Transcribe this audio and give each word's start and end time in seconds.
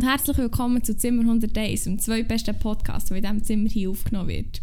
Und 0.00 0.06
herzlich 0.06 0.38
willkommen 0.38 0.82
zu 0.82 0.96
Zimmer 0.96 1.20
101, 1.20 1.84
dem 1.84 1.98
zweitbesten 1.98 2.58
Podcast, 2.58 3.10
der 3.10 3.18
in 3.18 3.22
diesem 3.22 3.44
Zimmer 3.44 3.68
hier 3.68 3.90
aufgenommen 3.90 4.30
wird. 4.30 4.62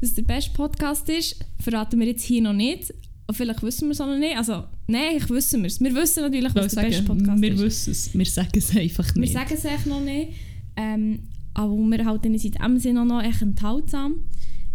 Was 0.00 0.14
der 0.14 0.22
beste 0.22 0.52
Podcast 0.52 1.08
ist, 1.08 1.44
verraten 1.58 1.98
wir 1.98 2.06
jetzt 2.06 2.22
hier 2.22 2.40
noch 2.40 2.52
nicht. 2.52 2.94
Vielleicht 3.32 3.64
wissen 3.64 3.88
wir 3.88 3.94
es 3.94 4.00
auch 4.00 4.06
noch 4.06 4.16
nicht. 4.16 4.36
Also, 4.36 4.62
nein, 4.86 5.16
ich 5.16 5.28
wissen 5.28 5.62
wir 5.62 5.66
es. 5.66 5.80
Wir 5.80 5.92
wissen 5.92 6.22
natürlich, 6.22 6.54
was 6.54 6.72
der 6.72 6.82
beste 6.82 7.02
Podcast 7.02 7.42
wir 7.42 7.52
ist. 7.54 7.60
wissen 7.62 7.90
es, 7.90 8.14
wir 8.16 8.26
sagen 8.26 8.50
es 8.54 8.76
einfach 8.76 9.12
Wir 9.16 9.20
nicht. 9.22 9.32
sagen 9.32 9.50
es 9.54 9.64
echt 9.64 9.86
noch 9.86 10.04
nicht. 10.04 10.28
Ähm, 10.76 11.18
aber 11.52 11.76
wir 11.76 12.04
halten 12.04 12.32
uns 12.32 12.44
in 12.44 12.52
diesem 12.52 12.78
Sinne 12.78 13.04
noch 13.04 13.24
echt 13.24 13.42
enthaltsam 13.42 14.20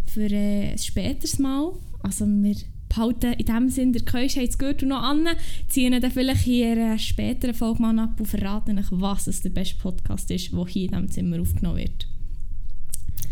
für 0.08 0.30
äh, 0.30 0.72
ein 0.74 0.78
späteres 0.78 1.40
Mal. 1.40 1.72
Also 2.04 2.26
wir 2.28 2.56
behalten 2.94 3.34
in 3.34 3.46
diesem 3.46 3.70
Sinne, 3.70 3.92
der 3.94 4.06
Keusch 4.06 4.36
hat 4.36 4.50
es 4.50 4.58
gehört 4.58 4.84
und 4.84 4.90
noch 4.90 5.02
an, 5.02 5.28
ziehen 5.68 6.00
dann 6.00 6.12
vielleicht 6.12 6.48
in 6.48 6.78
einer 6.78 7.00
späteren 7.00 7.54
Folge 7.54 7.82
mal 7.82 7.98
ab 8.00 8.20
und 8.20 8.26
verraten 8.26 8.78
euch, 8.78 8.86
was 8.92 9.28
es 9.28 9.42
der 9.42 9.50
beste 9.50 9.76
Podcast 9.76 10.30
ist, 10.32 10.52
der 10.52 10.66
hier 10.68 10.86
in 10.86 10.90
diesem 10.90 11.12
Zimmer 11.12 11.42
aufgenommen 11.42 11.78
wird. 11.78 12.08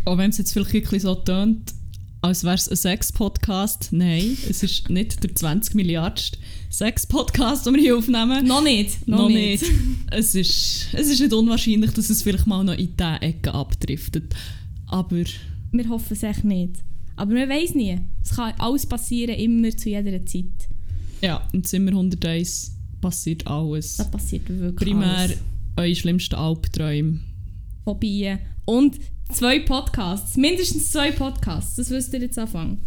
Auch 0.06 0.18
wenn 0.18 0.30
es 0.30 0.38
jetzt 0.38 0.54
vielleicht 0.54 0.74
ein 0.74 0.82
bisschen 0.82 1.00
so 1.00 1.16
tönt, 1.16 1.74
als 2.22 2.44
wäre 2.44 2.56
es 2.56 2.68
ein 2.68 2.76
Sex-Podcast. 2.76 3.90
Nein, 3.92 4.38
es 4.50 4.62
ist 4.64 4.90
nicht 4.90 5.24
der 5.24 5.34
20 5.34 5.76
Milliardste 5.76 6.38
Sex-Podcast, 6.70 7.66
den 7.66 7.76
wir 7.76 7.82
hier 7.82 7.98
aufnehmen. 7.98 8.46
Noch 8.46 8.64
nicht, 8.64 9.08
noch, 9.08 9.30
nicht. 9.30 9.64
Es, 10.12 10.36
ist, 10.36 10.88
es 10.94 11.10
ist 11.10 11.22
nicht 11.22 11.34
unwahrscheinlich, 11.34 11.92
dass 11.92 12.10
es 12.10 12.24
vielleicht 12.24 12.48
mal 12.48 12.64
noch 12.64 12.74
in 12.74 12.96
diese 12.98 13.22
Ecke 13.22 13.54
abdriftet. 13.54 14.36
Aber 14.88 15.16
Wir 15.72 15.90
hoffen 15.90 16.14
es 16.14 16.24
echt 16.24 16.44
nicht. 16.44 16.76
Aber 17.20 17.34
man 17.34 17.50
weiß 17.50 17.76
nie. 17.76 18.00
Es 18.24 18.32
kann 18.36 18.54
alles 18.58 18.86
passieren, 18.86 19.36
immer 19.36 19.76
zu 19.76 19.90
jeder 19.90 20.26
Zeit. 20.26 20.46
ja, 21.22 21.46
im 21.52 21.64
Zimmer 21.64 21.92
101 21.92 22.72
passiert 23.02 23.46
alles. 23.48 23.98
Das 23.98 24.10
passiert 24.10 24.48
wirklich 24.50 24.76
Primär 24.90 25.18
alles. 25.18 25.38
eure 25.76 25.96
schlimmsten 25.96 26.36
Albträume. 26.36 27.20
Phobien 27.84 28.40
und 28.66 28.98
zwei 29.34 29.60
Podcasts. 29.60 30.38
Mindestens 30.38 30.92
zwei 30.92 31.12
Podcasts. 31.12 31.76
Das 31.76 31.90
wisst 31.90 32.14
ihr 32.14 32.22
jetzt 32.22 32.38
anfangen. 32.40 32.78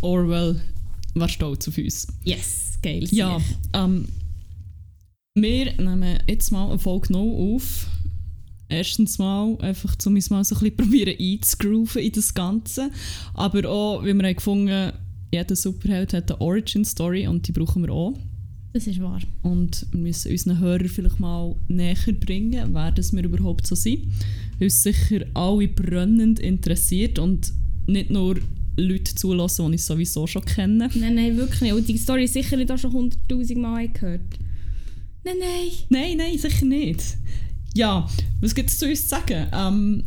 Orwell 0.00 0.60
war 1.14 1.28
stolz 1.28 1.66
auf 1.68 1.76
uns. 1.78 2.06
Yes, 2.24 2.78
geil. 2.82 3.04
Ja, 3.10 3.38
ähm, 3.74 4.06
wir 5.34 5.72
nehmen 5.80 6.18
jetzt 6.28 6.50
mal 6.52 6.68
eine 6.70 6.78
Folge 6.78 7.12
noch 7.12 7.20
auf. 7.54 7.86
Erstens 8.68 9.18
mal, 9.18 9.56
einfach 9.60 9.96
um 10.04 10.14
uns 10.14 10.30
mal 10.30 10.44
so 10.44 10.54
ein 10.56 10.60
bisschen 10.60 10.76
probieren 10.76 11.14
einzugrooven 11.18 12.02
in 12.02 12.12
das 12.12 12.34
Ganze. 12.34 12.90
Aber 13.34 13.68
auch, 13.68 14.04
wie 14.04 14.14
wir 14.14 14.26
haben 14.26 14.36
gefunden 14.36 14.92
jeder 15.30 15.56
Superheld 15.56 16.14
hat 16.14 16.30
eine 16.30 16.40
Origin-Story 16.40 17.26
und 17.26 17.46
die 17.46 17.52
brauchen 17.52 17.82
wir 17.82 17.92
auch. 17.92 18.14
Das 18.72 18.86
ist 18.86 19.00
wahr. 19.00 19.20
Und 19.42 19.86
wir 19.92 20.00
müssen 20.00 20.30
unseren 20.30 20.58
Hörern 20.58 20.88
vielleicht 20.88 21.20
mal 21.20 21.56
näher 21.68 21.96
bringen, 22.20 22.74
wer 22.74 22.92
das 22.92 23.12
wir 23.12 23.24
überhaupt 23.24 23.66
so 23.66 23.74
sind. 23.74 24.04
Weil 24.58 24.68
es 24.68 24.82
sicher 24.82 25.24
alle 25.34 25.68
brennend 25.68 26.38
interessiert 26.38 27.18
und 27.18 27.52
nicht 27.86 28.10
nur 28.10 28.38
Leute 28.76 29.14
zulassen, 29.14 29.68
die 29.70 29.76
ich 29.76 29.84
sowieso 29.84 30.26
schon 30.26 30.44
kenne. 30.44 30.90
Nein, 30.94 31.14
nein, 31.14 31.36
wirklich 31.36 31.60
nicht. 31.62 31.72
Und 31.72 31.88
die 31.88 31.98
Story 31.98 32.24
ist 32.24 32.34
sicher 32.34 32.56
nicht 32.56 32.70
auch 32.70 32.78
schon 32.78 32.92
hunderttausend 32.92 33.58
Mal 33.58 33.88
gehört. 33.88 34.38
Nein, 35.24 35.36
nein. 35.40 35.70
Nein, 35.88 36.16
nein, 36.18 36.38
sicher 36.38 36.64
nicht. 36.64 37.16
Ja, 37.78 38.08
was 38.40 38.56
gibt 38.56 38.70
es 38.70 38.78
zu 38.78 38.86
uns 38.88 39.02
zu 39.02 39.08
sagen? 39.10 39.46
Ähm, 39.52 40.04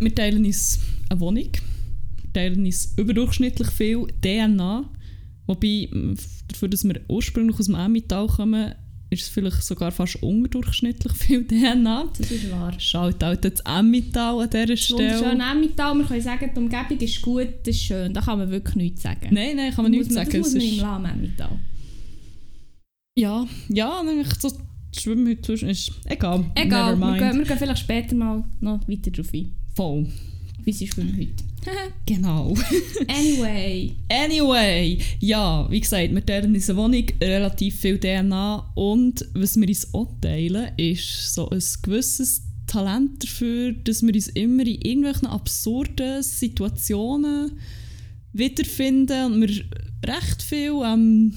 wir 0.00 0.14
teilen 0.14 0.42
uns 0.42 0.78
eine 1.10 1.20
Wohnung. 1.20 1.50
Wir 1.52 2.32
teilen 2.32 2.64
uns 2.64 2.94
überdurchschnittlich 2.96 3.68
viel 3.68 4.06
DNA. 4.22 4.88
Wobei, 5.46 5.86
m, 5.92 6.16
dafür, 6.48 6.68
dass 6.68 6.82
wir 6.84 6.98
ursprünglich 7.08 7.58
aus 7.58 7.66
dem 7.66 7.74
Emmental 7.74 8.26
kommen, 8.26 8.74
ist 9.10 9.24
es 9.24 9.28
vielleicht 9.28 9.62
sogar 9.64 9.92
fast 9.92 10.22
unterdurchschnittlich 10.22 11.12
viel 11.12 11.46
DNA. 11.46 12.06
Das 12.16 12.30
ist 12.30 12.50
wahr. 12.50 12.72
Schaut 12.78 13.22
auch 13.22 13.36
das 13.36 13.60
Emmental 13.60 14.40
an 14.40 14.48
dieser 14.48 14.76
Stelle. 14.78 15.20
Emmental. 15.20 15.94
Wir 15.94 16.04
können 16.06 16.22
sagen, 16.22 16.50
die 16.54 16.58
Umgebung 16.58 16.98
ist 16.98 17.20
gut, 17.20 17.48
das 17.64 17.76
ist 17.76 17.82
schön. 17.82 18.14
Da 18.14 18.22
kann 18.22 18.38
man 18.38 18.50
wirklich 18.50 18.76
nichts 18.76 19.02
sagen. 19.02 19.28
Nein, 19.30 19.56
nein, 19.56 19.74
kann 19.74 19.84
man 19.84 19.90
nicht 19.90 20.06
muss 20.06 20.14
sagen. 20.14 20.30
Das 20.30 20.40
muss 20.40 20.54
man 20.54 20.62
im 20.62 20.78
Lahm 20.78 21.04
Emmental. 21.04 21.58
ja, 23.18 23.46
ja, 23.68 24.00
eigentlich 24.00 24.34
so 24.40 24.48
das 24.48 24.65
Schwimmen 25.00 25.28
heute 25.28 25.42
zwischen 25.42 25.68
ist 25.68 25.92
egal. 26.06 26.44
Egal, 26.54 26.96
wir 26.96 27.18
gehen, 27.18 27.38
wir 27.38 27.44
gehen 27.44 27.58
vielleicht 27.58 27.80
später 27.80 28.14
mal 28.14 28.44
noch 28.60 28.88
weiter 28.88 29.10
drauf 29.10 29.32
ein. 29.32 29.52
Voll. 29.74 30.06
Wie 30.64 30.72
sie 30.72 30.86
schwimmen 30.86 31.16
heute. 31.16 31.44
Genau. 32.06 32.54
anyway. 33.08 33.92
Anyway, 34.08 34.98
ja, 35.18 35.66
wie 35.68 35.80
gesagt, 35.80 36.14
wir 36.14 36.24
teilen 36.24 36.46
in 36.46 36.54
unserer 36.54 36.76
Wohnung 36.76 37.04
relativ 37.20 37.80
viel 37.80 37.98
DNA 37.98 38.70
und 38.76 39.26
was 39.34 39.56
wir 39.56 39.66
uns 39.68 39.92
auch 39.92 40.08
teilen, 40.20 40.70
ist 40.76 41.34
so 41.34 41.50
ein 41.50 41.62
gewisses 41.82 42.42
Talent 42.66 43.24
dafür, 43.24 43.72
dass 43.72 44.02
wir 44.02 44.14
uns 44.14 44.28
immer 44.28 44.66
in 44.66 44.80
irgendwelchen 44.80 45.28
absurden 45.28 46.22
Situationen 46.22 47.58
wiederfinden 48.32 49.32
und 49.32 49.40
wir 49.40 49.64
recht 50.06 50.42
viel 50.42 50.74
ähm, 50.84 51.34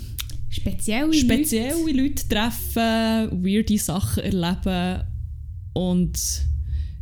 Spezielle 0.49 1.13
spezielle 1.13 1.81
Leute. 1.81 2.01
Leute 2.01 2.27
treffen, 2.27 3.43
weirde 3.43 3.77
Sachen 3.77 4.23
erleben 4.23 5.03
und 5.73 6.19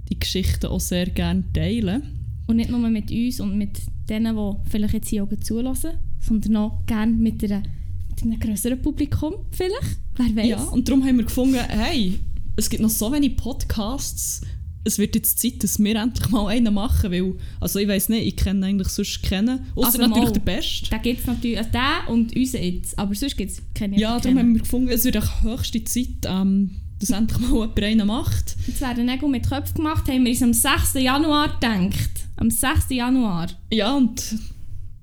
die 0.09 0.19
Geschichten 0.19 0.67
auch 0.67 0.79
sehr 0.79 1.07
gerne 1.07 1.43
teilen. 1.53 2.03
Und 2.47 2.57
nicht 2.57 2.69
nur 2.69 2.79
mit 2.89 3.11
uns 3.11 3.39
und 3.39 3.57
mit 3.57 3.81
denen, 4.09 4.35
die 4.35 4.69
vielleicht 4.69 4.93
jetzt 4.93 5.09
hier 5.09 5.23
auch 5.23 5.39
zulassen, 5.41 5.91
sondern 6.19 6.57
auch 6.57 6.85
gerne 6.85 7.13
mit, 7.13 7.43
einer, 7.43 7.63
mit 8.09 8.21
einem 8.21 8.39
größeren 8.39 8.81
Publikum 8.81 9.33
vielleicht. 9.51 9.97
Wer 10.15 10.35
weiß. 10.35 10.49
Ja, 10.49 10.63
und 10.63 10.87
darum 10.87 11.03
haben 11.05 11.17
wir 11.17 11.25
gefunden, 11.25 11.59
hey, 11.67 12.19
es 12.55 12.69
gibt 12.69 12.81
noch 12.81 12.89
so 12.89 13.11
wenige 13.11 13.35
Podcasts. 13.35 14.41
Es 14.87 14.97
wird 14.97 15.15
jetzt 15.15 15.39
Zeit, 15.39 15.63
dass 15.63 15.77
wir 15.79 15.95
endlich 15.95 16.29
mal 16.29 16.47
einen 16.47 16.73
machen, 16.73 17.11
weil, 17.11 17.35
also 17.59 17.79
ich 17.79 17.87
weiß 17.87 18.09
nicht, 18.09 18.25
ich 18.25 18.35
kenne 18.35 18.65
eigentlich 18.65 18.87
sonst 18.87 19.21
keinen, 19.23 19.59
außer 19.75 19.87
Also 19.87 19.97
natürlich 19.99 20.23
mal. 20.25 20.31
der 20.33 20.39
Beste. 20.41 20.89
Da 20.89 20.97
gibt 20.97 21.19
es 21.21 21.25
natürlich 21.27 21.57
also 21.57 21.69
den 21.71 22.07
und 22.13 22.35
unseren 22.35 22.63
jetzt. 22.63 22.97
Aber 22.97 23.13
sonst 23.15 23.37
gibt 23.37 23.51
es 23.51 23.61
keine 23.75 23.99
Ja, 23.99 24.19
darum 24.19 24.39
haben 24.39 24.53
wir 24.53 24.61
gefunden, 24.61 24.89
es 24.89 25.03
wird 25.05 25.17
auch 25.17 25.43
höchste 25.43 25.83
Zeit, 25.83 26.07
ähm, 26.25 26.71
dass 26.99 27.09
endlich 27.11 27.39
mal 27.39 27.51
jemand 27.51 27.79
einen 27.83 28.07
macht. 28.07 28.55
Jetzt 28.65 28.81
werden 28.81 29.05
Nägel 29.05 29.29
mit 29.29 29.47
Köpfen 29.47 29.75
gemacht, 29.75 30.07
haben 30.07 30.23
wir 30.25 30.31
uns 30.31 30.41
am 30.41 30.53
6. 30.53 30.95
Januar 30.95 31.53
gedacht. 31.59 32.09
Am 32.37 32.49
6. 32.49 32.85
Januar. 32.89 33.47
Ja, 33.71 33.95
und 33.95 34.23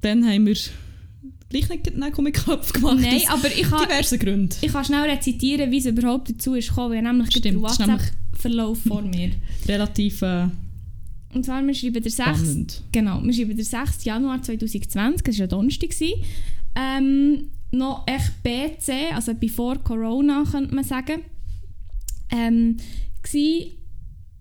dann 0.00 0.24
haben 0.26 0.46
wir 0.46 0.56
gleich 1.50 1.68
nicht 1.68 1.96
Nägel 1.96 2.24
mit 2.24 2.34
Kopf 2.44 2.72
gemacht. 2.72 2.98
Nein, 3.00 3.20
aber 3.28 3.46
ich 3.48 3.62
kann, 3.62 3.84
diversen 3.88 4.18
Gründen. 4.18 4.56
ich 4.60 4.72
kann 4.72 4.84
schnell 4.84 5.08
rezitieren, 5.08 5.70
wie 5.70 5.78
es 5.78 5.86
überhaupt 5.86 6.30
dazu 6.30 6.54
ist 6.54 6.68
gekommen. 6.68 6.94
Ich 6.94 7.04
habe 7.04 7.16
nämlich 7.16 7.30
den 7.30 7.40
Stimmt, 7.42 7.62
nämlich- 7.86 8.12
WhatsApp-Verlauf 8.44 8.78
vor 8.82 9.02
mir. 9.02 9.30
Relativ 9.66 10.22
äh, 10.22 10.48
Und 11.34 11.44
zwar, 11.44 11.64
wir 11.64 11.74
schreiben 11.74 12.02
der 12.02 12.10
6. 12.10 12.14
spannend. 12.14 12.82
Genau, 12.92 13.22
wir 13.22 13.32
schreiben 13.32 13.56
der 13.56 13.64
6. 13.64 14.04
Januar 14.04 14.42
2020, 14.42 15.22
das 15.24 15.34
war 15.34 15.40
ja 15.40 15.46
Donnerstag. 15.46 15.90
Ähm, 16.76 17.50
noch 17.70 18.06
echt 18.06 18.42
BC, 18.42 19.14
also 19.14 19.34
bevor 19.34 19.78
Corona, 19.78 20.44
könnte 20.50 20.74
man 20.74 20.84
sagen. 20.84 21.22
Ähm, 22.30 22.76
gsi 23.22 23.72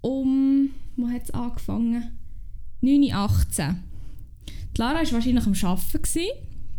um, 0.01 0.69
wo 0.97 1.07
hat 1.07 1.23
es 1.23 1.31
angefangen? 1.31 2.11
9.18 2.81 3.75
Die 4.75 4.81
Lara 4.81 4.95
war 4.99 5.11
wahrscheinlich 5.11 5.45
am 5.45 5.53
Arbeiten. 5.53 6.01
Gewesen. 6.01 6.27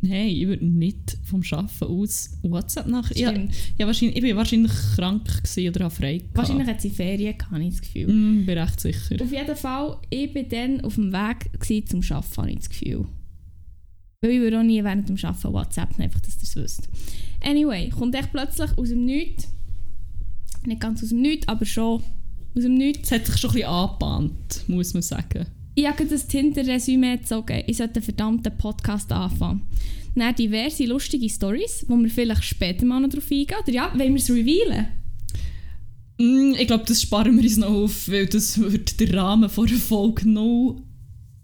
Nein, 0.07 0.29
ich 0.29 0.47
würde 0.47 0.67
nicht 0.67 1.17
vom 1.25 1.43
Arbeiten 1.51 1.85
aus 1.85 2.37
WhatsApp 2.43 2.87
nach. 2.89 3.11
Ja, 3.15 3.33
ja, 3.79 3.87
wahrscheinlich, 3.87 4.23
ich 4.23 4.31
war 4.31 4.37
wahrscheinlich 4.37 4.73
krank 4.97 5.23
oder 5.57 5.85
habe 5.85 5.95
frei. 5.95 6.19
gehabt. 6.19 6.37
Wahrscheinlich 6.37 6.67
hat 6.67 6.83
sie 6.83 6.91
Ferien, 6.91 7.37
habe 7.51 7.65
ich 7.65 7.71
das 7.71 7.81
Gefühl. 7.81 8.09
Mm, 8.09 8.45
bin 8.45 8.59
recht 8.59 8.81
sicher. 8.81 9.17
Auf 9.23 9.33
jeden 9.33 9.57
Fall, 9.57 9.97
ich 10.11 10.35
war 10.35 10.43
dann 10.43 10.83
auf 10.83 10.97
dem 10.97 11.11
Weg 11.11 11.89
zum 11.89 12.03
Arbeiten, 12.03 12.37
habe 12.37 12.51
ich 12.51 12.57
das 12.57 12.69
Gefühl. 12.69 13.07
Weil 14.21 14.31
ich 14.31 14.41
würde 14.41 14.59
auch 14.59 14.63
nie 14.63 14.85
während 14.85 15.09
dem 15.09 15.17
Arbeiten 15.23 15.53
WhatsApp 15.55 15.99
einfach, 15.99 16.21
dass 16.21 16.37
ihr 16.37 16.43
es 16.43 16.57
wisst. 16.57 16.89
Anyway, 17.43 17.89
kommt 17.89 18.15
echt 18.15 18.31
plötzlich 18.31 18.77
aus 18.77 18.91
dem 18.91 19.07
Nichts. 19.07 19.49
Nicht 20.67 20.81
ganz 20.81 21.03
aus 21.03 21.09
dem 21.09 21.23
Nichts, 21.23 21.49
aber 21.49 21.65
schon 21.65 22.03
aus 22.55 22.63
dem 22.63 22.75
Nichts. 22.75 23.11
Es 23.11 23.13
hat 23.13 23.27
sich 23.27 23.39
schon 23.39 23.51
ein 23.51 23.55
bisschen 23.55 23.69
angebahnt, 23.71 24.65
muss 24.69 24.93
man 24.93 25.03
sagen. 25.03 25.47
Ich 25.75 25.87
habe 25.87 26.07
das 26.07 26.27
Tinder-Resümee 26.29 27.17
gezogen. 27.19 27.65
Ich 27.67 27.79
sollte 27.79 27.97
einen 27.97 28.05
verdammten 28.05 28.57
Podcast 28.57 29.11
anfangen. 29.11 29.63
Dann 30.15 30.35
diverse 30.35 30.85
lustige 30.85 31.29
Stories, 31.29 31.85
wo 31.89 31.97
wir 31.97 32.09
vielleicht 32.09 32.45
später 32.45 32.87
mal 32.87 33.01
noch 33.01 33.09
drauf 33.09 33.31
eingehen. 33.31 33.57
Oder 33.61 33.73
ja, 33.73 33.93
wollen 33.93 34.15
wir 34.15 34.23
es 34.23 34.31
revealen? 34.31 34.87
Mm, 36.19 36.55
ich 36.57 36.67
glaube, 36.69 36.85
das 36.87 37.03
sparen 37.03 37.37
wir 37.37 37.43
uns 37.43 37.57
noch 37.57 37.71
auf, 37.71 38.09
weil 38.09 38.27
das 38.27 38.59
würde 38.59 38.79
den 38.79 39.19
Rahmen 39.19 39.51
von 39.51 39.67
der 39.67 39.79
Folge 39.79 40.29
noch 40.29 40.81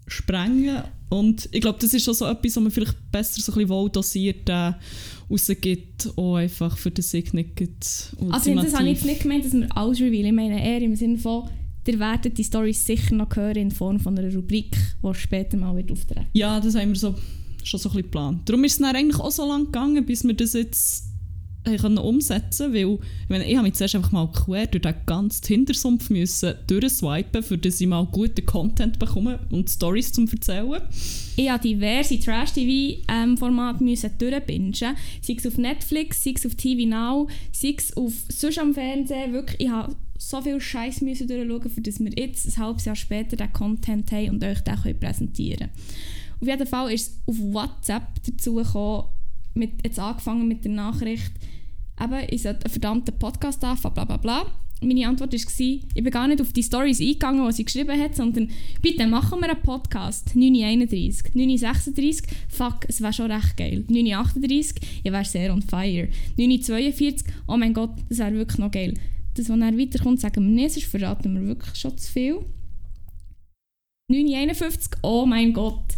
sprengen. 0.07 0.83
Und 1.09 1.49
ich 1.51 1.59
glaube, 1.59 1.79
das 1.81 1.93
ist 1.93 2.05
schon 2.05 2.13
so 2.13 2.25
etwas, 2.25 2.55
was 2.55 2.63
man 2.63 2.71
vielleicht 2.71 3.11
besser 3.11 3.41
so 3.41 3.51
ein 3.51 3.55
bisschen 3.55 3.69
wohl 3.69 3.89
dosiert 3.89 4.47
äh, 4.47 4.71
rausgibt, 5.29 6.13
auch 6.15 6.35
einfach 6.35 6.77
für 6.77 6.89
den 6.89 7.01
Signet 7.01 7.59
Also 7.59 8.55
das 8.55 8.73
habe 8.73 8.87
ich 8.87 8.93
jetzt 8.93 9.05
nicht 9.05 9.23
gemeint, 9.23 9.43
dass 9.43 9.51
wir 9.51 9.67
alles 9.75 9.99
revealen. 9.99 10.27
Ich 10.27 10.31
meine 10.31 10.65
eher 10.65 10.81
im 10.81 10.95
Sinne 10.95 11.17
von, 11.17 11.49
ihr 11.87 11.99
werdet 11.99 12.37
die 12.37 12.43
Storys 12.43 12.85
sicher 12.85 13.15
noch 13.15 13.35
hören 13.35 13.55
in 13.55 13.71
Form 13.71 13.99
von 13.99 14.17
einer 14.17 14.33
Rubrik, 14.33 14.75
die 15.03 15.13
später 15.15 15.57
mal 15.57 15.75
wird 15.75 15.91
auftreten 15.91 16.27
Ja, 16.33 16.59
das 16.59 16.75
haben 16.75 16.89
wir 16.89 16.95
so, 16.95 17.15
schon 17.63 17.79
so 17.79 17.89
ein 17.89 17.93
bisschen 17.93 18.03
geplant. 18.03 18.49
Darum 18.49 18.63
ist 18.63 18.73
es 18.73 18.77
dann 18.79 18.95
eigentlich 18.95 19.19
auch 19.19 19.31
so 19.31 19.47
lange 19.47 19.65
gegangen, 19.65 20.05
bis 20.05 20.23
wir 20.23 20.33
das 20.33 20.53
jetzt 20.53 21.11
haben 21.65 21.77
können 21.77 21.97
umsetzen 21.97 22.73
weil 22.73 22.93
ich, 22.93 23.29
meine, 23.29 23.45
ich 23.45 23.55
habe 23.55 23.67
mich 23.67 23.75
zuerst 23.75 23.95
einfach 23.95 24.11
mal 24.11 24.27
quer 24.31 24.67
durch 24.67 24.81
den 24.81 24.95
ganzen 25.05 25.45
Hintersumpf 25.45 26.09
müssen 26.09 26.55
durchswipen, 26.67 27.43
für 27.43 27.57
dass 27.57 27.79
ich 27.79 27.87
mal 27.87 28.05
guten 28.05 28.45
Content 28.45 28.97
bekomme 28.97 29.39
und 29.51 29.69
Stories 29.69 30.11
zum 30.11 30.27
erzählen. 30.27 30.81
Ich 31.35 31.49
habe 31.49 31.61
diverse 31.61 32.19
Trash-TV-Formate 32.19 33.83
ähm, 33.83 34.17
durchbingen. 34.17 34.73
Sei 34.73 35.35
es 35.37 35.47
auf 35.47 35.57
Netflix, 35.57 36.23
sei 36.23 36.33
es 36.35 36.45
auf 36.45 36.55
TV 36.55 36.89
Now, 36.89 37.27
sei 37.51 37.75
es 37.77 37.95
auf 37.95 38.13
sonst 38.29 38.57
am 38.57 38.73
Fernsehen. 38.73 39.33
Wirklich, 39.33 39.61
ich 39.61 39.69
habe 39.69 39.95
so 40.21 40.41
viel 40.41 40.61
Scheiß 40.61 40.99
durchschauen, 40.99 41.69
für 41.69 41.81
dass 41.81 41.99
wir 41.99 42.11
jetzt 42.15 42.45
ein 42.45 42.63
halbes 42.63 42.85
Jahr 42.85 42.95
später 42.95 43.35
den 43.35 43.51
Content 43.51 44.11
haben 44.11 44.29
und 44.29 44.43
euch 44.43 44.61
den 44.61 44.99
präsentieren 44.99 45.69
können. 45.69 45.71
Auf 46.41 46.47
jeden 46.47 46.67
Fall 46.67 46.91
ist 46.91 47.07
es 47.07 47.19
auf 47.25 47.39
WhatsApp 47.39 48.23
dazu 48.25 48.55
gekommen, 48.55 49.05
mit, 49.53 49.83
jetzt 49.83 49.99
angefangen 49.99 50.47
mit 50.47 50.63
der 50.63 50.71
Nachricht, 50.71 51.31
eben, 51.99 52.27
ich 52.29 52.43
sollte 52.43 52.65
einen 52.65 52.71
verdammten 52.71 53.17
Podcast 53.17 53.63
anfangen, 53.63 53.95
bla 53.95 54.05
bla 54.05 54.17
bla. 54.17 54.45
Meine 54.83 55.07
Antwort 55.07 55.33
war, 55.33 55.39
ich 55.39 55.93
bin 55.93 56.11
gar 56.11 56.27
nicht 56.27 56.41
auf 56.41 56.53
die 56.53 56.63
Stories 56.63 56.99
eingegangen, 56.99 57.45
die 57.47 57.53
sie 57.53 57.65
geschrieben 57.65 57.99
hat, 57.99 58.15
sondern 58.15 58.49
bitte 58.81 59.05
machen 59.05 59.39
wir 59.39 59.49
einen 59.49 59.61
Podcast. 59.61 60.29
9.31, 60.35 61.33
9.36, 61.35 62.23
fuck, 62.47 62.85
es 62.87 63.01
wäre 63.01 63.13
schon 63.13 63.31
recht 63.31 63.57
geil. 63.57 63.85
9.38, 63.87 64.75
ich 65.03 65.11
wäre 65.11 65.25
sehr 65.25 65.53
on 65.53 65.61
fire. 65.61 66.07
9.42, 66.37 67.25
oh 67.47 67.57
mein 67.57 67.73
Gott, 67.73 67.93
das 68.09 68.17
wäre 68.19 68.33
wirklich 68.33 68.57
noch 68.57 68.71
geil. 68.71 68.95
Das, 69.33 69.49
was 69.49 69.59
dann 69.59 69.79
weiterkommt, 69.79 70.19
sagen 70.19 70.43
wir 70.43 70.63
nicht, 70.63 70.73
sonst 70.73 70.87
verraten 70.87 71.33
wir 71.33 71.47
wirklich 71.47 71.75
schon 71.75 71.97
zu 71.97 72.11
viel. 72.11 72.45
9.51, 74.11 74.97
oh 75.03 75.25
mein 75.25 75.53
Gott. 75.53 75.95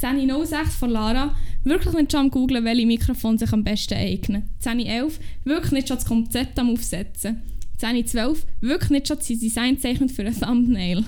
10.06 0.00 0.64
von 0.70 0.90
Lara, 0.90 1.34
wirklich 1.64 1.94
nicht 1.94 2.12
schon 2.12 2.20
am 2.20 2.30
googlen, 2.30 2.64
welche 2.64 2.86
Mikrofon 2.86 3.38
sich 3.38 3.52
am 3.52 3.64
besten 3.64 3.94
eignen. 3.94 4.48
10.11, 4.62 5.12
wirklich 5.44 5.72
nicht 5.72 5.88
schon 5.88 5.98
das 5.98 6.06
Konzept 6.06 6.58
am 6.58 6.70
aufsetzen. 6.70 7.42
10.12, 7.78 8.44
wirklich 8.60 8.90
nicht 8.90 9.08
schon 9.08 9.18
das 9.18 9.26
Design 9.26 9.78
zeichnen 9.78 10.08
für 10.08 10.24
ein 10.24 10.38
Thumbnail. 10.38 11.04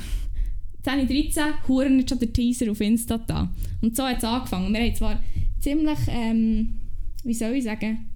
10.13, 0.85 1.69
huren 1.69 1.97
nicht 1.97 2.11
schon 2.11 2.19
der 2.19 2.33
Teaser 2.33 2.71
auf 2.71 2.81
Insta 2.81 3.19
da. 3.19 3.51
Und 3.81 3.97
so 3.97 4.05
hat 4.05 4.19
es 4.19 4.25
angefangen. 4.25 4.73
Wir 4.75 4.81
haben 4.81 4.95
zwar 4.95 5.23
ziemlich, 5.61 5.99
ähm, 6.09 6.81
wie 7.25 7.35
soll 7.35 7.53
ich 7.53 7.65
sagen, 7.65 8.11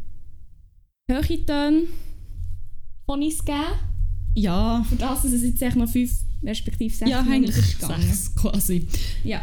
hohe 1.11 1.47
Töne 1.47 1.83
von 3.07 3.23
uns 3.23 3.39
gegeben. 3.39 3.65
Ja. 4.35 4.85
Für 4.89 4.97
das, 4.97 5.23
dass 5.23 5.33
es 5.33 5.43
jetzt 5.43 5.77
noch 5.77 5.89
fünf 5.89 6.13
respektive 6.43 6.95
sechs 6.95 7.11
ja, 7.11 7.23
Minuten 7.23 7.51
ist 7.51 7.81
gegangen. 7.81 8.03
Sechs 8.03 8.35
quasi. 8.35 8.87
Ja 9.25 9.41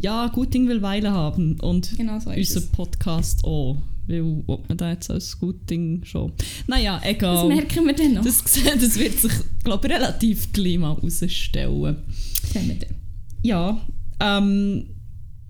ja, 0.00 0.28
gut 0.28 0.54
Ding 0.54 0.68
will 0.68 0.82
Weile 0.82 1.10
haben. 1.10 1.58
Und 1.60 1.96
genau 1.96 2.18
so 2.18 2.30
unser 2.30 2.60
Podcast 2.60 3.44
auch. 3.44 3.76
Weil, 4.06 4.42
ob 4.46 4.68
man 4.68 4.78
da 4.78 4.90
jetzt 4.90 5.10
als 5.10 5.38
gut 5.38 5.68
Ding 5.68 6.02
schon. 6.04 6.32
Naja, 6.66 7.00
egal. 7.04 7.48
Das 7.48 7.56
merken 7.56 7.86
wir 7.86 7.94
dann 7.94 8.14
noch. 8.14 8.24
Das, 8.24 8.42
das 8.42 8.98
wird 8.98 9.18
sich, 9.18 9.32
glaube 9.64 9.86
ich, 9.86 9.94
relativ 9.94 10.50
gleich 10.52 10.78
mal 10.78 10.96
herausstellen. 10.96 11.96
Sehen 12.42 12.68
wir 12.68 12.76
dann. 12.76 12.94
Ja, 13.42 13.86
ähm, 14.20 14.86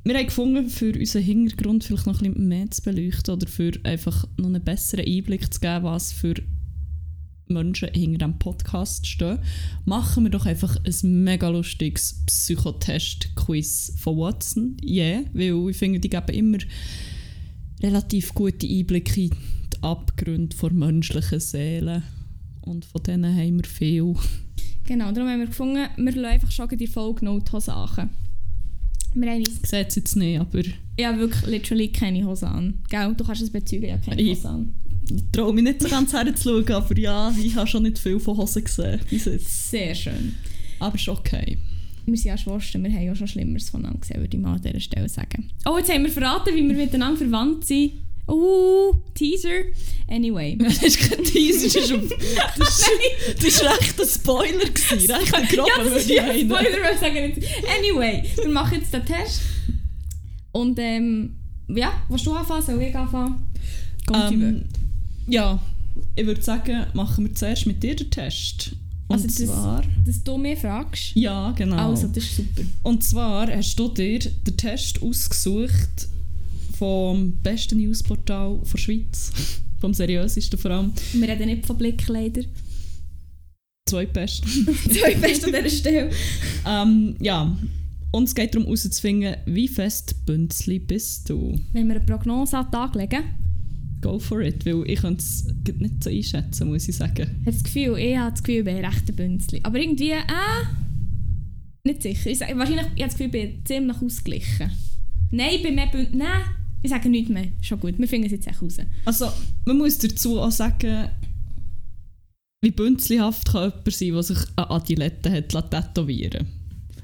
wir 0.05 0.17
haben 0.17 0.27
gefunden, 0.27 0.69
für 0.69 0.93
unseren 0.93 1.23
Hintergrund 1.23 1.85
vielleicht 1.85 2.07
noch 2.07 2.21
ein 2.21 2.33
bisschen 2.33 2.49
mehr 2.49 2.71
zu 2.71 2.83
beleuchten 2.83 3.35
oder 3.35 3.47
für 3.47 3.73
einfach 3.85 4.27
noch 4.37 4.47
einen 4.47 4.65
besseren 4.65 5.07
Einblick 5.07 5.53
zu 5.53 5.61
geben, 5.61 5.85
was 5.85 6.13
für 6.13 6.35
Menschen 7.51 7.89
hinter 7.93 8.27
dem 8.27 8.39
Podcast 8.39 9.07
stehen, 9.07 9.39
machen 9.85 10.25
wir 10.25 10.31
doch 10.31 10.47
einfach 10.47 10.77
ein 10.85 11.25
mega 11.25 11.49
lustiges 11.49 12.23
Psychotest-Quiz 12.27 13.95
von 13.99 14.17
Watson. 14.19 14.77
Ja, 14.83 15.05
yeah, 15.05 15.25
weil 15.33 15.71
ich 15.71 15.77
finde, 15.77 16.01
die 16.01 16.11
geben 16.11 16.35
immer 16.35 16.59
relativ 17.83 18.35
gute 18.35 18.67
Einblicke 18.67 19.23
in 19.23 19.31
die 19.31 19.83
Abgründe 19.83 20.57
der 20.57 20.73
menschlichen 20.73 21.41
Seele. 21.41 22.03
Und 22.63 22.85
von 22.85 23.03
denen 23.03 23.35
haben 23.35 23.57
wir 23.57 23.69
viel. 23.69 24.15
Genau, 24.85 25.13
darum 25.13 25.31
haben 25.31 25.41
wir 25.41 25.47
gefunden, 25.47 25.87
wir 25.97 26.13
lassen 26.13 26.25
einfach 26.25 26.51
schon 26.51 26.69
die 26.69 26.87
Folge 26.87 27.25
Nothose 27.25 27.73
an. 27.73 28.11
Wir 29.15 29.31
haben 29.31 29.39
uns... 29.39 29.61
Ich 29.63 29.69
sehe 29.69 29.87
es 29.87 29.95
jetzt 29.95 30.17
nicht, 30.17 30.39
aber... 30.39 30.63
Ja, 30.99 31.17
wirklich, 31.19 31.47
literally 31.47 31.89
keine 31.89 32.25
Hose 32.25 32.47
an. 32.47 32.83
Gell, 32.91 33.15
du 33.15 33.25
kannst 33.25 33.43
es 33.43 33.51
bezeugen, 33.51 33.89
ja, 33.89 33.97
keine 33.99 34.23
Hose 34.23 34.49
an 34.49 34.75
ich 34.78 34.78
traue 35.33 35.53
mich 35.53 35.65
nicht 35.65 35.83
so 35.83 35.89
ganz 35.89 36.13
herzuschauen, 36.13 36.71
aber 36.73 36.99
ja, 36.99 37.35
ich 37.43 37.55
habe 37.55 37.67
schon 37.67 37.83
nicht 37.85 37.99
viel 37.99 38.19
von 38.21 38.37
Hosen 38.37 38.65
gesehen 38.65 39.01
bis 39.09 39.25
jetzt. 39.25 39.71
Sehr 39.71 39.95
schön. 39.95 40.35
Aber 40.79 40.95
ist 40.95 41.09
okay. 41.09 41.59
Wir 42.07 42.17
sind 42.17 42.31
ja 42.31 42.39
Schwestern, 42.39 42.85
wir 42.85 42.91
haben 42.91 43.05
ja 43.05 43.15
schon 43.15 43.29
Schlimmeres 43.29 43.69
voneinander 43.69 44.01
gesehen, 44.01 44.21
würde 44.21 44.37
ich 44.37 44.43
mal 44.43 44.55
an 44.55 44.63
dieser 44.63 44.81
Stelle 44.81 45.09
sagen. 45.09 45.51
Oh, 45.67 45.77
jetzt 45.77 45.93
haben 45.93 46.05
wir 46.05 46.11
verraten, 46.11 46.55
wie 46.55 46.67
wir 46.67 46.77
miteinander 46.77 47.19
verwandt 47.19 47.67
sind. 47.67 47.93
Uh, 48.27 48.93
Teaser. 49.15 49.65
Anyway. 50.07 50.57
das 50.61 50.83
ist 50.83 50.99
kein 50.99 51.25
Teaser, 51.25 51.67
das 51.67 51.91
ist, 51.91 51.91
das 53.37 53.45
ist, 53.45 53.63
recht 53.63 54.01
ein 54.01 54.07
Spoiler 54.07 54.67
gewesen. 54.67 55.11
Recht 55.15 55.35
ein 55.35 55.49
grober, 55.49 55.69
ja, 55.69 55.85
das 55.85 56.05
ist 56.05 56.19
ein 56.19 56.41
Spoiler, 56.41 56.77
würde 56.77 56.93
ich 56.93 57.01
sagen. 57.01 57.33
Anyway, 57.79 58.25
wir 58.37 58.49
machen 58.51 58.79
jetzt 58.81 58.93
den 58.93 59.05
Test. 59.05 59.43
Und 60.53 60.79
ähm, 60.79 61.37
ja, 61.69 61.93
willst 62.09 62.27
du 62.27 62.33
anfangen? 62.33 62.63
Soll 62.63 62.83
ich 62.83 62.95
anfangen? 62.95 63.47
Ähm, 64.13 64.65
ja, 65.29 65.61
ich 66.17 66.27
würde 66.27 66.43
sagen, 66.43 66.87
machen 66.95 67.25
wir 67.25 67.35
zuerst 67.35 67.67
mit 67.67 67.83
dir 67.83 67.95
den 67.95 68.11
Test. 68.11 68.73
Und 69.09 69.23
also, 69.23 69.47
zwar, 69.47 69.83
dass 70.05 70.23
du 70.23 70.37
mir 70.37 70.57
fragst? 70.57 71.15
Ja, 71.15 71.53
genau. 71.53 71.77
Also, 71.77 72.09
das 72.09 72.25
ist 72.25 72.37
super. 72.37 72.63
Und 72.83 73.03
zwar 73.03 73.49
hast 73.51 73.77
du 73.77 73.89
dir 73.89 74.19
den 74.19 74.57
Test 74.57 75.03
ausgesucht 75.03 76.09
vom 76.79 77.33
besten 77.43 77.79
Newsportal 77.79 78.61
der 78.71 78.79
Schweiz. 78.79 79.33
vom 79.81 79.95
seriösesten 79.95 80.59
vor 80.59 80.73
allem. 80.73 80.93
Wir 81.13 81.29
reden 81.29 81.47
nicht 81.47 81.67
von 81.67 81.79
Blick, 81.79 82.07
leider. 82.09 82.43
Zwei 83.89 84.07
Beste. 84.07 84.47
Zwei 84.91 85.15
Beste 85.15 85.47
an 85.47 85.53
dieser 85.53 85.71
Stelle. 85.77 86.11
ähm, 86.67 87.17
ja, 87.21 87.57
und 88.11 88.25
es 88.25 88.35
geht 88.35 88.55
darum 88.55 88.67
herauszufinden, 88.67 89.37
wie 89.47 89.69
fest 89.69 90.27
Bünzli 90.27 90.79
bist 90.79 91.31
du. 91.31 91.59
Wenn 91.73 91.89
wir 91.89 91.97
eine 91.97 92.05
Prognose 92.05 92.59
an 92.59 92.67
den 92.67 92.73
Tag 92.73 92.95
legen? 92.95 93.25
Go 94.01 94.19
for 94.19 94.41
it, 94.41 94.65
weil 94.65 94.85
ich 94.87 95.03
es 95.03 95.47
nicht 95.79 96.05
so 96.05 96.11
einschätzen, 96.11 96.69
muss 96.69 96.89
ich 96.89 96.97
sagen. 96.97 97.39
Ich 97.41 97.47
habe 97.47 97.53
das 97.53 97.65
Gefühl, 97.65 97.99
ich 97.99 98.17
habe 98.17 98.31
das 98.31 98.43
Gefühl, 98.43 98.59
ich 98.59 98.65
bin 98.65 98.85
recht 98.85 99.09
ein 99.09 99.17
Bünzli. 99.17 99.61
Aber 99.63 99.79
irgendwie, 99.79 100.11
äh, 100.11 100.65
nicht 101.85 102.03
sicher. 102.03 102.31
Ich, 102.31 102.41
wahrscheinlich, 102.41 102.87
ich 102.95 103.03
habe 103.03 103.11
das 103.11 103.17
Gefühl, 103.17 103.27
ich 103.27 103.33
bin 103.33 103.65
ziemlich 103.65 104.03
ausgeglichen. 104.03 104.71
Nein, 105.31 105.51
ich 105.55 105.63
bin 105.63 105.75
mehr 105.75 105.87
Bünzli. 105.87 106.17
Nein, 106.17 106.43
ich 106.83 106.91
sage 106.91 107.09
nichts 107.09 107.31
mehr. 107.31 107.49
Schon 107.61 107.81
gut, 107.81 107.99
wir 107.99 108.09
finden 108.09 108.27
es 108.27 108.33
jetzt 108.33 108.47
echt 108.47 108.63
raus. 108.63 108.77
Also, 109.05 109.29
man 109.65 109.79
muss 109.79 109.99
dazu 109.99 110.41
auch 110.41 110.51
sagen, 110.51 111.09
wie 112.61 112.71
bünzlihaft 112.71 113.53
kann 113.53 113.71
jemand 113.71 113.93
sein, 113.93 114.13
der 114.13 114.23
sich 114.23 114.39
eine 114.57 114.71
Adilette 114.71 115.31
hat 115.31 115.71
tätowieren 115.71 116.47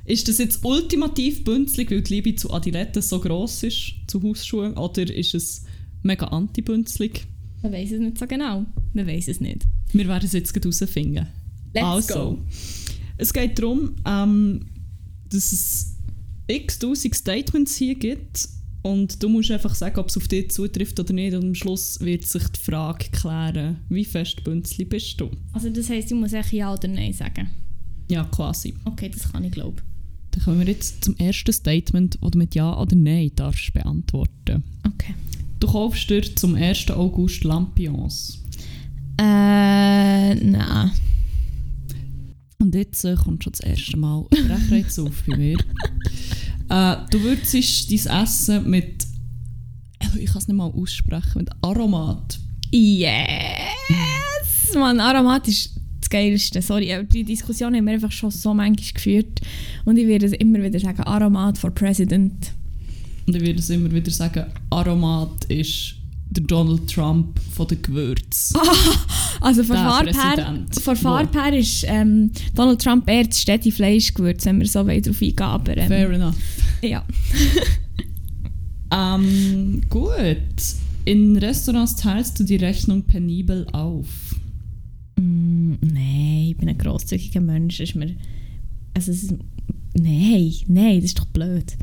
Ist 0.05 0.29
das 0.29 0.39
jetzt 0.39 0.65
ultimativ 0.65 1.45
bünzlig, 1.45 1.91
weil 1.91 2.03
die 2.03 2.15
Liebe 2.15 2.35
zu 2.35 2.53
Adiletten 2.53 3.03
so 3.03 3.21
gross 3.21 3.63
ist, 3.63 3.95
zu 4.09 4.23
Hausschuhen, 4.23 4.75
oder 4.75 5.03
ist 5.03 5.35
es 5.35 5.65
mega 6.04 6.26
antibünzlig. 6.26 7.26
Man 7.62 7.73
weiß 7.73 7.92
es 7.92 8.00
nicht 8.00 8.18
so 8.18 8.26
genau. 8.26 8.66
Man 8.92 9.06
weiß 9.06 9.28
es 9.28 9.40
nicht. 9.40 9.66
Wir 9.92 10.06
werden 10.06 10.26
es 10.26 10.32
jetzt 10.32 10.54
herausfinden. 10.54 11.26
Let's 11.73 11.87
also, 11.87 12.14
go. 12.14 12.38
Es 13.16 13.32
geht 13.32 13.58
darum, 13.58 13.94
ähm, 14.06 14.66
dass 15.30 15.52
es 15.52 15.96
x 16.46 16.78
tausend 16.78 17.14
Statements 17.14 17.76
hier 17.76 17.94
gibt 17.94 18.49
und 18.82 19.23
du 19.23 19.30
musst 19.30 19.50
einfach 19.50 19.75
sagen, 19.75 19.99
ob 19.99 20.08
es 20.08 20.16
auf 20.16 20.28
dich 20.28 20.50
zutrifft 20.50 21.00
oder 21.00 21.14
nicht. 21.14 21.34
Und 21.34 21.44
am 21.44 21.54
Schluss 21.54 21.99
wird 22.00 22.26
sich 22.26 22.46
die 22.49 22.61
Frage 22.61 23.06
klären, 23.11 23.78
wie 23.88 24.04
fest 24.04 24.44
Bünzli 24.44 24.84
bist 24.84 25.18
du? 25.20 25.30
Also 25.52 25.70
das 25.70 25.88
heisst, 25.88 26.11
du 26.11 26.16
musst 26.16 26.34
echt 26.34 26.52
Ja 26.52 26.73
oder 26.73 26.88
Nein 26.88 27.14
sagen? 27.14 27.50
Ja, 28.11 28.25
quasi. 28.25 28.75
Okay, 28.84 29.08
das 29.08 29.32
kann 29.32 29.42
ich 29.44 29.52
glauben. 29.52 29.78
Dann 30.32 30.42
kommen 30.42 30.61
wir 30.61 30.66
jetzt 30.66 31.02
zum 31.02 31.16
ersten 31.16 31.52
Statement, 31.52 32.18
das 32.20 32.30
du 32.30 32.38
mit 32.38 32.54
Ja 32.54 32.78
oder 32.78 32.94
Nein 32.94 33.30
darfst 33.34 33.73
beantworten. 33.73 34.62
Okay. 34.87 35.14
Du 35.64 35.71
kaufst 35.71 36.11
dir 36.11 36.21
zum 36.37 36.56
1. 36.56 36.90
August 36.90 37.42
Lampions. 37.42 38.38
Äh, 39.18 40.35
nein. 40.35 40.90
Und 42.59 42.75
jetzt 42.75 43.02
äh, 43.06 43.14
kommt 43.14 43.44
schon 43.44 43.52
das 43.52 43.61
erste 43.61 43.97
Mal 43.97 44.26
Frechheit 44.30 44.99
auf 44.99 45.23
bei 45.26 45.37
mir. 45.37 45.56
Äh, 46.71 46.97
du 47.11 47.21
würdest 47.21 47.90
dein 47.90 48.23
Essen 48.23 48.71
mit. 48.71 49.06
Also 49.99 50.18
ich 50.18 50.26
kann 50.26 50.38
es 50.38 50.49
nicht 50.49 50.56
mal 50.56 50.71
aussprechen. 50.71 51.33
Mit 51.37 51.50
Aromat. 51.61 52.38
Yes! 52.71 53.11
Man, 54.75 54.99
Aromat 54.99 55.47
ist 55.47 55.78
das 56.00 56.09
Geilste. 56.09 56.62
Sorry, 56.62 56.92
aber 56.92 57.04
die 57.04 57.23
Diskussion 57.25 57.75
haben 57.75 57.85
wir 57.85 57.92
einfach 57.92 58.12
schon 58.12 58.30
so 58.30 58.54
manchmal 58.54 58.92
geführt. 58.94 59.40
Und 59.85 59.99
ich 59.99 60.06
werde 60.06 60.25
es 60.25 60.33
immer 60.33 60.62
wieder 60.62 60.80
sagen: 60.80 61.02
Aromat 61.02 61.59
for 61.59 61.71
President. 61.71 62.52
Und 63.26 63.37
ich 63.37 63.43
würde 63.43 63.59
es 63.59 63.71
immer 63.71 63.90
wieder 63.90 64.11
sagen, 64.11 64.47
Aromat 64.71 65.45
ist 65.47 65.97
der 66.31 66.45
Donald 66.45 66.90
Trump 66.93 67.38
von 67.52 67.66
den 67.69 67.81
Gewürzen. 67.83 68.61
also 69.40 69.62
von 69.62 69.76
Farbe 69.76 70.11
her, 71.33 71.59
ist 71.59 71.85
ähm, 71.87 72.31
Donald 72.54 72.83
Trump 72.83 73.09
eher 73.09 73.25
das 73.25 73.40
stete 73.40 73.71
Fleischgewürz, 73.71 74.45
wenn 74.47 74.59
wir 74.59 74.66
so 74.66 74.83
darauf 74.83 75.23
eingehen 75.23 75.38
aber, 75.40 75.76
ähm, 75.76 75.88
Fair 75.88 76.11
enough. 76.11 76.37
Ja. 76.83 77.04
ähm, 78.93 79.81
gut. 79.88 80.37
In 81.04 81.37
Restaurants 81.37 81.97
teilst 81.97 82.40
du 82.40 82.45
die 82.45 82.57
Rechnung 82.57 83.02
penibel 83.02 83.66
auf. 83.73 84.35
Mm, 85.16 85.75
nein, 85.81 86.49
ich 86.50 86.57
bin 86.57 86.69
ein 86.69 86.78
grosszügiger 86.78 87.40
Mensch. 87.40 87.81
Ist 87.81 87.95
mir, 87.95 88.16
also 88.95 89.12
es 89.12 89.25
ist, 89.25 89.35
nein, 89.95 90.52
nein, 90.66 90.97
das 90.97 91.07
ist 91.07 91.19
doch 91.19 91.26
blöd. 91.26 91.76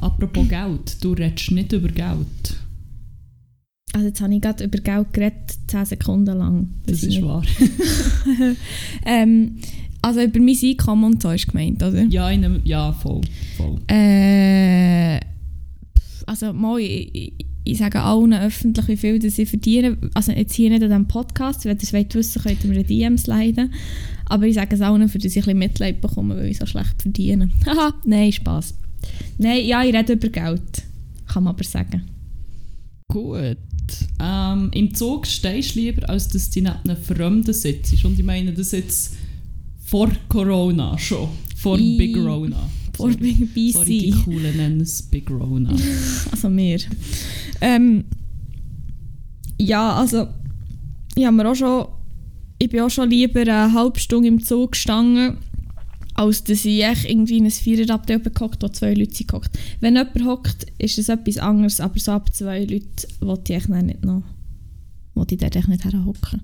Apropos 0.00 0.44
Geld, 0.48 1.02
du 1.04 1.12
redest 1.12 1.50
nicht 1.50 1.72
über 1.72 1.88
Geld. 1.88 2.56
Also 3.92 4.06
jetzt 4.06 4.20
habe 4.20 4.34
ich 4.34 4.40
gerade 4.40 4.64
über 4.64 4.78
Geld 4.78 5.12
geredet, 5.12 5.58
10 5.66 5.84
Sekunden 5.84 6.38
lang. 6.38 6.70
Das 6.86 7.02
ist 7.02 7.20
wahr. 7.22 7.42
ähm, 9.04 9.56
also 10.00 10.22
über 10.22 10.40
mein 10.40 10.56
Einkommen 10.62 11.04
und 11.04 11.22
so 11.22 11.30
ist 11.30 11.48
gemeint, 11.48 11.82
oder? 11.82 12.04
Ja, 12.04 12.30
in 12.30 12.44
einem, 12.44 12.60
ja 12.64 12.92
voll. 12.92 13.20
voll. 13.56 13.80
Äh, 13.88 15.20
also 16.26 16.52
mal, 16.52 16.78
ich, 16.78 17.34
ich, 17.64 17.78
sage 17.78 18.00
allen 18.00 18.32
öffentlich, 18.32 18.86
wie 18.88 18.96
viel 18.96 19.18
das 19.18 19.38
ich 19.38 19.48
verdiene. 19.48 19.98
Also 20.14 20.32
jetzt 20.32 20.54
hier 20.54 20.70
nicht 20.70 20.82
an 20.82 20.88
diesem 20.88 21.08
Podcast, 21.08 21.64
wenn 21.64 21.76
ihr 21.76 21.82
es 21.82 21.92
wollt 21.92 22.14
wissen 22.14 22.42
könnt 22.42 22.64
ihr 22.64 22.70
mir 22.70 22.84
DMs 22.84 23.26
leiden. 23.26 23.74
Aber 24.26 24.46
ich 24.46 24.54
sage 24.54 24.76
es 24.76 24.80
allen, 24.80 25.08
für 25.08 25.18
das 25.18 25.32
ich 25.32 25.38
ein 25.38 25.42
bisschen 25.42 25.58
Mitleid 25.58 26.00
bekomme, 26.00 26.36
weil 26.36 26.46
ich 26.46 26.58
so 26.58 26.66
schlecht 26.66 27.02
verdiene. 27.02 27.50
Haha, 27.66 27.92
nein, 28.06 28.32
Spaß. 28.32 28.74
Nein, 29.38 29.64
ja, 29.66 29.82
ich 29.84 29.94
rede 29.94 30.12
über 30.14 30.28
Geld. 30.28 30.82
Kann 31.26 31.44
man 31.44 31.54
aber 31.54 31.64
sagen. 31.64 32.02
Gut. 33.08 33.56
Ähm, 34.22 34.70
Im 34.72 34.94
Zug 34.94 35.26
stehst 35.26 35.74
du 35.74 35.80
lieber, 35.80 36.08
als 36.08 36.28
dass 36.28 36.50
du 36.50 36.60
neben 36.60 36.74
einem 36.84 36.96
Fremden 36.96 37.52
sitzt. 37.52 38.04
Und 38.04 38.18
ich 38.18 38.24
meine 38.24 38.52
das 38.52 38.72
jetzt 38.72 39.14
vor 39.84 40.08
Corona 40.28 40.96
schon. 40.98 41.28
Vor 41.56 41.78
I- 41.78 41.96
Big 41.98 42.16
Rona. 42.16 42.68
Vor 42.96 43.12
Sorry. 43.12 43.32
BC. 43.32 43.72
Sorry, 43.72 43.98
die 43.98 44.10
Coolen 44.24 44.56
nennen 44.56 44.80
es 44.80 45.02
Big 45.02 45.30
Rona. 45.30 45.74
Also 46.30 46.48
mir. 46.48 46.78
Ähm, 47.60 48.04
ja, 49.58 49.94
also 49.94 50.28
ich 51.16 51.24
habe 51.26 51.36
mir 51.36 51.48
auch 51.50 51.54
schon, 51.54 51.86
ich 52.58 52.68
bin 52.70 52.80
auch 52.80 52.90
schon 52.90 53.10
lieber 53.10 53.40
eine 53.40 53.72
halbe 53.72 53.98
Stunde 53.98 54.28
im 54.28 54.42
Zug 54.42 54.72
gestanden, 54.72 55.38
als 56.20 56.44
dass 56.44 56.66
ich 56.66 56.84
echt 56.84 57.08
irgendwie 57.08 57.38
in 57.38 57.46
ein 57.46 57.50
Viererabteil 57.50 58.20
gehockt, 58.20 58.62
wo 58.62 58.68
zwei 58.68 58.92
Leute 58.92 59.24
gehockt. 59.24 59.58
Wenn 59.80 59.96
jemand 59.96 60.22
hockt, 60.26 60.66
ist 60.76 60.98
es 60.98 61.08
etwas 61.08 61.38
anderes, 61.38 61.80
aber 61.80 61.98
so 61.98 62.12
ab 62.12 62.34
zwei 62.34 62.64
Leute 62.64 63.08
wollte 63.20 63.54
ich 63.54 63.66
dann 63.66 63.86
nicht 63.86 64.04
noch, 64.04 64.22
wollte 65.14 65.34
ich 65.34 65.40
dort 65.40 65.66
nicht 65.66 65.82
herhocken. 65.82 66.42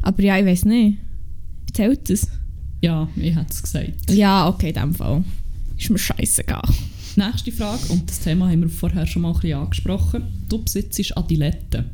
Aber 0.00 0.22
ja, 0.22 0.38
ich 0.38 0.46
weiß 0.46 0.64
nicht. 0.64 0.96
Zählt 1.74 2.08
das? 2.08 2.28
Ja, 2.80 3.08
ich 3.14 3.36
hätte 3.36 3.50
es 3.50 3.62
gesagt. 3.62 4.10
Ja, 4.10 4.48
okay, 4.48 4.68
in 4.68 4.74
dem 4.74 4.94
Fall. 4.94 5.22
Ist 5.76 5.90
mir 5.90 5.98
scheißegal. 5.98 6.68
Nächste 7.16 7.52
Frage, 7.52 7.92
und 7.92 8.08
das 8.08 8.20
Thema 8.20 8.48
haben 8.48 8.62
wir 8.62 8.70
vorher 8.70 9.06
schon 9.06 9.20
mal 9.20 9.32
ein 9.32 9.34
bisschen 9.34 9.58
angesprochen. 9.58 10.22
Du 10.48 10.62
besitzt 10.62 11.14
Adiletten. 11.14 11.90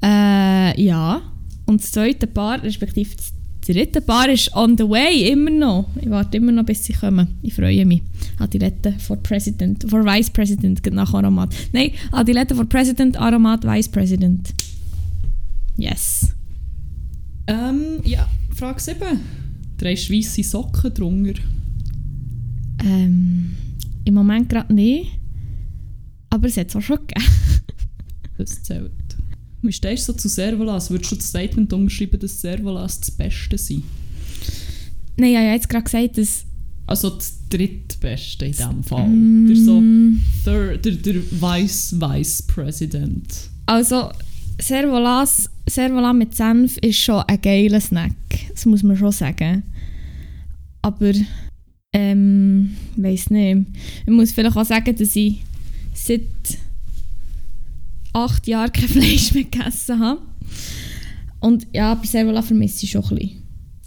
Äh, 0.00 0.80
ja. 0.80 1.22
Und 1.66 1.82
das 1.82 1.90
zweite 1.90 2.28
Paar, 2.28 2.62
respektive 2.62 3.16
das 3.16 3.32
dritte 3.60 4.00
Paar 4.00 4.28
ist 4.28 4.54
on 4.54 4.76
the 4.76 4.88
way, 4.88 5.30
immer 5.30 5.50
noch. 5.50 5.88
Ich 6.00 6.10
warte 6.10 6.36
immer 6.36 6.52
noch, 6.52 6.64
bis 6.64 6.84
sie 6.84 6.92
kommen. 6.92 7.38
Ich 7.42 7.54
freue 7.54 7.84
mich. 7.84 8.02
Adilette 8.38 8.94
for 8.98 9.16
President, 9.16 9.84
for 9.88 10.04
Vice 10.04 10.30
President, 10.30 10.84
nach 10.92 11.12
Aromat. 11.12 11.54
Nein, 11.72 11.92
Adilette 12.12 12.54
for 12.54 12.64
President, 12.64 13.16
Aromat 13.16 13.64
Vice 13.64 13.88
President. 13.88 14.54
Yes. 15.76 16.34
Ähm, 17.46 18.00
ja, 18.04 18.28
Frage 18.54 18.80
7. 18.80 18.98
Drei 19.78 19.94
weiße 19.94 20.42
Socken 20.42 20.92
drunter. 20.92 21.40
Ähm, 22.84 23.54
Im 24.04 24.14
Moment 24.14 24.48
gerade 24.48 24.72
nicht. 24.72 25.18
Aber 26.30 26.46
es 26.46 26.56
hat 26.56 26.68
es 26.68 26.76
auch 26.76 26.82
schon 26.82 26.98
gegeben. 26.98 27.26
Das 28.38 28.62
zählt. 28.62 28.92
Wie 29.62 29.72
stehst 29.72 30.08
du 30.08 30.12
so 30.12 30.18
zu 30.18 30.28
Servolas? 30.28 30.90
Würdest 30.90 31.12
du 31.12 31.16
das 31.16 31.28
Statement 31.28 31.72
umschreiben, 31.72 32.18
dass 32.18 32.40
Servolas 32.40 33.00
das 33.00 33.10
Beste 33.10 33.58
sind? 33.58 33.84
Nein, 35.16 35.30
ich 35.30 35.36
habe 35.36 35.46
ja 35.46 35.52
jetzt 35.52 35.68
gerade 35.68 35.84
gesagt, 35.84 36.18
dass... 36.18 36.44
Also 36.86 37.10
das 37.10 37.34
drittbeste 37.48 38.46
in 38.46 38.52
diesem 38.52 38.82
Fall. 38.82 39.06
Mm, 39.06 39.46
Der, 39.46 39.56
so 39.56 39.82
third, 40.44 40.84
der, 40.84 40.92
der 40.92 41.14
Vice 41.30 41.94
Vice 42.00 42.42
President. 42.42 43.32
Also, 43.66 44.10
Servolas, 44.60 45.48
Servola 45.68 46.12
mit 46.12 46.34
Senf 46.34 46.78
ist 46.78 46.98
schon 46.98 47.22
ein 47.28 47.40
geiler 47.40 47.80
Snack. 47.80 48.12
Das 48.52 48.66
muss 48.66 48.82
man 48.82 48.96
schon 48.96 49.12
sagen. 49.12 49.62
Aber, 50.82 51.12
ähm, 51.92 52.74
weiß 52.96 53.30
nicht. 53.30 53.66
Ich 54.06 54.12
muss 54.12 54.32
vielleicht 54.32 54.56
auch 54.56 54.64
sagen, 54.64 54.96
dass 54.96 55.14
ich 55.14 55.42
seit 55.94 56.22
acht 58.12 58.46
Jahren 58.46 58.72
kein 58.72 58.88
Fleisch 58.88 59.32
mehr 59.34 59.44
gegessen 59.44 59.98
habe. 60.00 60.20
Und 61.40 61.66
ja, 61.72 61.92
aber 61.92 62.04
Servola 62.06 62.42
vermisse 62.42 62.84
ich 62.84 62.90
schon 62.90 63.02
ein 63.04 63.08
bisschen. 63.16 63.42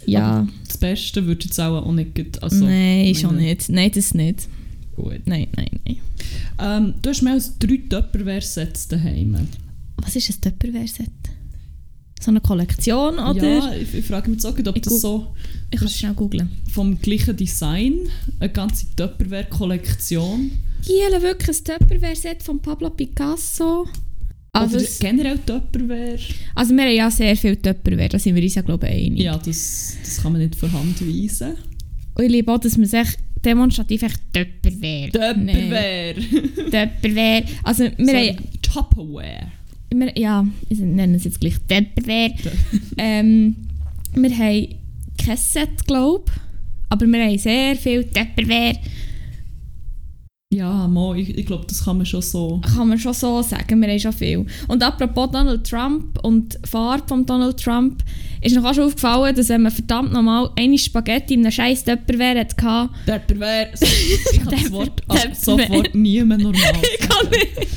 Ja, 0.06 0.40
Aber 0.40 0.48
das 0.66 0.76
Beste 0.76 1.24
würde 1.24 1.44
jetzt 1.46 1.58
auch, 1.60 1.82
auch 1.86 1.92
nicht... 1.92 2.14
gut- 2.14 2.42
Also, 2.42 2.64
nein, 2.64 3.14
schon 3.14 3.36
nicht. 3.36 3.68
Nein, 3.70 3.90
das 3.94 4.12
nicht. 4.12 4.48
Gut. 4.96 5.20
Nein, 5.24 5.46
nein, 5.56 5.70
nein. 5.86 5.96
Ähm, 6.58 6.94
du 7.00 7.08
hast 7.10 7.22
mehr 7.22 7.32
als 7.34 7.58
drei 7.58 7.80
Tupperware-Sets 7.88 8.88
daheim. 8.88 9.48
Was 9.96 10.14
ist 10.16 10.28
ein 10.30 10.40
Tupperware-Set? 10.42 11.08
So 12.20 12.30
eine 12.30 12.40
Kollektion, 12.40 13.18
oder? 13.18 13.34
Ja, 13.56 13.74
ich, 13.74 13.94
ich 13.94 14.04
frage 14.04 14.30
mich 14.30 14.42
jetzt 14.42 14.46
auch, 14.46 14.58
ob 14.68 14.76
Ich 14.76 14.82
das 14.82 15.00
so 15.00 15.34
Ich 15.70 15.78
kann 15.78 15.88
es 15.88 15.96
schnell 15.96 16.14
googlen. 16.14 16.50
vom 16.70 17.00
gleichen 17.00 17.36
Design, 17.36 17.94
eine 18.40 18.50
ganze 18.52 18.86
Tupperware-Kollektion. 18.96 20.50
Hier 20.82 21.22
wirklich 21.22 21.56
ein 21.58 21.64
Tupperware-Set 21.78 22.42
von 22.42 22.60
Pablo 22.60 22.90
Picasso. 22.90 23.86
Also, 24.54 24.76
Oder 24.76 24.84
es, 24.84 24.98
generell 25.00 25.38
Tupperware. 25.44 26.16
also 26.54 26.74
wir 26.74 26.84
haben 26.84 26.92
ja 26.94 27.10
sehr 27.10 27.36
viel 27.36 27.56
Tupperware, 27.56 28.08
da 28.08 28.18
sind 28.20 28.36
wir 28.36 28.42
uns 28.42 28.54
ja 28.54 28.62
glaube 28.62 28.86
ich 28.88 28.92
einig. 29.06 29.20
Ja, 29.20 29.36
das, 29.36 29.96
das 30.02 30.22
kann 30.22 30.30
man 30.32 30.42
nicht 30.42 30.54
von 30.54 30.72
Hand 30.72 31.00
weisen. 31.00 31.54
Und 32.14 32.24
ich 32.24 32.30
liebe 32.30 32.52
auch, 32.52 32.58
dass 32.58 32.76
man 32.76 32.86
sich 32.86 33.08
demonstrativ 33.44 34.02
echt 34.04 34.20
Tupperware 34.32 35.10
Tupperware! 35.10 36.14
nennt. 36.16 36.54
Tupperware. 36.72 37.44
Also 37.64 37.84
wir 37.96 38.06
Sorry, 38.06 38.28
haben, 38.28 38.48
Tupperware. 38.62 39.46
wir, 39.92 40.18
ja, 40.18 40.46
ich 40.68 40.78
nenne 40.78 41.16
es 41.16 41.24
jetzt 41.24 41.40
gleich 41.40 41.56
Tupperware. 41.68 42.32
ähm, 42.96 43.56
wir 44.14 44.38
haben 44.38 44.68
kein 45.18 45.36
Set, 45.36 45.84
glaube 45.86 46.24
ich. 46.28 46.40
Aber 46.90 47.06
wir 47.06 47.24
haben 47.24 47.38
sehr 47.38 47.74
viel 47.74 48.04
Tupperware. 48.04 48.76
Ja, 50.54 50.86
mal, 50.86 51.18
ich, 51.18 51.36
ich 51.36 51.46
glaube, 51.46 51.64
das 51.66 51.84
kann 51.84 51.96
man 51.96 52.06
schon 52.06 52.22
so. 52.22 52.60
Kann 52.60 52.88
man 52.88 52.98
schon 52.98 53.12
so 53.12 53.42
sagen, 53.42 53.80
wir 53.80 53.88
haben 53.88 53.98
schon 53.98 54.12
viel. 54.12 54.46
Und 54.68 54.82
apropos 54.84 55.30
Donald 55.32 55.68
Trump 55.68 56.18
und 56.22 56.58
Farbe 56.64 57.02
von 57.08 57.26
Donald 57.26 57.60
Trump, 57.60 58.04
ist 58.40 58.54
noch 58.54 58.64
auch 58.64 58.74
schon 58.74 58.84
aufgefallen, 58.84 59.34
dass 59.34 59.48
wenn 59.48 59.62
man 59.62 59.72
verdammt 59.72 60.12
nochmal 60.12 60.50
eine 60.56 60.78
Spaghetti 60.78 61.34
in 61.34 61.40
einem 61.40 61.50
scheiß 61.50 61.84
Tupperware 61.84 62.40
hatte, 62.40 62.90
Tupperware. 63.06 63.70
Ich 63.80 64.40
kann 64.40 64.50
das 64.50 64.70
Wort 64.70 65.02
ab 65.08 65.28
sofort 65.34 65.94
nie 65.94 66.22
mehr 66.22 66.38
normal 66.38 66.60
Ich 67.00 67.08
kann 67.08 67.28
nicht. 67.30 67.68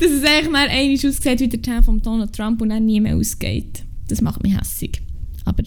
Dass 0.00 0.10
es 0.10 0.24
eigentlich 0.24 0.50
mal 0.50 0.68
einmal 0.68 0.94
aussieht 0.94 1.40
wie 1.40 1.48
der 1.48 1.60
Teil 1.60 1.82
von 1.82 2.00
Donald 2.00 2.32
Trump 2.32 2.62
und 2.62 2.70
dann 2.70 2.86
nie 2.86 3.00
mehr 3.00 3.16
ausgeht. 3.16 3.82
Das 4.08 4.22
macht 4.22 4.42
mich 4.42 4.58
hässig. 4.58 5.02
Aber 5.44 5.62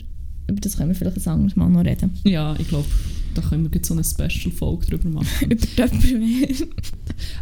über 0.48 0.60
das 0.60 0.78
können 0.78 0.90
wir 0.90 0.96
vielleicht 0.96 1.18
ein 1.18 1.34
anderes 1.34 1.56
Mal 1.56 1.70
noch 1.70 1.86
reden. 1.86 2.18
Ja, 2.24 2.56
ich 2.58 2.68
glaube, 2.68 2.86
da 3.34 3.42
können 3.42 3.64
wir 3.66 3.72
jetzt 3.74 3.88
so 3.88 3.94
eine 3.94 4.04
Special-Folge 4.04 4.86
drüber 4.88 5.10
machen. 5.10 5.28
über 5.52 5.66
Tupperware. 5.76 6.68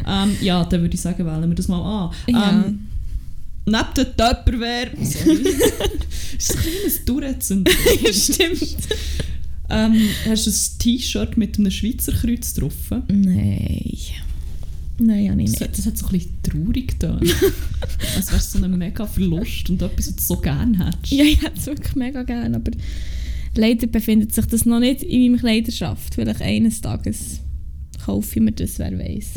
ähm, 0.07 0.35
ja, 0.41 0.63
dann 0.65 0.81
würde 0.81 0.95
ich 0.95 1.01
sagen, 1.01 1.25
wählen 1.25 1.49
wir 1.49 1.55
das 1.55 1.67
mal 1.67 2.05
an. 2.07 2.15
Ja. 2.27 2.63
Ähm, 2.65 2.79
neben 3.65 3.87
der 3.95 4.15
Tupperware. 4.15 4.89
Sorry. 5.03 5.55
ist 6.37 6.55
ein 6.55 6.61
kleines 6.61 7.05
Tourette-Syndrom. 7.05 7.75
Stimmt. 8.13 8.77
ähm, 9.69 10.01
hast 10.27 10.45
du 10.47 10.51
ein 10.51 10.79
T-Shirt 10.79 11.37
mit 11.37 11.57
einem 11.59 11.71
Schweizer 11.71 12.11
Kreuz 12.13 12.53
drauf? 12.53 12.73
Nein. 13.07 13.85
Nein, 15.01 15.27
Das, 15.27 15.37
nicht. 15.37 15.61
hat- 15.61 15.77
das 15.77 15.85
hat 15.85 15.97
so 15.97 16.07
ein 16.07 16.11
bisschen 16.11 16.31
traurig 16.43 16.87
getan. 16.99 17.19
Als 18.17 18.27
wäre 18.27 18.37
es 18.37 18.51
so 18.51 18.61
ein 18.61 18.77
mega 18.77 19.05
Verlust 19.07 19.69
und 19.69 19.81
etwas, 19.81 20.07
was 20.07 20.15
du 20.17 20.21
so 20.23 20.35
gerne 20.41 20.85
hättest. 20.87 21.13
Ja, 21.13 21.23
ich 21.23 21.41
hätte 21.41 21.57
es 21.57 21.65
wirklich 21.67 21.95
mega 21.95 22.23
gerne, 22.23 22.57
aber 22.57 22.71
leider 23.59 23.87
befindet 23.87 24.33
sich 24.33 24.45
das 24.45 24.65
noch 24.65 24.79
nicht 24.79 25.03
in 25.03 25.31
meinem 25.31 25.39
Kleiderschaft. 25.39 26.15
Vielleicht 26.15 26.41
eines 26.41 26.81
Tages 26.81 27.41
kaufe 28.03 28.39
ich 28.39 28.41
mir 28.41 28.51
das, 28.53 28.79
wer 28.79 28.97
weiß. 28.97 29.33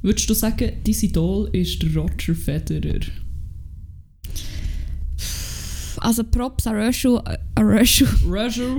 Würdest 0.00 0.28
du 0.28 0.34
sagen, 0.34 0.72
dein 0.84 0.94
Idol 0.94 1.48
ist 1.52 1.84
Roger 1.94 2.34
Federer? 2.34 3.00
Also 5.98 6.24
Props 6.24 6.66
an 6.66 6.74
Röschel, 6.74 7.20
äh, 7.26 7.38
an 7.54 7.64
Röschel. 7.64 8.08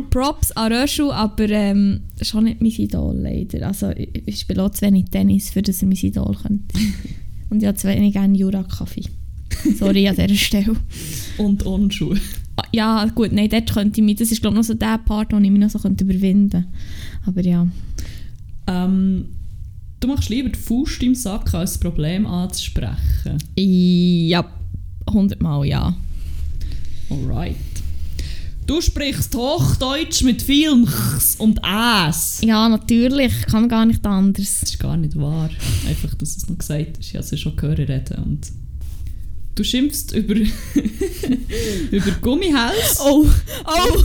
Props 0.10 0.52
an 0.52 0.74
Röschel, 0.74 1.10
aber 1.12 1.50
ähm, 1.50 2.02
schon 2.22 2.44
nicht 2.44 2.60
mein 2.60 2.72
Idol 2.72 3.16
leider. 3.16 3.68
Also 3.68 3.92
ich, 3.92 4.10
ich 4.26 4.40
spiele 4.42 4.64
auch 4.64 4.72
zu 4.72 4.82
wenig 4.82 5.06
Tennis, 5.06 5.52
für 5.52 5.62
das 5.62 5.82
er 5.82 5.88
mein 5.88 5.98
Idol 5.98 6.36
könnte. 6.36 6.76
Und 7.50 7.62
ich 7.62 7.68
habe 7.68 7.78
zu 7.78 7.88
wenig 7.88 8.14
gerne 8.14 8.38
Jura-Kaffee. 8.38 9.04
Sorry 9.78 10.10
an 10.10 10.16
dieser 10.16 10.36
Stelle. 10.36 10.76
Und 11.38 11.66
Onschuhe. 11.66 12.20
Ja, 12.72 13.06
gut, 13.06 13.32
nein, 13.32 13.50
dort 13.50 13.72
könnte 13.74 14.00
ich 14.00 14.06
mich, 14.06 14.16
das 14.18 14.32
ist 14.32 14.42
glaube 14.42 14.56
ich 14.56 14.60
noch 14.60 14.68
so 14.68 14.74
der 14.74 14.98
Part, 15.00 15.34
wo 15.34 15.38
ich 15.38 15.50
mich 15.50 15.60
noch 15.60 15.70
so 15.70 15.80
könnte 15.80 16.04
überwinden 16.04 16.50
könnte. 16.50 16.68
Aber 17.26 17.42
ja. 17.42 17.68
Ähm, 18.68 19.26
Du 20.04 20.10
machst 20.10 20.28
lieber 20.28 20.50
die 20.50 20.60
Faust 20.60 21.02
im 21.02 21.16
Sack, 21.16 21.54
als 21.54 21.72
das 21.72 21.78
Problem 21.80 22.26
anzusprechen. 22.26 23.38
Ja, 23.56 24.44
100 25.08 25.42
Mal 25.42 25.66
ja. 25.66 25.96
Alright. 27.10 27.56
Du 28.68 28.82
sprichst 28.82 29.34
Hochdeutsch 29.34 30.24
mit 30.24 30.42
vielen 30.42 30.86
Chs 30.86 31.38
und 31.38 31.62
Äs. 31.64 32.42
Ja, 32.44 32.68
natürlich. 32.68 33.32
Kann 33.44 33.70
gar 33.70 33.86
nicht 33.86 34.06
anders. 34.06 34.60
Das 34.60 34.72
ist 34.72 34.80
gar 34.80 34.98
nicht 34.98 35.18
wahr. 35.18 35.50
Einfach, 35.88 36.14
dass 36.16 36.36
es 36.36 36.50
noch 36.50 36.58
gesagt 36.58 36.98
ist. 36.98 37.08
Ich 37.08 37.16
habe 37.16 37.26
es 37.26 37.40
schon 37.40 37.56
gehört 37.56 37.80
reden. 37.80 38.24
Und 38.24 38.52
du 39.56 39.64
schimpfst 39.64 40.12
über, 40.14 40.36
über 41.92 42.12
Gummihals. 42.22 43.00
Oh, 43.06 43.26
oh. 43.66 44.04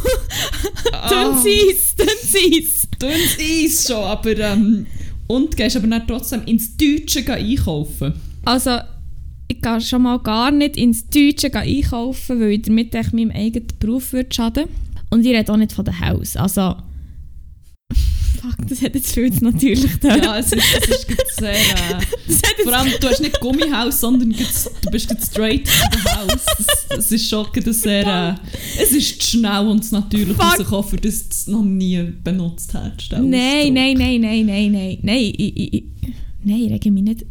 Dünnes 1.09 1.45
Eis, 1.47 1.95
dünnes 1.97 2.35
Eis. 2.35 2.89
Dünnes 3.01 3.39
Eis 3.39 3.87
schon, 3.87 4.03
aber... 4.05 4.37
Ähm, 4.39 4.87
und 5.27 5.57
gehst 5.57 5.77
aber 5.77 5.87
dann 5.87 6.07
trotzdem 6.07 6.43
ins 6.45 6.77
Deutsche 6.77 7.31
einkaufen. 7.31 8.15
Also, 8.47 8.79
ich 9.47 9.61
gehe 9.61 9.81
schon 9.81 10.03
mal 10.03 10.19
gar 10.21 10.51
nicht 10.51 10.77
ins 10.77 11.07
Deutsche 11.07 11.53
einkaufen, 11.53 12.41
weil 12.41 12.53
ich 12.53 12.63
damit 12.63 12.95
echt 12.95 13.13
meinem 13.13 13.31
eigenen 13.31 13.69
Beruf 13.79 14.13
würde 14.15 14.35
schaden 14.35 14.65
Und 15.11 15.25
ich 15.25 15.37
rede 15.37 15.53
auch 15.53 15.57
nicht 15.57 15.73
von 15.73 15.85
dem 15.85 16.01
Haus. 16.01 16.37
Also... 16.37 16.77
Fuck, 18.41 18.69
das 18.69 18.83
hat 18.83 18.95
jetzt 18.95 19.13
viel 19.13 19.33
zu 19.33 19.45
natürlich 19.45 19.93
getan. 19.93 20.23
Ja, 20.23 20.39
es 20.39 20.53
ist, 20.53 20.63
es 20.81 20.89
ist 20.89 21.07
sehr... 21.39 21.53
Äh, 21.53 22.63
vor 22.63 22.73
allem, 22.73 22.93
du 23.01 23.09
hast 23.09 23.21
nicht 23.21 23.41
Gummihaus, 23.41 24.01
sondern 24.01 24.31
du 24.31 24.91
bist 24.91 25.11
straight 25.25 25.65
to 25.65 25.73
the 25.93 26.11
house. 26.11 26.47
Es, 26.59 26.99
es 26.99 27.13
ist 27.13 27.29
schon 27.29 27.47
sehr... 27.67 28.07
Äh, 28.07 28.83
es 28.83 28.93
ist 28.93 29.23
schnell 29.23 29.67
und 29.67 29.85
zu 29.85 29.95
natürlich 29.95 30.39
rausgekommen, 30.39 30.89
für 30.89 30.97
das 30.99 31.29
du 31.29 31.29
es 31.31 31.47
noch 31.49 31.65
nie 31.65 32.01
benutzt 32.23 32.75
hast. 32.75 33.11
Nein, 33.13 33.73
nein, 33.73 33.97
nein, 33.97 34.21
nein, 34.21 34.47
nein, 34.47 34.73
nein. 34.73 34.99
Nein, 35.03 35.33
ich, 35.37 35.57
ich, 35.57 35.75
ich, 35.75 35.85
nein, 36.45 36.69
rege 36.71 36.91
mich 36.91 37.03
nicht... 37.03 37.27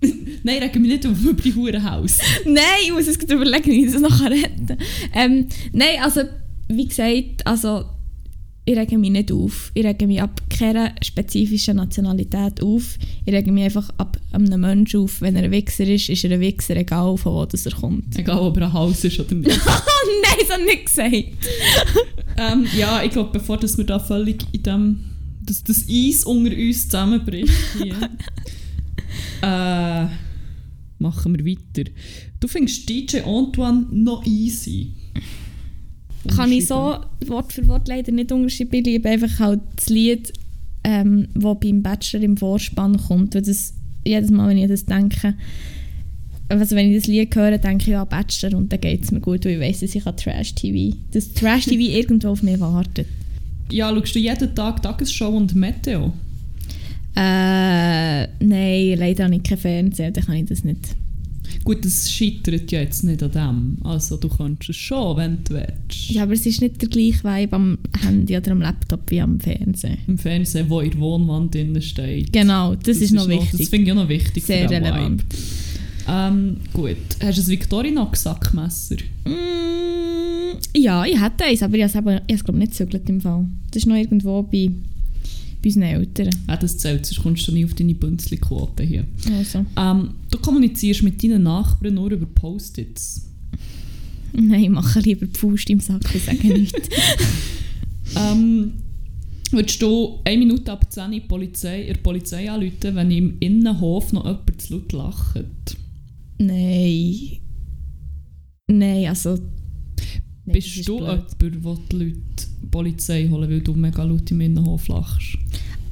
Nein, 0.42 0.62
regen 0.62 0.82
wir 0.82 0.90
nicht 0.90 1.04
über 1.04 1.32
die 1.32 1.54
Hurenhaus. 1.54 2.18
Nein, 2.44 2.62
ich 2.84 2.92
muss 2.92 3.06
es 3.06 3.16
überlegen, 3.16 3.64
wie 3.64 3.86
ich 3.86 3.92
das 3.92 4.02
noch 4.02 4.20
retten 4.20 4.66
kann. 4.66 4.78
Ähm, 5.14 5.48
nein, 5.72 5.96
also, 6.02 6.20
wie 6.68 6.86
gesagt, 6.86 7.46
also, 7.46 7.86
ich 8.66 8.76
rege 8.76 8.96
mich 8.96 9.10
nicht 9.10 9.30
auf. 9.30 9.70
Ich 9.74 9.84
rege 9.84 10.06
mich 10.06 10.22
ab 10.22 10.40
keiner 10.48 10.94
spezifischen 11.02 11.76
Nationalität 11.76 12.62
auf. 12.62 12.98
Ich 13.26 13.34
rege 13.34 13.52
mich 13.52 13.64
einfach 13.64 13.90
ab 13.98 14.18
einem 14.32 14.60
Menschen 14.60 15.00
auf. 15.00 15.20
Wenn 15.20 15.36
er 15.36 15.42
ein 15.42 15.50
Wichser 15.50 15.86
ist, 15.86 16.08
ist 16.08 16.24
er 16.24 16.32
ein 16.32 16.40
Wichser, 16.40 16.76
egal 16.76 17.16
von 17.18 17.34
wo 17.34 17.44
das 17.44 17.66
er 17.66 17.72
kommt. 17.72 18.18
Egal, 18.18 18.38
ob 18.38 18.56
er 18.56 18.66
ein 18.66 18.72
Haus 18.72 19.04
ist 19.04 19.20
oder 19.20 19.34
nicht. 19.34 19.48
Nein, 19.66 20.38
das 20.40 20.50
habe 20.50 20.62
ich 20.62 20.66
nicht 20.66 20.86
gesagt. 20.86 21.48
ähm, 22.38 22.66
ja, 22.76 23.02
ich 23.02 23.10
glaube, 23.10 23.30
bevor 23.32 23.58
dass 23.58 23.76
wir 23.76 23.84
da 23.84 23.98
völlig 23.98 24.42
in 24.52 24.62
dem... 24.62 25.00
Das, 25.42 25.62
das 25.62 25.84
Eis 25.86 26.24
unter 26.24 26.56
uns 26.56 26.84
zusammenbricht 26.84 27.52
hier, 27.76 27.94
äh, 29.42 30.06
machen 30.98 31.36
wir 31.36 31.44
weiter. 31.44 31.90
Du 32.40 32.48
findest 32.48 32.88
DJ 32.88 33.18
Antoine 33.18 33.86
noch 33.90 34.24
easy. 34.24 34.92
Kann 36.28 36.52
ich 36.52 36.66
so 36.66 36.96
Wort 37.26 37.52
für 37.52 37.66
Wort 37.68 37.88
leider 37.88 38.12
nicht 38.12 38.32
unterschreiben. 38.32 38.74
Ich 38.74 38.86
liebe 38.86 39.08
einfach 39.08 39.38
halt 39.38 39.60
das 39.76 39.88
Lied, 39.88 40.32
ähm, 40.82 41.28
das 41.34 41.56
beim 41.60 41.82
Bachelor 41.82 42.22
im 42.22 42.36
Vorspann 42.36 42.96
kommt. 42.96 43.34
Weil 43.34 43.42
das, 43.42 43.74
jedes 44.06 44.30
Mal, 44.30 44.48
wenn 44.48 44.58
ich 44.58 44.68
das 44.68 44.84
denke, 44.86 45.34
also 46.48 46.76
wenn 46.76 46.90
ich 46.90 46.98
das 46.98 47.06
Lied 47.06 47.34
höre, 47.34 47.58
denke 47.58 47.84
ich 47.84 47.88
ja 47.88 48.04
Bachelor 48.04 48.56
und 48.56 48.72
dann 48.72 48.80
geht 48.80 49.02
es 49.02 49.10
mir 49.10 49.20
gut, 49.20 49.44
weil 49.44 49.52
ich 49.52 49.60
weiss, 49.60 49.80
dass 49.80 49.94
ich 49.94 50.06
an 50.06 50.16
Trash-TV, 50.16 50.96
dass 51.12 51.32
Trash-TV 51.32 51.80
irgendwo 51.96 52.28
auf 52.28 52.42
mich 52.42 52.60
wartet. 52.60 53.06
Ja, 53.70 53.94
schaust 53.94 54.14
du 54.14 54.18
jeden 54.18 54.54
Tag 54.54 54.82
Tagesshow 54.82 55.28
und 55.28 55.54
Meteo? 55.54 56.12
Äh, 57.16 58.24
nein, 58.44 58.98
leider 58.98 59.24
habe 59.24 59.36
ich 59.36 59.42
keinen 59.42 59.58
Fernseher, 59.58 60.10
dann 60.10 60.24
kann 60.24 60.36
ich 60.36 60.46
das 60.46 60.64
nicht. 60.64 60.96
Gut, 61.64 61.82
das 61.84 62.12
scheitert 62.12 62.70
ja 62.72 62.80
jetzt 62.80 63.04
nicht 63.04 63.22
an 63.22 63.30
dem. 63.32 63.76
Also 63.86 64.18
du 64.18 64.28
kannst 64.28 64.68
es 64.68 64.76
schon, 64.76 65.16
wenn 65.16 65.38
du 65.44 65.54
willst. 65.54 66.10
Ja, 66.10 66.24
aber 66.24 66.34
es 66.34 66.44
ist 66.44 66.60
nicht 66.60 66.80
der 66.82 66.88
gleiche 66.90 67.24
Vibe 67.24 67.56
am 67.56 67.78
Handy 68.02 68.36
oder 68.36 68.52
am 68.52 68.60
Laptop 68.60 69.00
wie 69.10 69.20
am 69.22 69.40
Fernsehen. 69.40 69.96
Im 70.06 70.18
Fernsehen, 70.18 70.68
wo 70.68 70.80
in 70.80 70.90
der 70.90 71.00
Wohnwand 71.00 71.54
drin 71.54 71.80
steht. 71.80 72.32
Genau, 72.34 72.74
das, 72.74 72.98
ist 72.98 73.12
noch 73.12 73.26
wichtig. 73.28 73.60
Das 73.60 73.68
finde 73.70 73.86
ich 73.86 73.92
auch 73.92 74.02
noch 74.02 74.08
wichtig 74.10 74.44
Sehr 74.44 74.68
für 74.68 74.74
den 74.74 74.84
relevant. 74.84 75.22
Vibe. 75.22 75.42
Ähm, 76.06 76.56
gut. 76.74 76.96
Hast 77.22 77.38
du 77.38 77.42
ein 77.42 77.48
Victorinox-Sackmesser? 77.48 78.96
Mm, 79.24 80.58
ja, 80.76 81.04
ich 81.06 81.18
hätte 81.20 81.44
eins, 81.44 81.62
aber 81.62 81.76
ich 81.78 81.82
habe 81.84 81.92
es, 81.92 81.96
eben- 81.96 82.20
ich 82.26 82.44
glaube 82.44 82.58
nicht 82.58 82.72
gezügelt 82.72 83.08
im 83.08 83.20
Fall. 83.22 83.46
Das 83.70 83.82
ist 83.82 83.86
noch 83.86 83.96
irgendwo 83.96 84.42
bei, 84.42 84.70
bei 85.64 85.68
unseren 85.68 85.82
Eltern. 85.82 86.30
Ja, 86.46 86.56
das 86.56 86.76
zählt, 86.76 87.06
sonst 87.06 87.22
kommst 87.22 87.48
du 87.48 87.52
nie 87.52 87.64
auf 87.64 87.74
deine 87.74 87.94
Bünzli-Quote 87.94 88.82
hier. 88.82 89.06
Also. 89.32 89.64
Ähm, 89.76 90.10
du 90.30 90.38
kommunizierst 90.38 91.02
mit 91.02 91.22
deinen 91.22 91.42
Nachbarn 91.42 91.94
nur 91.94 92.10
über 92.10 92.26
Post-its. 92.26 93.30
Nein, 94.32 94.64
ich 94.64 94.68
mache 94.68 95.00
lieber 95.00 95.26
die 95.26 95.38
Faust 95.38 95.70
im 95.70 95.80
Sack 95.80 96.02
und 96.12 96.22
sage 96.22 96.48
nichts. 96.48 96.88
Ähm, 98.16 98.74
würdest 99.50 99.80
du 99.80 100.20
eine 100.24 100.36
Minute 100.36 100.70
ab 100.70 100.92
10 100.92 101.10
die 101.10 101.20
Polizei, 101.20 101.84
der 101.84 101.94
Polizei 101.94 102.48
anrufen, 102.48 102.94
wenn 102.94 103.10
im 103.10 103.38
Innenhof 103.40 104.12
noch 104.12 104.24
jemand 104.26 104.60
zu 104.60 104.74
laut 104.74 104.92
lacht? 104.92 105.76
Nein. 106.38 107.16
Nein, 108.68 109.06
also... 109.06 109.30
Nein, 110.44 110.52
Bist 110.52 110.76
ist 110.76 110.86
du 110.86 110.98
blöd. 110.98 111.08
jemand, 111.08 111.42
der 111.42 111.50
die 111.90 111.96
Leute 111.96 112.46
Polizei 112.70 113.28
holen 113.28 113.48
weil 113.50 113.62
du 113.62 113.72
mega 113.72 114.04
laut 114.04 114.30
im 114.30 114.42
Innenhof 114.42 114.88
lachst? 114.88 115.38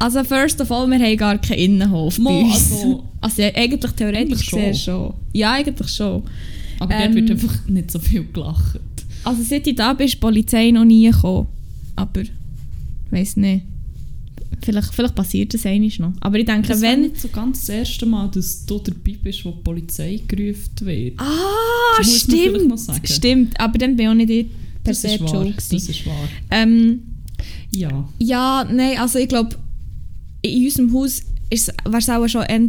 Also 0.03 0.25
first 0.25 0.61
of 0.61 0.71
all, 0.73 0.89
wir 0.91 0.99
haben 0.99 1.17
gar 1.17 1.39
keinen 1.39 1.59
Innenhof 1.59 2.19
Mo, 2.19 2.51
also- 2.51 3.05
Also, 3.21 3.43
eigentlich 3.43 3.93
theoretisch 3.93 4.53
Eigentlich 4.53 4.83
schon. 4.83 4.95
schon. 5.11 5.15
Ja, 5.33 5.53
eigentlich 5.53 5.89
schon. 5.91 6.25
Aber 6.81 6.93
Ähm, 6.93 7.03
dort 7.03 7.15
wird 7.15 7.31
einfach 7.31 7.69
nicht 7.69 7.91
so 7.93 8.01
viel 8.01 8.25
gelacht. 8.33 8.81
Also 9.23 9.43
seit 9.45 9.65
ich 9.65 9.77
da 9.77 9.93
bin, 9.93 10.07
ist 10.07 10.15
die 10.15 10.19
Polizei 10.19 10.73
noch 10.73 10.85
nie 10.85 11.09
gekommen. 11.09 11.47
Aber... 11.95 12.23
Ich 12.23 12.31
weiss 13.11 13.37
nicht. 13.37 13.63
Vielleicht, 14.61 14.93
vielleicht 14.93 15.15
passiert 15.15 15.55
das 15.55 15.65
einmal 15.67 15.91
noch. 15.99 16.13
Aber 16.21 16.39
ich 16.39 16.47
denke, 16.47 16.67
Das 16.69 16.81
wenn... 16.81 17.03
nicht 17.03 17.21
so 17.21 17.29
ganz 17.29 17.61
das 17.61 17.69
erste 17.69 18.07
Mal, 18.07 18.29
dass 18.35 18.67
du 18.67 18.79
dabei 18.81 19.17
bist, 19.23 19.45
wo 19.45 19.53
die 19.53 19.63
Polizei 19.63 20.21
gerufen 20.27 20.71
wird. 20.81 21.15
Ah, 21.21 21.25
Das 21.99 22.21
stimmt. 22.23 23.09
Stimmt, 23.09 23.61
aber 23.61 23.79
dann 23.79 23.95
bin 23.97 24.07
ich 24.07 24.11
auch 24.11 24.15
nicht 24.15 24.31
ich 24.31 24.47
per 24.83 24.93
Das 24.95 25.03
se 25.03 25.17
schuld 25.19 25.57
Das 25.57 25.73
ist 25.73 26.07
wahr. 26.07 26.29
Ähm, 26.51 27.03
Ja. 27.73 28.09
ja, 28.19 28.69
nein, 28.73 28.99
also 28.99 29.19
ich 29.21 29.29
glaube, 29.29 29.57
in 30.43 30.65
unserem 30.65 30.93
Haus 30.93 31.23
wäre 31.51 31.99
es 31.99 32.09
auch 32.09 32.29
schon 32.29 32.43
eher, 32.43 32.61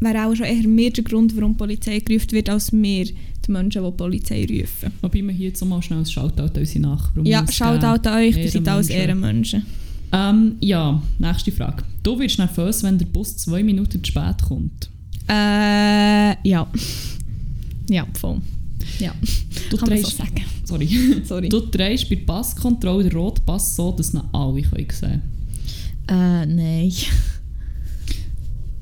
wäre 0.00 0.26
auch 0.26 0.34
schon 0.34 0.46
eher 0.46 0.66
mehr 0.68 0.90
der 0.90 1.04
Grund, 1.04 1.36
warum 1.36 1.52
die 1.52 1.58
Polizei 1.58 1.98
gerufen 2.00 2.32
wird, 2.32 2.48
als 2.50 2.72
wir, 2.72 3.04
die 3.04 3.14
Menschen, 3.48 3.82
die 3.82 3.90
die 3.90 3.96
Polizei 3.96 4.46
rufen. 4.48 4.92
Wobei 5.00 5.22
wir 5.22 5.32
hier 5.32 5.48
jetzt 5.48 5.64
mal 5.64 5.80
schnell 5.82 6.00
ein 6.00 6.06
Shoutout 6.06 6.42
an 6.42 6.50
unsere 6.58 6.80
Nachbarn 6.80 7.26
Ja, 7.26 7.42
auch 7.42 7.82
an 7.82 8.06
euch, 8.06 8.36
ihr 8.36 8.50
seid 8.50 8.68
alles 8.68 8.90
Ehrenmenschen. 8.90 9.64
Ähm, 10.12 10.56
ja, 10.60 11.02
nächste 11.18 11.52
Frage. 11.52 11.82
Du 12.02 12.18
wirst 12.18 12.38
nervös, 12.38 12.82
wenn 12.82 12.98
der 12.98 13.06
Bus 13.06 13.36
zwei 13.38 13.62
Minuten 13.62 14.02
zu 14.02 14.10
spät 14.10 14.42
kommt. 14.46 14.88
Äh, 15.28 16.48
ja. 16.48 16.66
Ja, 17.88 18.06
voll. 18.18 18.40
Ja, 19.00 19.12
Du 19.70 19.76
kann 19.76 19.88
man 19.88 19.98
so 19.98 20.04
drehst, 20.04 20.16
sagen. 20.16 20.44
sorry. 20.64 20.88
Sorry. 21.24 21.48
Du 21.48 21.60
drehst 21.60 22.08
bei 22.08 22.14
der 22.14 22.24
Passkontrolle 22.24 23.04
den 23.08 23.18
roten 23.18 23.44
Pass 23.44 23.74
so, 23.74 23.90
dass 23.92 24.14
ihn 24.14 24.20
alle 24.32 24.62
können 24.62 24.86
sehen 24.92 25.22
Äh, 26.08 26.46
nein. 26.46 26.92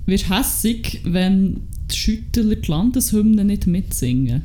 Wirst 0.07 0.29
hässig, 0.29 1.01
wenn 1.05 1.63
die 1.91 1.97
Schüttler 1.97 2.57
die 2.57 2.71
Landeshymne 2.71 3.45
nicht 3.45 3.67
mitsingen? 3.67 4.43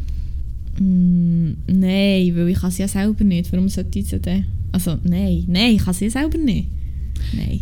Mm, 0.80 1.58
nein, 1.68 2.36
weil 2.36 2.50
ich 2.50 2.60
kann 2.60 2.72
sie 2.72 2.84
ja 2.84 2.88
selber 2.88 3.24
nicht. 3.24 3.52
Warum 3.52 3.68
sollte 3.68 4.00
ich 4.00 4.08
sie 4.08 4.20
denn? 4.20 4.46
Also, 4.72 4.98
nein. 5.04 5.44
Nein, 5.48 5.76
ich 5.76 5.84
kann 5.84 5.94
sie 5.94 6.10
selber 6.10 6.38
nicht. 6.38 6.70
Nein. 7.34 7.62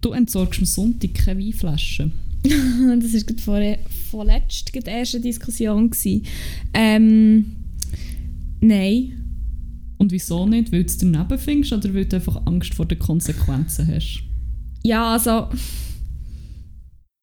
Du 0.00 0.12
entsorgst 0.12 0.60
am 0.60 0.66
Sonntag 0.66 1.14
keine 1.14 1.40
Weinflaschen. 1.40 2.12
das 2.42 3.14
war 3.14 3.20
gerade 3.20 3.42
vor, 3.42 3.60
vorletzt 4.10 4.72
die 4.74 4.78
erste 4.88 5.20
Diskussion. 5.20 5.90
Gewesen. 5.90 6.22
Ähm, 6.74 7.46
nein. 8.60 9.27
Und 9.98 10.12
wieso 10.12 10.46
nicht? 10.46 10.72
Weil 10.72 10.84
du 10.84 10.86
es 10.86 10.98
daneben 10.98 11.38
findest 11.38 11.72
oder 11.72 11.92
weil 11.92 12.06
du 12.06 12.16
einfach 12.16 12.46
Angst 12.46 12.74
vor 12.74 12.86
den 12.86 12.98
Konsequenzen 12.98 13.86
hast? 13.92 14.22
Ja, 14.82 15.12
also... 15.12 15.48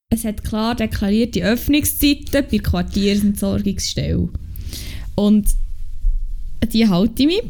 Es 0.10 0.24
hat 0.24 0.44
klar 0.44 0.76
deklarierte 0.76 1.44
Öffnungszeiten 1.44 2.28
bei 2.32 2.42
der 2.42 2.60
Quartiersentsorgungsstelle. 2.60 4.30
Und 5.16 5.48
die 6.72 6.88
halte 6.88 7.24
ich 7.24 7.28
mich. 7.28 7.42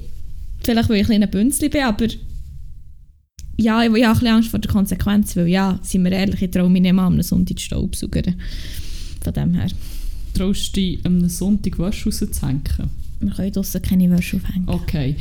Vielleicht, 0.64 0.90
weil 0.90 1.02
ich 1.02 1.10
ein 1.10 1.30
Bünzli 1.30 1.70
bin, 1.70 1.84
aber... 1.84 2.08
Ja, 3.58 3.84
ich, 3.84 3.94
ich 3.94 4.04
habe 4.04 4.08
ein 4.08 4.14
bisschen 4.14 4.28
Angst 4.28 4.50
vor 4.50 4.60
der 4.60 4.72
Konsequenz, 4.72 5.36
weil 5.36 5.48
ja, 5.48 5.80
sind 5.82 6.04
wir 6.04 6.12
ehrlich, 6.12 6.42
ich 6.42 6.52
traue 6.52 6.70
mich 6.70 6.82
nicht 6.82 6.94
mal, 6.94 7.08
am 7.08 7.22
Sonntag 7.22 7.58
zu 7.58 7.66
Staubsaugern. 7.66 8.36
Von 9.24 9.34
dem 9.34 9.54
her. 9.54 9.68
Traust 10.34 10.76
du 10.76 10.82
dich 10.82 11.06
am 11.06 11.28
Sonntag 11.30 11.80
Wäsche 11.80 12.10
rauszuhängen? 12.10 12.62
Wir 13.20 13.32
können 13.32 13.52
draussen 13.52 13.82
keine 13.82 14.10
Wäsche 14.12 14.38
aufhängen. 14.38 14.68
Okay. 14.68 15.16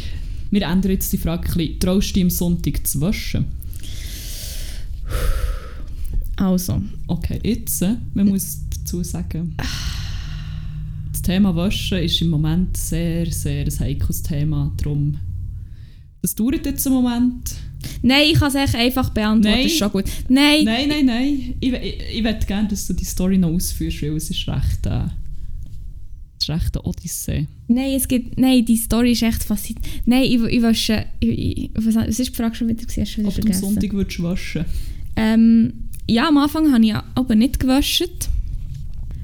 Wir 0.50 0.62
ändern 0.62 0.92
jetzt 0.92 1.12
die 1.12 1.18
Frage 1.18 1.48
ein 1.48 1.54
bisschen. 1.56 1.80
Traust 1.80 2.10
du 2.10 2.14
dich 2.14 2.22
am 2.24 2.30
Sonntag 2.30 2.86
zu 2.86 3.00
waschen? 3.00 3.46
Also, 6.36 6.82
Okay, 7.06 7.38
jetzt, 7.44 7.82
äh, 7.82 7.96
man 8.14 8.28
muss 8.28 8.58
dazu 8.70 9.02
sagen, 9.04 9.54
das 11.12 11.22
Thema 11.22 11.54
Waschen 11.54 11.98
ist 11.98 12.20
im 12.22 12.30
Moment 12.30 12.76
sehr, 12.76 13.30
sehr 13.30 13.64
ein 13.64 13.78
heikles 13.78 14.22
Thema. 14.22 14.72
Darum, 14.76 15.16
das 16.22 16.34
dauert 16.34 16.66
jetzt 16.66 16.86
einen 16.86 16.96
Moment. 16.96 17.54
nein, 18.02 18.22
ich 18.32 18.38
kann 18.38 18.48
es 18.48 18.54
echt 18.54 18.74
einfach 18.74 19.10
beantworten, 19.10 19.56
Nein. 19.58 19.66
ist 19.66 19.78
schon 19.78 19.92
gut. 19.92 20.04
Nein, 20.28 20.64
Nein, 20.64 20.88
nein, 20.88 21.06
nein. 21.06 21.54
Ich, 21.60 21.72
ich, 21.72 22.00
ich 22.16 22.22
möchte 22.22 22.46
gerne, 22.46 22.68
dass 22.68 22.86
du 22.86 22.94
die 22.94 23.04
Story 23.04 23.38
noch 23.38 23.50
ausführst, 23.50 24.02
weil 24.02 24.16
es 24.16 24.30
ist 24.30 24.48
recht, 24.48 24.86
äh, 24.86 25.04
es 26.48 26.48
ist 26.48 26.64
recht 26.64 26.76
eine 26.76 26.86
Odyssee. 26.86 27.46
nein, 27.68 27.92
es 27.94 28.08
gibt, 28.08 28.38
nein, 28.38 28.64
die 28.64 28.76
Story 28.76 29.12
ist 29.12 29.22
echt 29.22 29.44
faszinierend. 29.44 29.86
Nein, 30.06 30.24
ich, 30.24 30.42
ich 30.42 30.62
wasche, 30.62 31.06
ich, 31.20 31.38
ich, 31.38 31.70
was, 31.74 31.94
was 31.94 32.18
ist 32.18 32.30
die 32.30 32.34
Frage 32.34 32.54
schon 32.54 32.68
wieder? 32.68 32.84
gewesen? 32.84 33.04
Du 33.04 33.18
wieder 33.20 33.28
Ob 33.28 33.34
du 33.34 33.40
am 33.40 33.42
vergessen? 33.42 33.74
Sonntag 33.74 33.92
würdest 33.92 34.22
waschen 34.22 34.64
Ähm, 35.16 35.72
ja, 36.08 36.28
am 36.28 36.38
Anfang 36.38 36.72
habe 36.72 36.84
ich 36.84 36.94
aber 37.14 37.34
nicht 37.34 37.60
gewaschen. 37.60 38.08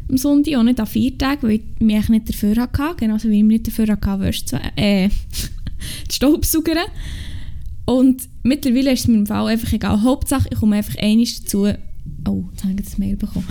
Am 0.08 0.16
Sonntag 0.16 0.54
auch 0.56 0.62
nicht 0.62 0.80
an 0.80 0.86
vier 0.86 1.16
Tagen, 1.16 1.42
weil 1.42 1.52
ich 1.52 1.62
mich 1.80 2.08
nicht 2.08 2.28
dafür 2.28 2.56
hatte. 2.56 2.96
Genauso 2.96 3.28
wie 3.28 3.38
ich 3.38 3.44
mich 3.44 3.60
nicht 3.60 3.68
dafür 3.68 3.92
hatte, 3.92 4.20
Wäsche 4.20 4.44
zu, 4.44 4.56
äh, 4.76 5.08
die 6.10 6.14
Staubsaugern. 6.14 6.78
Und 7.84 8.28
mittlerweile 8.42 8.92
ist 8.92 9.00
es 9.00 9.08
mir 9.08 9.18
im 9.18 9.26
Fall 9.26 9.48
einfach 9.48 9.72
egal. 9.72 10.02
Hauptsache, 10.02 10.48
ich 10.50 10.58
komme 10.58 10.76
einfach 10.76 10.96
einmal 10.96 11.26
dazu... 11.26 11.66
Oh, 12.26 12.44
jetzt 12.50 12.64
habe 12.64 12.74
ich 12.74 12.84
das 12.84 12.98
Mail 12.98 13.16
bekommen. 13.16 13.46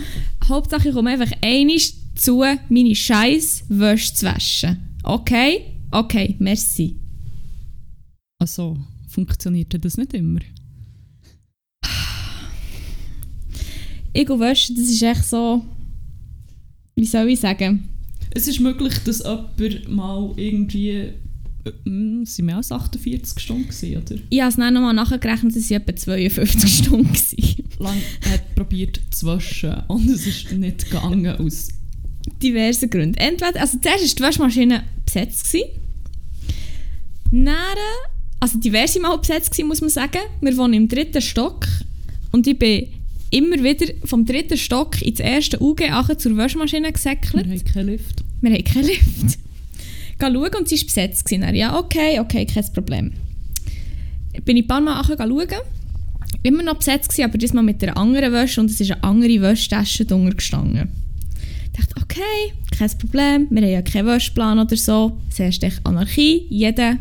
Hauptsache, 0.47 0.89
ich 0.89 0.93
komme 0.93 1.11
einfach 1.11 1.31
einmal 1.41 1.77
dazu, 2.19 2.43
meine 2.69 2.95
scheiß 2.95 3.63
Wäsche 3.69 4.13
zu 4.13 4.25
waschen. 4.25 4.77
Okay? 5.03 5.65
Okay, 5.91 6.35
merci. 6.39 6.95
Also, 8.39 8.77
funktioniert 9.07 9.73
das 9.83 9.97
nicht 9.97 10.13
immer? 10.13 10.39
Ich 14.11 14.25
gehe 14.25 14.39
waschen, 14.39 14.75
das 14.75 14.89
ist 14.89 15.01
echt 15.01 15.25
so... 15.25 15.63
Wie 16.95 17.05
soll 17.05 17.29
ich 17.29 17.39
sagen? 17.39 17.87
Es 18.31 18.47
ist 18.47 18.59
möglich, 18.59 18.93
dass 19.05 19.19
jemand 19.19 19.89
mal 19.89 20.33
irgendwie. 20.35 21.13
Es 21.63 22.37
waren 22.37 22.45
mehr 22.45 22.57
als 22.57 22.71
48 22.71 23.39
Stunden, 23.41 23.67
gewesen, 23.67 23.97
oder? 23.97 24.15
Ich 24.29 24.39
habe 24.41 24.49
es 24.49 24.55
dann 24.57 24.73
nochmal 24.73 24.93
nachgerechnet, 24.93 25.55
es 25.55 25.69
waren 25.69 25.81
etwa 25.81 25.95
52 25.95 26.77
Stunden. 26.77 27.07
gewesen. 27.07 27.63
Lang 27.79 28.01
hat 28.29 28.55
probiert 28.55 28.99
zu 29.11 29.27
waschen 29.27 29.75
und 29.87 30.09
es 30.09 30.27
ist 30.27 30.51
nicht 30.51 30.89
gegangen 30.89 31.37
aus. 31.37 31.69
Diverse 32.41 32.87
Gründe. 32.87 33.19
Entweder, 33.19 33.59
also 33.59 33.77
zuerst 33.79 34.01
war 34.01 34.15
die 34.15 34.23
Waschmaschine 34.23 34.83
besetzt. 35.05 35.45
Gewesen. 35.45 35.69
Dann, 37.31 37.55
also 38.39 38.59
diverse 38.59 38.99
Mal 38.99 39.17
besetzt 39.17 39.51
gewesen, 39.51 39.67
muss 39.67 39.81
man 39.81 39.89
sagen. 39.89 40.21
Wir 40.41 40.57
wohnen 40.57 40.73
im 40.73 40.87
dritten 40.87 41.21
Stock 41.21 41.67
und 42.31 42.47
ich 42.47 42.57
bin 42.57 42.87
immer 43.31 43.61
wieder 43.63 43.93
vom 44.05 44.25
dritten 44.25 44.57
Stock 44.57 45.01
ins 45.01 45.19
erste 45.19 45.61
UG 45.61 45.81
zur 46.17 46.37
Waschmaschine 46.37 46.87
Wir 46.87 46.93
gesäckelt. 46.93 47.45
haben 47.45 47.63
keinen 47.65 47.87
Lift. 47.87 48.23
Wir 48.41 48.51
haben 48.51 48.63
keinen 48.63 48.87
Lift. 48.87 49.39
Geh 50.19 50.25
schauen 50.25 50.55
und 50.57 50.67
sie 50.67 50.75
ist 50.75 50.85
besetzt. 50.85 51.25
Gewesen. 51.25 51.41
Dann, 51.41 51.55
ja, 51.55 51.77
okay, 51.77 52.19
okay, 52.19 52.45
kein 52.45 52.65
Problem. 52.73 53.13
Bin 54.45 54.57
ich 54.57 54.63
ein 54.63 54.67
paar 54.67 54.81
Mal 54.81 55.03
schauen. 55.03 55.47
Immer 56.41 56.63
noch 56.63 56.75
besetzt 56.75 57.09
gewesen, 57.09 57.25
aber 57.29 57.37
diesmal 57.37 57.63
mit 57.63 57.83
einer 57.83 57.97
anderen 57.97 58.31
Wäsche 58.31 58.61
und 58.61 58.69
es 58.69 58.79
ist 58.79 58.91
eine 58.91 59.03
andere 59.03 59.41
Wäschtasche 59.41 60.05
drunter 60.05 60.35
gestanden. 60.35 60.89
Ich 61.79 61.85
dachte, 61.85 62.01
okay, 62.03 62.53
kein 62.77 62.97
Problem, 62.97 63.47
wir 63.49 63.61
haben 63.61 63.71
ja 63.71 63.81
keinen 63.81 64.07
Wäschplan 64.07 64.59
oder 64.59 64.75
so. 64.75 65.17
Echt 65.37 65.63
Anarchie, 65.85 66.45
jeder, 66.49 66.97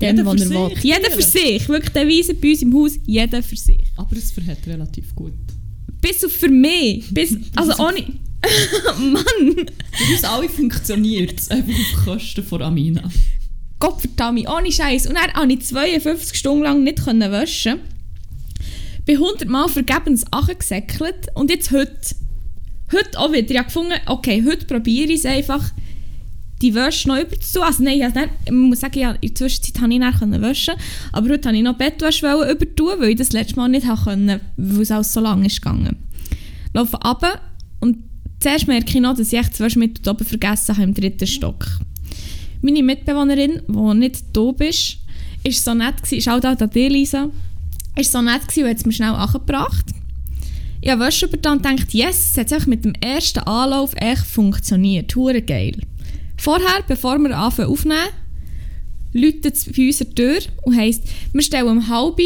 den, 0.00 0.16
Jeder 0.16 0.30
für 0.30 0.38
er 0.38 0.50
will. 0.50 0.74
sich, 0.74 0.84
Jeder 0.84 1.10
für 1.10 1.22
sich, 1.22 1.68
wirklich 1.68 1.92
der 1.92 2.06
Weise 2.08 2.34
bei 2.34 2.50
uns 2.50 2.62
im 2.62 2.74
Haus, 2.74 2.98
jeder 3.06 3.42
für 3.42 3.56
sich. 3.56 3.84
Aber 3.96 4.16
es 4.16 4.30
verhält 4.30 4.66
relativ 4.66 5.14
gut. 5.14 5.32
Bis 6.00 6.24
auf 6.24 6.32
für 6.32 6.48
mich, 6.48 7.04
bis, 7.10 7.36
also 7.56 7.72
ohne... 7.82 8.04
Mann! 8.98 9.66
Für 9.92 10.12
uns 10.12 10.24
alle 10.24 10.48
funktioniert 10.48 11.38
es 11.38 11.50
einfach 11.50 11.74
auf 11.74 12.04
Kosten 12.04 12.44
von 12.44 12.62
Amina. 12.62 13.10
Gottverdammt, 13.80 14.48
ohne 14.48 14.70
Scheiß. 14.70 15.08
Und 15.08 15.16
dann 15.16 15.32
konnte 15.32 15.54
ich 15.54 15.64
52 15.64 16.38
Stunden 16.38 16.62
lang 16.62 16.84
nicht 16.84 17.04
waschen. 17.04 17.80
Bin 19.04 19.16
100 19.16 19.48
Mal 19.48 19.68
vergebens 19.68 20.24
angesäckelt. 20.32 21.26
Und 21.34 21.50
jetzt 21.50 21.72
heute, 21.72 21.98
heute 22.92 23.18
auch 23.18 23.32
wieder. 23.32 23.50
Ich 23.50 23.56
habe 23.56 23.66
gefunden, 23.66 23.94
okay, 24.06 24.42
heute 24.46 24.66
probiere 24.66 25.12
ich 25.12 25.20
es 25.20 25.26
einfach, 25.26 25.72
die 26.60 26.74
Wäsche 26.74 27.08
noch 27.08 27.18
überzutun. 27.18 27.62
Also 27.62 27.82
nein, 27.82 28.00
ich, 28.00 28.12
dann, 28.12 28.30
ich 28.44 28.52
muss 28.52 28.80
sagen, 28.80 28.98
ja, 28.98 29.12
in 29.12 29.28
der 29.28 29.34
Zwischenzeit 29.34 29.78
konnte 29.78 29.96
ich 29.96 30.18
dann 30.18 30.42
waschen. 30.42 30.74
Aber 31.12 31.28
heute 31.28 31.44
wollte 31.44 31.58
ich 31.58 31.62
noch 31.62 31.76
Bettwäsche 31.76 32.26
übertun, 32.26 32.94
weil 32.98 33.10
ich 33.10 33.16
das 33.16 33.32
letzte 33.32 33.56
Mal 33.56 33.68
nicht 33.68 33.86
können, 34.04 34.40
weil 34.56 34.82
es 34.82 34.90
alles 34.90 35.12
so 35.12 35.20
lange 35.20 35.46
ist 35.46 35.62
gegangen. 35.62 35.96
Laufe 36.74 36.96
runter 36.96 37.40
und 37.80 37.98
zuerst 38.40 38.66
merke 38.66 38.88
ich 38.88 39.00
noch, 39.00 39.16
dass 39.16 39.32
ich 39.32 39.38
echt 39.38 39.52
das 39.52 39.60
Waschmittel 39.60 40.08
oben 40.08 40.24
vergessen 40.24 40.76
habe 40.76 40.84
im 40.84 40.94
dritten 40.94 41.26
Stock. 41.26 41.66
Meine 42.60 42.82
Mitbewohnerin, 42.82 43.62
die 43.68 43.94
nicht 43.98 44.24
da 44.32 44.50
ist, 44.58 44.98
ist 45.44 45.64
so 45.64 45.74
nett 45.74 45.96
gewesen, 46.02 46.18
ist 46.18 46.28
auch 46.28 46.40
da 46.40 46.68
Lisa, 46.74 47.30
ist 47.96 48.12
so 48.12 48.20
nett 48.20 48.42
gewesen 48.48 48.64
und 48.64 48.70
hat 48.70 48.76
es 48.78 48.86
mir 48.86 48.92
schnell 48.92 49.10
angebracht. 49.10 49.86
Ich 50.80 50.90
habe 50.90 51.04
Wäsche 51.04 51.26
und 51.26 51.32
gedacht, 51.32 51.92
yes, 51.92 52.36
es 52.36 52.52
hat 52.52 52.66
mit 52.66 52.84
dem 52.84 52.94
ersten 52.94 53.40
Anlauf 53.40 53.92
echt 53.96 54.24
funktioniert. 54.24 55.14
Hure 55.16 55.42
geil. 55.42 55.76
Vorher, 56.36 56.82
bevor 56.86 57.18
wir 57.18 57.36
anfangen 57.36 57.68
aufnehmen, 57.68 58.08
läutet 59.12 59.56
es 59.56 59.64
bei 59.64 59.86
uns 59.86 60.00
an 60.00 60.08
die 60.10 60.14
Tür 60.14 60.38
und 60.62 60.76
heisst, 60.76 61.02
wir 61.32 61.42
stellen 61.42 61.68
um 61.68 61.88
halb 61.88 62.20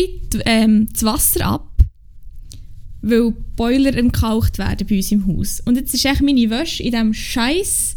ähm, 0.44 0.88
das 0.92 1.02
Wasser 1.04 1.46
ab, 1.46 1.68
weil 3.00 3.32
Boiler 3.56 3.96
entkalkt 3.96 4.58
werden 4.58 4.86
bei 4.86 4.96
uns 4.96 5.12
im 5.12 5.26
Haus. 5.26 5.60
Und 5.64 5.76
jetzt 5.76 5.94
ist 5.94 6.04
echt 6.04 6.20
meine 6.20 6.50
Wäsche 6.50 6.82
in 6.82 6.92
diesem 6.92 7.14
Scheiß 7.14 7.96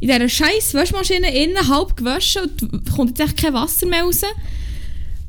in 0.00 0.08
dieser 0.08 0.28
scheiß 0.28 0.74
Waschmaschine 0.74 1.30
innen 1.44 1.68
halb 1.68 1.96
gewaschen 1.96 2.42
und 2.72 2.90
kommt 2.90 3.18
jetzt 3.18 3.28
echt 3.28 3.42
kein 3.42 3.52
Wasser 3.52 3.86
mehr 3.86 4.02
raus. 4.02 4.22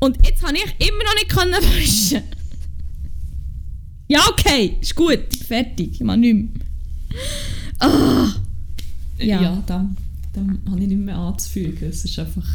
Und 0.00 0.16
jetzt 0.26 0.42
kann 0.42 0.54
ich 0.54 0.64
immer 0.78 1.04
noch 1.04 1.14
nicht 1.14 2.12
waschen. 2.16 2.22
Ja, 4.12 4.20
okay, 4.30 4.76
ist 4.80 4.94
gut, 4.94 5.20
fertig, 5.46 5.92
ich 5.94 6.00
mache 6.00 6.18
nichts 6.18 6.38
mehr. 6.54 6.66
Ah. 7.80 8.28
Ja. 9.18 9.40
Ja, 9.42 9.56
dem, 9.68 9.96
dem 10.36 10.58
habe 10.70 10.80
ich 10.82 10.88
nicht 10.88 10.98
mehr 11.00 11.16
anzufügen. 11.16 11.86
Es 11.88 12.04
ist 12.04 12.18
einfach. 12.18 12.46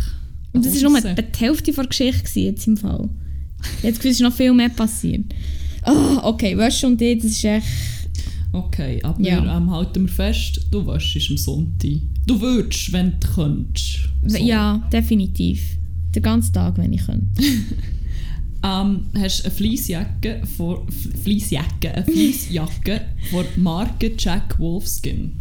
Und 0.54 0.66
das 0.66 0.82
war 0.84 0.90
nur 0.90 1.02
die 1.02 1.40
Hälfte 1.40 1.72
der 1.72 1.86
Geschichte 1.86 2.40
jetzt 2.40 2.68
im 2.68 2.78
Fall. 2.78 3.10
Jetzt 3.82 4.04
ist 4.06 4.22
noch 4.22 4.34
viel 4.34 4.54
mehr 4.54 4.70
passiert. 4.70 5.24
Ah, 5.82 6.20
okay, 6.24 6.58
Waschen 6.58 6.92
und 6.92 7.02
ich, 7.02 7.18
das 7.22 7.32
ist 7.32 7.44
echt... 7.44 7.66
Okay, 8.52 9.00
aber 9.04 9.22
Ja. 9.22 9.58
ähm, 9.58 9.72
halten 9.72 10.04
wir 10.08 10.14
fest, 10.14 10.62
du 10.72 10.86
waschst 10.86 11.30
am 11.30 11.38
Sonntag. 11.38 11.92
Du 12.26 12.40
würdest, 12.40 12.92
wenn 12.92 13.14
du 13.20 13.28
könntest. 13.34 14.00
So. 14.26 14.38
Ja, 14.38 14.88
definitiv. 14.92 15.62
Den 16.16 16.24
ganzen 16.24 16.54
Tag, 16.54 16.78
wenn 16.78 16.94
ich 16.94 17.06
könnte. 17.06 17.28
Ähm, 18.64 19.06
hast 19.18 19.46
eine 19.46 19.54
Fleecejacke 19.54 20.42
von 20.58 20.90
Fleecejacke, 20.92 21.94
eine 21.94 22.06
Fleecejacke 22.06 23.02
von 23.30 23.46
Marke 23.56 24.14
Jack 24.18 24.60
Wolfskin. 24.60 25.34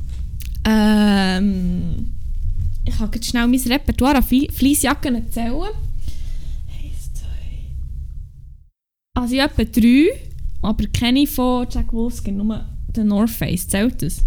Ähm, 0.65 2.13
ich 2.85 2.97
kann 2.97 3.11
jetzt 3.15 3.27
schnell 3.27 3.47
mein 3.47 3.61
Repertoire 3.61 4.17
an 4.17 4.23
Fleecejacken 4.23 5.15
erzählen. 5.15 5.73
Eins, 6.69 7.13
zwei. 7.15 7.27
Also 9.15 9.35
ich 9.35 9.41
habe 9.41 9.63
etwa 9.63 9.81
drei, 9.81 10.07
aber 10.63 10.87
keine 10.89 11.27
von 11.27 11.67
Jack 11.71 11.93
Wolfskin, 11.93 12.37
nur 12.37 12.65
der 12.95 13.05
North 13.05 13.31
Face. 13.31 13.67
Zählt 13.67 14.03
das? 14.03 14.23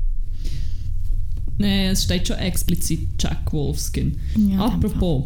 Nein, 1.58 1.91
es 1.91 2.04
steht 2.06 2.28
schon 2.28 2.38
explizit 2.38 3.08
Jack 3.19 3.52
Wolfskin. 3.52 4.17
Ja, 4.49 4.65
Apropos, 4.65 5.25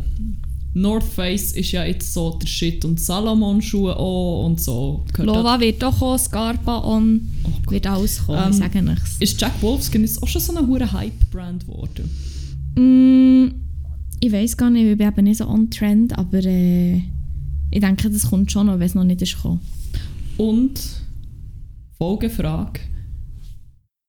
North 0.76 1.04
Face 1.04 1.52
ist 1.52 1.72
ja 1.72 1.86
jetzt 1.86 2.14
so 2.14 2.32
der 2.32 2.48
Shit 2.48 2.84
und 2.84 3.00
Salomon-Schuhe 3.00 3.96
auch 3.96 4.46
und 4.46 4.60
so. 4.60 5.06
Gehört 5.14 5.28
Lova 5.28 5.60
wird 5.60 5.84
auch 5.84 5.98
kommen, 6.00 6.18
Scarpa 6.18 6.84
on, 6.84 7.22
Oh 7.44 7.72
wird 7.72 7.86
alles 7.86 8.26
kommen, 8.26 8.40
Ähm, 8.46 8.52
ich 8.52 8.58
sage 8.58 8.82
nichts. 8.82 9.18
Ist 9.20 9.40
Jack 9.40 9.62
Wolfskin 9.62 10.02
jetzt 10.02 10.22
auch 10.24 10.28
schon 10.28 10.42
so 10.42 10.56
eine 10.56 10.66
hure 10.68 10.92
Hype-Brand 10.92 11.68
geworden? 11.68 12.10
Mm, 12.76 13.54
ich 14.20 14.32
weiß 14.32 14.58
gar 14.58 14.72
nicht, 14.72 14.86
ich 14.86 14.98
bin 14.98 15.08
eben 15.08 15.24
nicht 15.26 15.38
so 15.38 15.48
on 15.48 15.70
Trend, 15.70 16.18
aber 16.18 16.44
äh, 16.44 16.96
ich 17.70 17.80
denke, 17.80 18.10
das 18.10 18.30
kommt 18.30 18.52
schon 18.52 18.66
noch, 18.66 18.80
wenn 18.80 18.88
es 18.88 18.96
noch 18.96 19.04
nicht 19.04 19.22
ist 19.22 19.36
gekommen. 19.36 19.60
Und 20.38 20.80
Folgefrage. 22.00 22.80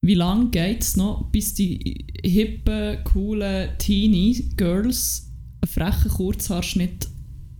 Wie 0.00 0.14
lange 0.14 0.50
geht 0.50 0.82
es 0.82 0.96
noch, 0.96 1.24
bis 1.30 1.54
die 1.54 2.06
hippen, 2.22 2.98
coolen 3.04 3.68
Teenie-Girls 3.78 5.23
frechen 5.66 6.10
Kurzhaarschnitt 6.10 7.08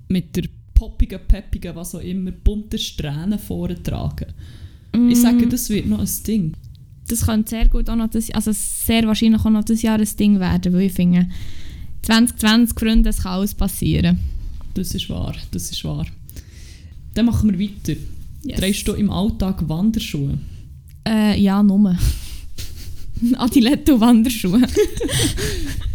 mit 0.08 0.36
der 0.36 0.44
poppigen, 0.74 1.20
peppigen, 1.26 1.74
was 1.74 1.94
auch 1.94 2.00
immer, 2.00 2.30
bunten 2.32 2.78
Strähnen 2.78 3.38
vortragen? 3.38 4.26
Ich 5.08 5.20
sage, 5.20 5.46
das 5.48 5.68
wird 5.70 5.86
noch 5.86 5.98
ein 5.98 6.08
Ding. 6.26 6.54
das 7.08 7.26
könnte 7.26 7.50
sehr 7.50 7.68
gut 7.68 7.90
auch 7.90 7.96
noch 7.96 8.10
das, 8.10 8.30
also 8.30 8.52
sehr 8.52 9.06
wahrscheinlich 9.06 9.40
auch 9.44 9.50
noch 9.50 9.64
das 9.64 9.82
Jahr 9.82 9.98
ein 9.98 10.08
Ding 10.18 10.38
werden, 10.38 10.72
weil 10.72 10.82
ich 10.82 10.92
finde, 10.92 11.28
2020, 12.02 12.78
Freunde, 12.78 13.10
es 13.10 13.22
kann 13.22 13.32
alles 13.32 13.54
passieren. 13.54 14.18
Das 14.74 14.94
ist 14.94 15.08
wahr, 15.10 15.34
das 15.50 15.70
ist 15.70 15.84
wahr. 15.84 16.06
Dann 17.14 17.26
machen 17.26 17.50
wir 17.50 17.68
weiter. 17.68 17.98
Yes. 18.44 18.58
Drehst 18.58 18.86
du 18.86 18.92
im 18.92 19.10
Alltag 19.10 19.68
Wanderschuhe? 19.68 20.38
Äh, 21.06 21.40
ja, 21.40 21.62
nur. 21.62 21.96
Adiletto 23.36 24.00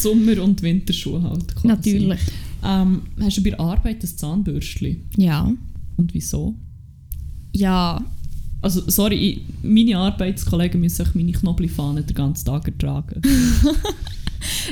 Sommer- 0.00 0.42
und 0.42 0.62
Winterschuhe 0.62 1.22
halt. 1.22 1.54
Quasi. 1.54 1.68
Natürlich. 1.68 2.20
Ähm, 2.64 3.02
hast 3.20 3.36
du 3.38 3.42
bei 3.42 3.50
der 3.50 3.60
Arbeit 3.60 4.02
ein 4.02 4.16
Zahnbürstchen? 4.16 5.02
Ja. 5.16 5.50
Und 5.96 6.14
wieso? 6.14 6.54
Ja. 7.52 8.04
Also, 8.62 8.82
sorry, 8.88 9.14
ich, 9.14 9.40
meine 9.62 9.96
Arbeitskollegen 9.96 10.80
müssen 10.80 11.04
sich 11.04 11.14
meine 11.14 11.32
Knoblauchfahne 11.32 12.02
den 12.02 12.14
ganzen 12.14 12.44
Tag 12.44 12.66
ertragen. 12.66 13.22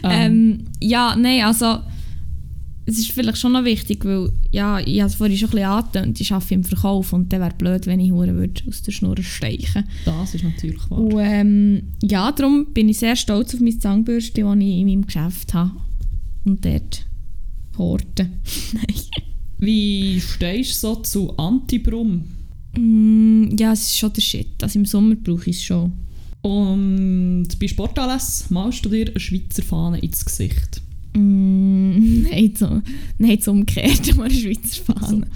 Ähm, 0.03 0.64
ja, 0.81 1.17
nein, 1.17 1.45
also 1.45 1.79
es 2.88 2.98
ist 2.98 3.12
vielleicht 3.12 3.37
schon 3.37 3.53
noch 3.53 3.64
wichtig, 3.64 4.05
weil 4.07 4.33
ja, 4.51 4.81
ich 4.81 5.01
habe 5.01 5.11
es 5.11 5.16
vorhin 5.16 5.37
schon 5.37 5.51
ein 5.51 5.53
bisschen 5.53 5.68
angetönt, 5.68 6.20
ich 6.20 6.33
arbeite 6.33 6.55
im 6.55 6.64
Verkauf 6.64 7.12
und 7.12 7.31
dann 7.33 7.40
wäre 7.42 7.55
blöd, 7.57 7.87
wenn 7.87 8.01
ich 8.01 8.11
Huren 8.11 8.37
würde 8.37 8.62
aus 8.66 8.81
der 8.83 8.92
Schnur 8.92 9.16
steichen 9.20 9.85
das 10.07 10.35
ist 10.35 10.42
natürlich 10.42 10.90
wahr. 10.90 10.98
Und 10.98 11.18
ähm, 11.18 11.83
ja, 12.03 12.33
darum 12.33 12.72
bin 12.72 12.88
ich 12.88 12.98
sehr 12.98 13.14
stolz 13.14 13.55
auf 13.55 13.61
mein 13.61 13.79
Zahnbürstchen, 13.79 14.44
das 14.44 14.57
ich 14.57 14.79
in 14.79 14.87
meinem 14.87 15.07
Geschäft 15.07 15.53
habe. 15.53 15.72
Und 16.44 16.64
dort 16.64 17.05
horten. 17.77 18.40
Nein. 18.72 18.94
Wie 19.59 20.20
stehst 20.20 20.83
du 20.83 20.94
so 20.94 20.96
zu 20.96 21.37
Antibrum? 21.37 22.24
Mm, 22.77 23.57
ja, 23.59 23.72
es 23.72 23.83
ist 23.83 23.98
schon 23.98 24.12
der 24.14 24.22
Shit. 24.22 24.62
Also 24.62 24.79
im 24.79 24.87
Sommer 24.87 25.14
brauche 25.16 25.51
ich 25.51 25.57
es 25.57 25.64
schon. 25.64 25.92
Und 26.40 27.48
bei 27.61 27.68
Sportanlässen 27.68 28.46
malst 28.55 28.85
du 28.85 28.88
dir 28.88 29.09
eine 29.09 29.20
Schweizer 29.20 29.62
Fahne 29.62 29.98
ins 29.98 30.24
Gesicht. 30.24 30.81
Mm, 31.14 32.23
nein, 32.31 32.55
so, 32.57 32.83
nein, 33.18 33.38
so 33.40 33.51
umgekehrt, 33.53 34.16
mal 34.16 34.25
eine 34.25 34.35
Schweizer 34.35 34.85
Fahne. 34.85 35.27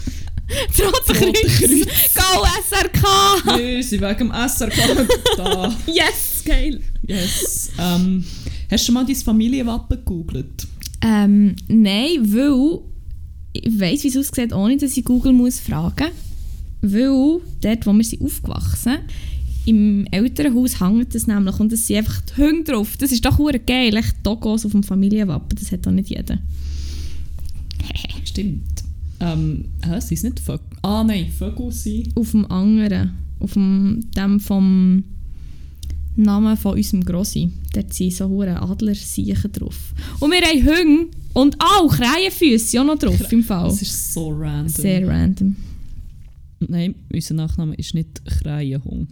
Das 0.69 0.81
Rote 0.81 1.19
Rote 1.19 1.33
Kreuz! 1.33 1.59
Kreuz. 1.59 2.15
Go 2.15 2.47
SRK! 2.69 3.59
Wir 3.59 3.83
sind 3.83 4.03
wegen 4.03 4.19
dem 4.19 4.33
SRK 4.33 5.07
da. 5.37 5.77
Yes, 5.87 6.43
geil! 6.45 6.81
Yes. 7.07 7.71
Ähm, 7.79 8.25
hast 8.71 8.89
du 8.89 8.93
mal 8.93 9.07
dein 9.07 9.17
Familienwappen 9.17 9.99
gegoogelt? 9.99 10.67
Ähm, 11.03 11.57
nein, 11.69 12.19
weil 12.23 12.81
ich 13.55 13.81
weiss, 13.81 14.05
wie 14.05 14.09
es 14.09 14.17
aussieht, 14.17 14.53
ohne 14.53 14.77
dass 14.77 14.97
ich 14.97 15.05
Google 15.05 15.33
muss 15.33 15.61
fragen 15.61 16.09
muss. 16.81 16.93
Weil 16.93 17.41
dort, 17.61 17.87
wo 17.87 17.93
wir 17.93 18.05
sind 18.05 18.23
aufgewachsen 18.23 18.99
im 19.65 20.07
Elternhaus 20.11 20.81
hängt 20.81 21.15
das 21.15 21.27
nämlich 21.27 21.59
und 21.61 21.73
es 21.73 21.87
sind 21.87 21.99
einfach 21.99 22.21
die 22.23 22.43
Hunde 22.43 22.73
drauf. 22.73 22.97
Das 22.97 23.13
ist 23.13 23.25
doch 23.25 23.39
geil, 23.67 23.97
echt 23.97 24.17
Dogos 24.23 24.67
auf 24.67 24.73
dem 24.73 24.83
Familienwappen, 24.83 25.57
das 25.59 25.71
hat 25.73 25.87
doch 25.87 25.93
nicht 25.93 26.11
jeder. 26.11 26.39
Stimmt. 28.25 28.83
Ähm, 29.21 29.67
hä, 29.85 30.01
sind 30.01 30.13
es 30.13 30.23
nicht 30.25 30.41
Vögel? 30.41 30.67
Ah 30.83 31.05
nein, 31.05 31.29
Vögel 31.31 31.71
sind... 31.71 32.17
Auf 32.17 32.33
dem 32.33 32.51
anderen, 32.51 33.13
auf 33.39 33.53
dem, 33.53 34.01
dem 34.17 34.41
vom 34.41 35.05
Namen 36.17 36.57
von 36.57 36.77
unserem 36.77 37.05
Grossi. 37.05 37.51
Dort 37.73 37.95
sind 37.95 38.13
so 38.13 38.29
hure 38.29 38.61
Adlersiechen 38.61 39.53
drauf. 39.53 39.95
Und 40.21 40.31
wir 40.33 40.41
haben 40.41 40.67
Hunde 40.67 41.17
und 41.35 41.57
auch 41.59 41.89
Krähenfüße 41.89 42.81
auch 42.81 42.85
noch 42.85 42.99
drauf 42.99 43.33
im 43.33 43.43
Fall. 43.43 43.69
Das 43.69 43.81
ist 43.81 44.13
so 44.13 44.31
random. 44.31 44.69
Sehr 44.69 45.07
random. 45.07 45.57
Nein, 46.61 46.95
unser 47.13 47.35
Nachname 47.35 47.75
ist 47.77 47.95
nicht 47.95 48.25
Krähenhung. 48.25 49.09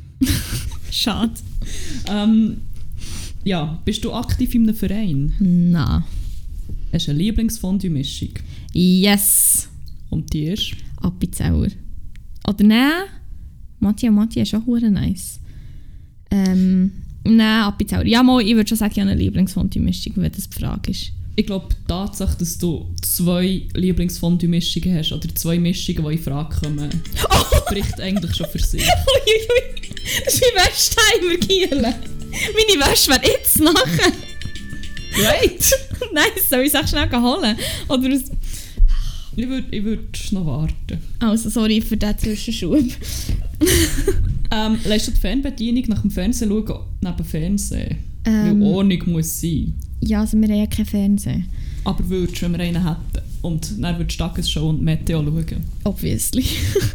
Schade. 0.90 1.34
Ähm, 2.08 2.58
ja, 3.44 3.80
bist 3.84 4.04
du 4.04 4.12
aktiv 4.12 4.54
in 4.54 4.64
einem 4.64 4.74
Verein? 4.74 5.32
Na. 5.38 6.04
Hast 6.92 7.06
du 7.06 7.12
eine 7.12 7.20
Lieblingsfondue-Mischung? 7.20 8.30
Yes! 8.72 9.68
Und 10.10 10.32
die 10.32 10.44
ist? 10.44 10.72
Appenzauer. 10.96 11.68
Oder 12.46 12.64
nein, 12.64 12.92
Matti 13.78 14.08
und 14.08 14.16
Matti 14.16 14.40
ist 14.40 14.50
schon 14.50 14.66
hure 14.66 14.90
nice. 14.90 15.40
Ähm, 16.30 16.92
nein, 17.24 17.62
Appenzauer. 17.62 18.04
Ja, 18.04 18.22
mal, 18.22 18.42
ich 18.42 18.54
würde 18.54 18.68
schon 18.68 18.78
sagen, 18.78 18.92
ich 18.92 19.00
habe 19.00 19.10
eine 19.10 19.20
Lieblingsfondue-Mischung, 19.20 20.14
wenn 20.16 20.32
das 20.32 20.48
die 20.48 20.58
Frage 20.58 20.90
ist. 20.90 21.12
Ich 21.40 21.46
glaube, 21.46 21.68
die 21.72 21.88
Tatsache, 21.88 22.36
dass 22.36 22.58
du 22.58 22.86
zwei 23.00 23.62
Lieblingsfondue-Mischungen 23.72 24.98
hast 24.98 25.10
oder 25.10 25.34
zwei 25.34 25.58
Mischungen, 25.58 26.04
die 26.04 26.12
in 26.12 26.22
Frage 26.22 26.54
kommen, 26.60 26.90
spricht 27.66 27.98
eigentlich 27.98 28.36
schon 28.36 28.46
für 28.50 28.58
sich. 28.58 28.82
Uiuiui, 28.82 29.90
das 30.22 30.34
ist 30.34 30.44
mein 30.54 30.66
Wäschtimer, 30.66 31.36
Giele. 31.38 31.94
Meine 32.30 32.90
Wäsche 32.92 33.10
wäre 33.10 33.22
jetzt 33.26 33.58
nachher. 33.58 34.12
Great! 35.14 35.72
nice, 36.12 36.50
soll 36.50 36.60
ich 36.60 36.74
es 36.74 36.74
auch 36.74 36.86
schnell 36.86 37.10
holen? 37.10 37.56
Oder 37.88 38.14
aus 38.14 38.30
Ich 39.34 39.48
würde 39.48 39.66
ich 39.74 39.82
würd 39.82 40.32
noch 40.32 40.44
warten. 40.44 40.98
also, 41.20 41.48
sorry 41.48 41.80
für 41.80 41.96
den 41.96 42.18
Zwischenschub. 42.18 42.84
Ähm, 44.52 44.78
lässt 44.84 45.06
du 45.06 45.12
die 45.12 45.20
Fernbedienung 45.20 45.84
nach 45.86 46.02
dem 46.02 46.10
Fernsehen 46.10 46.50
schauen, 46.50 46.84
neben 47.00 47.24
Fernsehen? 47.24 48.09
Ähm, 48.24 48.60
Weil 48.60 48.68
Ordnung 48.68 49.12
muss 49.12 49.40
sein. 49.40 49.74
ja, 50.00 50.20
also 50.20 50.38
wir 50.38 50.48
haben 50.48 50.58
ja 50.58 50.66
keinen 50.66 50.86
Fernseher. 50.86 51.42
Aber 51.84 52.08
würdest 52.08 52.40
du, 52.40 52.46
wenn 52.46 52.52
wir 52.52 52.60
einen 52.60 52.86
hätten? 52.86 53.24
Und 53.42 53.82
dann 53.82 53.96
würdest 53.98 54.20
du 54.20 54.24
Tagesshow 54.24 54.68
und 54.68 54.82
Meteo 54.82 55.22
schauen. 55.22 55.64
Obviously. 55.84 56.44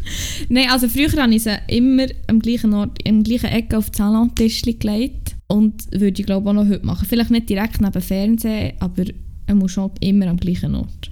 Nein, 0.48 0.68
also 0.70 0.88
früher 0.88 1.10
habe 1.20 1.34
ich 1.34 1.42
sie 1.42 1.56
immer 1.66 2.06
am 2.28 2.38
gleichen 2.38 2.72
Ort, 2.72 2.98
im 3.02 3.24
gleichen 3.24 3.46
Ecke 3.46 3.76
auf 3.78 3.90
das 3.90 3.98
Salontisch 3.98 4.62
gelegt. 4.62 5.34
Und 5.48 5.90
würde 5.90 6.20
ich 6.20 6.26
glaube 6.26 6.50
auch 6.50 6.54
noch 6.54 6.68
heute 6.68 6.86
machen. 6.86 7.06
Vielleicht 7.08 7.30
nicht 7.30 7.48
direkt 7.48 7.80
neben 7.80 7.92
dem 7.92 8.02
Fernsehen, 8.02 8.74
aber 8.78 9.04
er 9.46 9.54
muss 9.54 9.72
schon 9.72 9.90
immer 10.00 10.26
am 10.28 10.36
gleichen 10.36 10.74
Ort. 10.74 11.10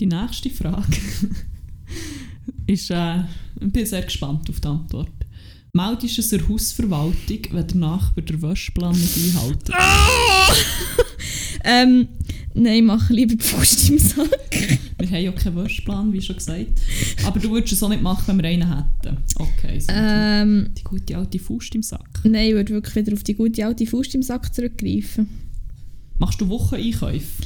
Die 0.00 0.06
nächste 0.06 0.50
Frage 0.50 0.96
ist, 2.66 2.90
äh, 2.90 3.20
ich 3.60 3.72
bin 3.72 3.84
sehr 3.86 4.02
gespannt 4.02 4.48
auf 4.48 4.60
die 4.60 4.68
Antwort. 4.68 5.10
Meldest 5.72 6.16
du 6.16 6.20
es 6.22 6.28
der 6.28 6.48
Hausverwaltung, 6.48 7.38
wenn 7.52 7.66
der 7.66 7.76
Nachbar 7.76 8.24
den 8.24 8.42
Wäschplan 8.42 8.92
nicht 8.96 9.16
einhält? 9.16 9.70
Ähm, 11.64 12.08
nein, 12.54 12.84
mach 12.86 13.10
lieber 13.10 13.34
die 13.34 13.44
Faust 13.44 13.90
im 13.90 13.98
Sack. 13.98 14.28
Wir 14.98 15.08
haben 15.10 15.22
ja 15.24 15.32
keinen 15.32 15.56
Wäschplan, 15.56 16.12
wie 16.12 16.22
schon 16.22 16.36
gesagt. 16.36 16.80
Aber 17.26 17.40
du 17.40 17.50
würdest 17.50 17.72
es 17.72 17.82
auch 17.82 17.88
nicht 17.88 18.00
machen, 18.00 18.24
wenn 18.28 18.38
wir 18.38 18.48
einen 18.48 18.74
hätten. 18.76 19.16
Okay, 19.34 19.80
so 19.80 19.88
Ähm, 19.92 20.70
die 20.78 20.84
gute 20.84 21.16
alte 21.18 21.38
Faust 21.40 21.74
im 21.74 21.82
Sack. 21.82 22.20
nein, 22.24 22.48
ich 22.48 22.54
würde 22.54 22.72
wirklich 22.74 22.94
wieder 22.94 23.12
auf 23.12 23.24
die 23.24 23.34
gute 23.34 23.66
alte 23.66 23.86
Faust 23.86 24.14
im 24.14 24.22
Sack 24.22 24.54
zurückgreifen. 24.54 25.28
Machst 26.18 26.40
du 26.40 26.48
Wocheneinkäufe? 26.48 27.42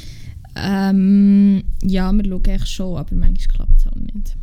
Ähm, 0.55 1.65
ja, 1.83 2.13
wir 2.13 2.25
schauen 2.25 2.45
echt 2.45 2.69
schon, 2.69 2.97
aber 2.99 3.15
manchmal 3.17 3.57
klappt 3.57 3.79
es 3.81 3.87
auch 3.87 3.97
nicht. 3.97 4.37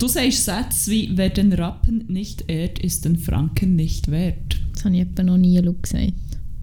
Du 0.00 0.08
sagst 0.08 0.46
Sätze 0.46 0.90
wie, 0.90 1.10
wer 1.12 1.28
den 1.28 1.52
Rappen 1.52 2.06
nicht 2.08 2.50
ehrt, 2.50 2.78
ist 2.78 3.04
den 3.04 3.18
Franken 3.18 3.76
nicht 3.76 4.10
wert. 4.10 4.58
Das 4.72 4.86
habe 4.86 4.94
ich 4.94 5.02
etwa 5.02 5.22
noch 5.22 5.36
nie 5.36 5.60
gesagt. 5.60 6.14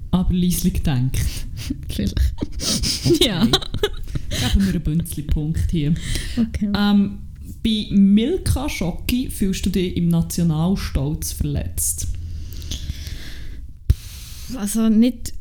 Aber 0.09 0.33
leislich 0.33 0.81
denkt. 0.81 1.19
Vielleicht. 1.87 2.19
Ja. 3.23 3.45
Geben 3.45 4.65
wir 4.65 4.73
einen 4.73 4.81
Bünzli-Punkt 4.81 5.69
hier. 5.69 5.93
Okay. 6.35 6.71
Ähm, 6.75 7.19
bei 7.63 7.85
Milka 7.91 8.67
Schocki 8.67 9.29
fühlst 9.29 9.67
du 9.67 9.69
dich 9.69 9.95
im 9.95 10.07
Nationalstolz 10.07 11.33
verletzt. 11.33 12.07
Also 14.55 14.89
nicht 14.89 15.33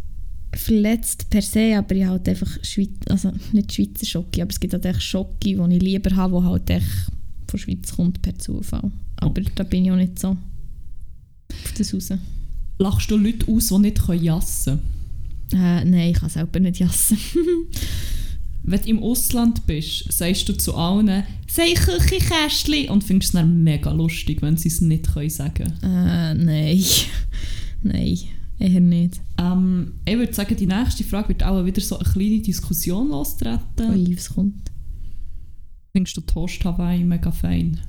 verletzt 0.55 1.31
per 1.31 1.41
se, 1.41 1.75
aber 1.79 1.95
ich 1.95 2.05
halt 2.05 2.29
einfach 2.29 2.63
Schweiz, 2.63 2.91
also 3.09 3.33
nicht 3.53 3.73
Schweizer 3.73 4.05
Schocke, 4.05 4.43
aber 4.43 4.51
es 4.51 4.61
gibt 4.61 4.75
halt 4.75 4.85
echt 4.85 5.03
Schocke, 5.03 5.37
die 5.41 5.55
ich 5.55 5.83
lieber 5.83 6.15
habe, 6.15 6.41
die 6.41 6.47
halt 6.47 6.69
echt 6.69 7.16
von 7.49 7.59
der 7.59 7.59
Schweiz 7.59 7.95
kommt 7.97 8.23
per 8.23 8.39
Zufall. 8.39 8.91
Aber 9.17 9.41
Okay. 9.41 9.51
da 9.55 9.63
bin 9.65 9.85
ich 9.85 9.91
auch 9.93 9.97
nicht 9.97 10.19
so 10.19 10.29
auf 10.31 11.73
das 11.79 11.95
raus. 11.95 12.11
Äh, 12.11 12.19
Lachst 12.79 13.11
du 13.11 13.17
Leute 13.17 13.51
aus, 13.51 13.69
die 13.69 13.79
nicht 13.79 14.01
jassen 14.23 14.81
können? 15.51 15.91
nein, 15.91 16.11
ich 16.11 16.15
kann 16.19 16.29
selber 16.29 16.61
nicht 16.61 16.79
jassen. 16.81 17.17
Wenn 18.69 18.81
du 18.83 18.89
im 18.89 18.99
Ausland 19.03 19.65
bist, 19.67 20.13
sagst 20.13 20.49
du 20.49 20.53
zu 20.57 20.75
allen 20.75 21.23
«Sei 21.49 21.73
Küchenkästchen» 21.75 22.89
und 22.91 23.05
findest 23.05 23.33
es 23.35 23.41
dann 23.41 23.63
mega 23.63 23.93
lustig, 23.93 24.43
wenn 24.43 24.57
sie 24.57 24.69
es 24.69 24.81
nicht 24.81 25.13
können 25.15 25.31
sagen 25.31 25.73
äh, 25.85 26.35
nein. 26.35 26.83
nein, 27.85 28.19
eher 28.59 28.81
nicht. 28.81 29.21
ähm, 29.39 29.93
Ich 30.05 30.17
würde 30.17 30.35
sagen, 30.35 30.57
die 30.57 30.67
nächste 30.67 31.05
Frage 31.05 31.29
wird 31.29 31.45
auch 31.45 31.65
wieder 31.65 31.81
so 31.81 31.97
eine 31.99 32.09
kleine 32.11 32.41
Diskussion 32.41 33.09
lostreten. 33.09 33.89
Ui, 33.91 34.17
was 34.17 34.31
kommt. 34.31 34.73
Findest 35.97 36.15
du 36.19 36.21
Toast 36.21 36.63
Hawaii 36.63 37.03
mega 37.05 37.31
fein? 37.33 37.81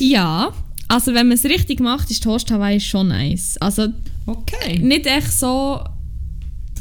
Ja, 0.00 0.52
also 0.88 1.14
wenn 1.14 1.28
man 1.28 1.36
es 1.36 1.44
richtig 1.44 1.78
macht, 1.78 2.10
ist 2.10 2.24
Toast 2.24 2.50
Hawaii 2.50 2.80
schon 2.80 3.06
nice. 3.06 3.56
Also 3.58 3.86
Okay. 4.26 4.80
nicht 4.80 5.06
echt 5.06 5.30
so. 5.30 5.78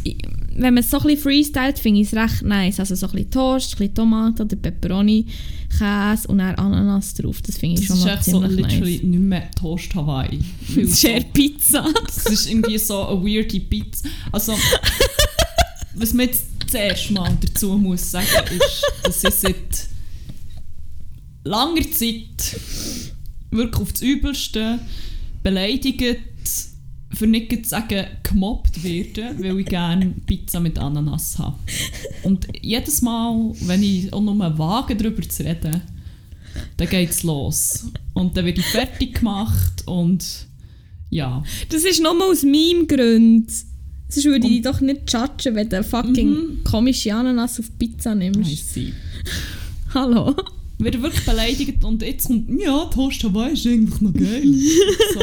Wenn 0.04 0.74
man 0.74 0.78
es 0.78 0.90
so 0.90 0.98
ein 0.98 1.04
bisschen 1.04 1.22
freestylt, 1.22 1.78
finde 1.78 2.02
ich 2.02 2.08
es 2.12 2.16
recht 2.16 2.42
nice. 2.42 2.80
Also 2.80 2.96
so 2.96 3.06
ein 3.06 3.12
bisschen 3.12 3.30
Toast, 3.30 3.74
ein 3.74 3.78
bisschen 3.78 3.94
Tomate 3.94 4.42
oder 4.42 4.56
Pepperoni, 4.56 5.28
Käse 5.70 6.28
und 6.28 6.40
dann 6.40 6.56
Ananas 6.56 7.14
drauf. 7.14 7.44
Das 7.44 7.60
finde 7.60 7.80
ich 7.80 7.88
Das 7.88 7.96
schon 7.96 7.98
ist 8.00 8.06
noch 8.06 8.14
echt 8.16 8.26
so 8.26 8.42
ziemlich 8.42 8.58
literally 8.72 8.94
nice. 8.94 9.04
nicht 9.04 9.20
mehr 9.20 9.52
Toast 9.52 9.94
Hawaii. 9.94 10.40
Das 10.70 10.78
ist 10.78 11.02
so- 11.02 11.08
eher 11.10 11.22
Pizza. 11.26 11.88
Das 12.08 12.26
ist 12.26 12.50
irgendwie 12.50 12.80
so 12.80 13.06
eine 13.08 13.22
weirde 13.24 13.60
Pizza. 13.60 14.10
Also, 14.32 14.56
was 15.94 16.12
man 16.14 16.26
jetzt 16.26 16.55
zuerst 16.76 17.12
mal 17.12 17.38
dazu 17.40 17.78
muss 17.78 18.12
sagen, 18.12 18.28
ist, 18.52 18.84
dass 19.04 19.24
ich 19.24 19.34
seit 19.34 19.88
langer 21.46 21.90
Zeit 21.92 22.60
wirklich 23.50 23.82
auf 23.82 23.94
das 23.94 24.02
Übelste 24.02 24.80
beleidigt, 25.42 26.20
für 27.14 27.28
nicht 27.28 27.64
zu 27.64 27.70
sagen, 27.70 28.08
gemobbt 28.24 28.84
werden, 28.84 29.42
weil 29.42 29.60
ich 29.60 29.68
gerne 29.68 30.14
Pizza 30.26 30.60
mit 30.60 30.78
Ananas 30.78 31.40
habe. 31.40 31.58
Und 32.24 32.48
jedes 32.62 33.02
Mal, 33.02 33.54
wenn 33.62 33.82
ich 33.82 34.12
auch 34.12 34.22
nur 34.22 34.58
wage, 34.58 34.98
darüber 34.98 35.22
zu 35.22 35.46
reden, 35.46 35.82
dann 36.76 36.90
geht 36.90 37.12
es 37.12 37.24
los. 37.24 37.86
Und 38.14 38.36
dann 38.36 38.44
werde 38.44 38.60
ich 38.60 38.66
fertig 38.66 39.20
gemacht 39.20 39.84
und 39.86 40.26
ja. 41.10 41.42
Das 41.70 41.86
ist 41.86 42.02
nur 42.02 42.22
aus 42.22 42.44
meinem 42.44 42.86
Grund. 42.86 43.48
Sonst 44.15 44.25
würde 44.25 44.47
ich 44.47 44.54
dich 44.54 44.62
doch 44.62 44.82
nicht 44.82 45.12
judgen, 45.12 45.56
wenn 45.56 45.69
du 45.69 45.84
fucking 45.84 46.30
Mhm. 46.30 46.63
komische 46.63 47.13
Ananas 47.13 47.60
auf 47.60 47.65
Pizza 47.78 48.13
I 48.13 48.15
nimmst. 48.15 48.73
see. 48.73 48.93
Hallo? 49.93 50.34
Werde 50.78 51.01
wirklich 51.01 51.25
beleidigt 51.25 51.84
und 51.84 52.01
jetzt 52.01 52.28
kommt, 52.28 52.49
ja, 52.62 52.86
Toast 52.86 53.23
Hawaii 53.23 53.54
ist 53.54 53.65
eigentlich 53.65 54.01
noch 54.01 54.13
geil. 54.13 54.43
so. 55.13 55.19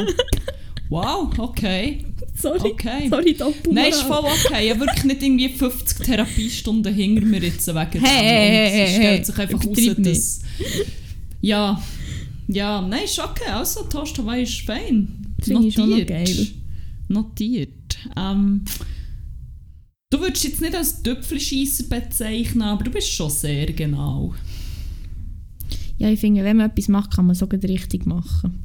Wow, 0.88 1.30
okay. 1.38 2.04
Sorry, 2.34 2.70
Okay. 2.72 3.08
sorry 3.08 3.34
Doppelmoral. 3.34 3.72
Nein, 3.74 3.90
ist 3.92 4.02
voll 4.02 4.18
okay. 4.24 4.64
Ich 4.66 4.70
habe 4.70 4.80
wirklich 4.80 5.04
nicht 5.04 5.22
irgendwie 5.22 5.48
50 5.48 5.98
Therapiestunden 6.06 6.94
hinter 6.94 7.24
mir 7.26 7.40
jetzt 7.40 7.66
wegen 7.66 7.90
dem. 7.92 8.02
Hey, 8.02 8.24
hey, 8.24 8.58
Und 8.58 8.66
es 8.66 8.72
hey, 8.72 8.88
stellt 8.88 9.18
hey, 9.18 9.24
sich 9.24 9.38
einfach 9.38 9.66
raus, 9.66 9.78
dass... 9.98 10.40
Ja, 11.40 11.82
ja, 12.48 12.82
nein, 12.82 13.04
ist 13.04 13.18
okay. 13.18 13.50
Also, 13.52 13.82
Toast 13.84 14.18
Hawaii 14.18 14.42
ist 14.42 14.60
fein. 14.62 15.08
Finde 15.40 15.66
ich 15.68 15.74
schon 15.74 15.90
noch 15.90 16.06
geil. 16.06 16.46
Notiert. 17.08 17.70
Ähm, 18.16 18.64
du 20.10 20.20
würdest 20.20 20.44
jetzt 20.44 20.60
nicht 20.60 20.74
als 20.74 21.02
Töpfelscheisser 21.02 21.84
bezeichnen, 21.84 22.62
aber 22.62 22.84
du 22.84 22.90
bist 22.90 23.12
schon 23.12 23.30
sehr 23.30 23.66
genau. 23.72 24.34
Ja, 25.98 26.08
ich 26.08 26.20
finde, 26.20 26.42
wenn 26.44 26.56
man 26.56 26.70
etwas 26.70 26.88
macht, 26.88 27.14
kann 27.14 27.26
man 27.26 27.32
es 27.32 27.38
sogar 27.38 27.62
richtig 27.62 28.06
machen. 28.06 28.62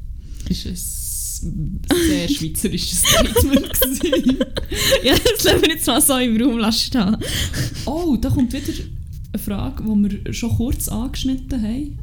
Ist 0.48 0.66
ein 1.42 1.80
sehr 2.08 2.28
schweizerisches 2.28 2.98
Statement 2.98 3.68
ja, 5.04 5.14
das 5.14 5.44
lassen 5.44 5.62
wir 5.62 5.68
jetzt 5.68 5.86
mal 5.86 6.00
so 6.00 6.16
im 6.16 6.40
Raum 6.40 6.72
stehen. 6.72 7.16
Oh, 7.86 8.16
da 8.16 8.30
kommt 8.30 8.52
wieder 8.52 8.72
eine 9.32 9.42
Frage, 9.42 9.82
die 9.84 10.24
wir 10.26 10.32
schon 10.32 10.50
kurz 10.50 10.88
angeschnitten 10.88 11.62
haben. 11.62 11.98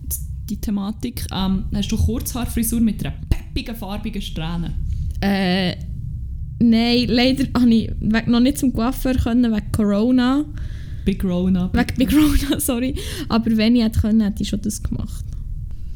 Die 0.50 0.62
Thematik. 0.62 1.26
Ähm, 1.34 1.66
hast 1.74 1.92
du 1.92 1.98
Kurzhaarfrisur 1.98 2.80
mit 2.80 3.04
einer 3.04 3.16
peppigen, 3.30 3.76
farbigen 3.76 4.22
Strähne? 4.22 4.74
Äh, 5.22 5.76
nein, 6.60 7.06
leider 7.08 7.46
konnte 7.48 7.76
ich 7.76 7.92
noch 8.28 8.40
nicht 8.40 8.58
zum 8.58 8.74
Coiffeur 8.74 9.16
können, 9.16 9.54
wegen 9.54 9.72
Corona. 9.72 10.46
Big 11.06 11.24
Up. 11.24 11.46
Wegen 11.46 11.72
bei 11.74 12.06
Corona, 12.06 12.60
sorry. 12.60 12.96
Aber 13.30 13.56
wenn 13.58 13.76
ich 13.76 13.84
hätte 13.84 14.00
können, 14.00 14.22
hätte 14.22 14.44
ich 14.44 14.50
schon 14.50 14.62
das 14.62 14.82
gemacht. 14.82 15.26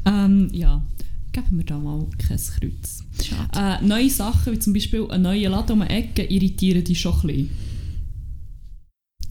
Ähm, 0.06 0.48
ja, 0.52 0.82
geben 1.32 1.58
wir 1.58 1.64
da 1.64 1.78
mal 1.78 2.06
kein 2.18 2.38
Kreuz. 2.38 3.04
Schade. 3.22 3.82
Äh, 3.82 3.86
neue 3.86 4.10
Sachen, 4.10 4.52
wie 4.52 4.58
zum 4.58 4.72
Beispiel 4.72 5.06
ein 5.10 5.22
neuer 5.22 5.50
Laden 5.50 5.80
um 5.80 5.86
die 5.86 5.92
Ecke, 5.92 6.24
irritieren 6.24 6.84
dich 6.84 7.00
schon 7.00 7.14
ein 7.14 7.26
bisschen. 7.26 7.50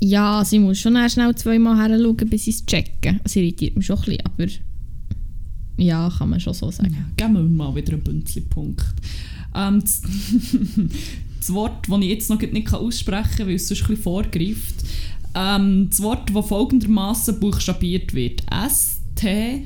Ja, 0.02 0.44
sie 0.46 0.60
muss 0.60 0.80
schon 0.80 0.96
erst 0.96 1.16
schnell 1.16 1.36
zweimal 1.36 1.78
her 1.78 1.98
schauen, 1.98 2.30
bis 2.30 2.46
sie 2.46 2.52
es 2.52 2.66
checken. 2.66 3.20
Es 3.24 3.36
irritiert 3.36 3.76
mich 3.76 3.86
schon 3.86 3.98
ein 3.98 4.06
bisschen, 4.06 4.26
aber 4.26 4.48
ja, 5.78 6.12
kann 6.18 6.30
man 6.30 6.40
schon 6.40 6.54
so 6.54 6.72
sagen. 6.72 6.94
Ja, 6.94 7.26
geben 7.26 7.34
wir 7.36 7.44
mal 7.44 7.76
wieder 7.76 7.94
einen 7.94 8.04
Bünzli-Punkt. 8.04 8.84
Ähm, 9.56 9.82
das, 9.82 10.02
das 11.40 11.54
Wort, 11.54 11.88
das 11.88 12.00
ich 12.00 12.08
jetzt 12.08 12.30
noch 12.30 12.42
nicht 12.42 12.74
aussprechen 12.74 13.38
kann, 13.38 13.48
weil 13.48 13.56
es 13.56 13.68
sonst 13.68 13.82
ein 13.82 13.88
bisschen 13.88 14.04
vorgreift. 14.04 14.76
Ähm, 15.36 15.88
das 15.90 16.02
Wort, 16.02 16.30
das 16.34 16.48
folgendermaßen 16.48 17.40
buchstabiert 17.40 18.14
wird. 18.14 18.44
S-T-E-A-K 18.52 19.66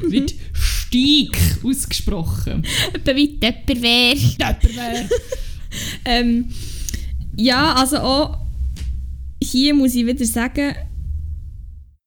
wird 0.08 0.34
Steig 0.52 1.38
ausgesprochen. 1.64 2.64
Etwa 2.92 3.14
wie 3.16 3.38
Tupperware. 3.38 4.16
ähm, 6.04 6.46
ja, 7.36 7.74
also 7.74 7.98
auch 7.98 8.38
hier 9.42 9.74
muss 9.74 9.94
ich 9.94 10.06
wieder 10.06 10.24
sagen, 10.24 10.74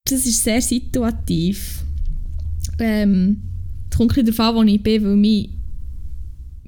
das 0.05 0.25
ist 0.25 0.43
sehr 0.43 0.61
situativ. 0.61 1.83
Ähm, 2.79 3.41
es 3.93 3.97
kommt 3.97 4.17
ein 4.17 4.25
darauf 4.25 4.39
an, 4.39 4.55
wo 4.55 4.63
ich 4.63 4.81
bin, 4.81 5.03
weil 5.03 5.15
mein, 5.15 5.49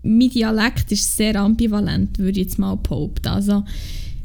mein 0.04 0.30
Dialekt 0.30 0.92
ist 0.92 1.18
sehr 1.18 1.36
ambivalent, 1.38 2.20
würde 2.20 2.40
ich 2.40 2.48
jetzt 2.48 2.60
mal 2.60 2.76
behaupten. 2.76 3.28
Also, 3.30 3.64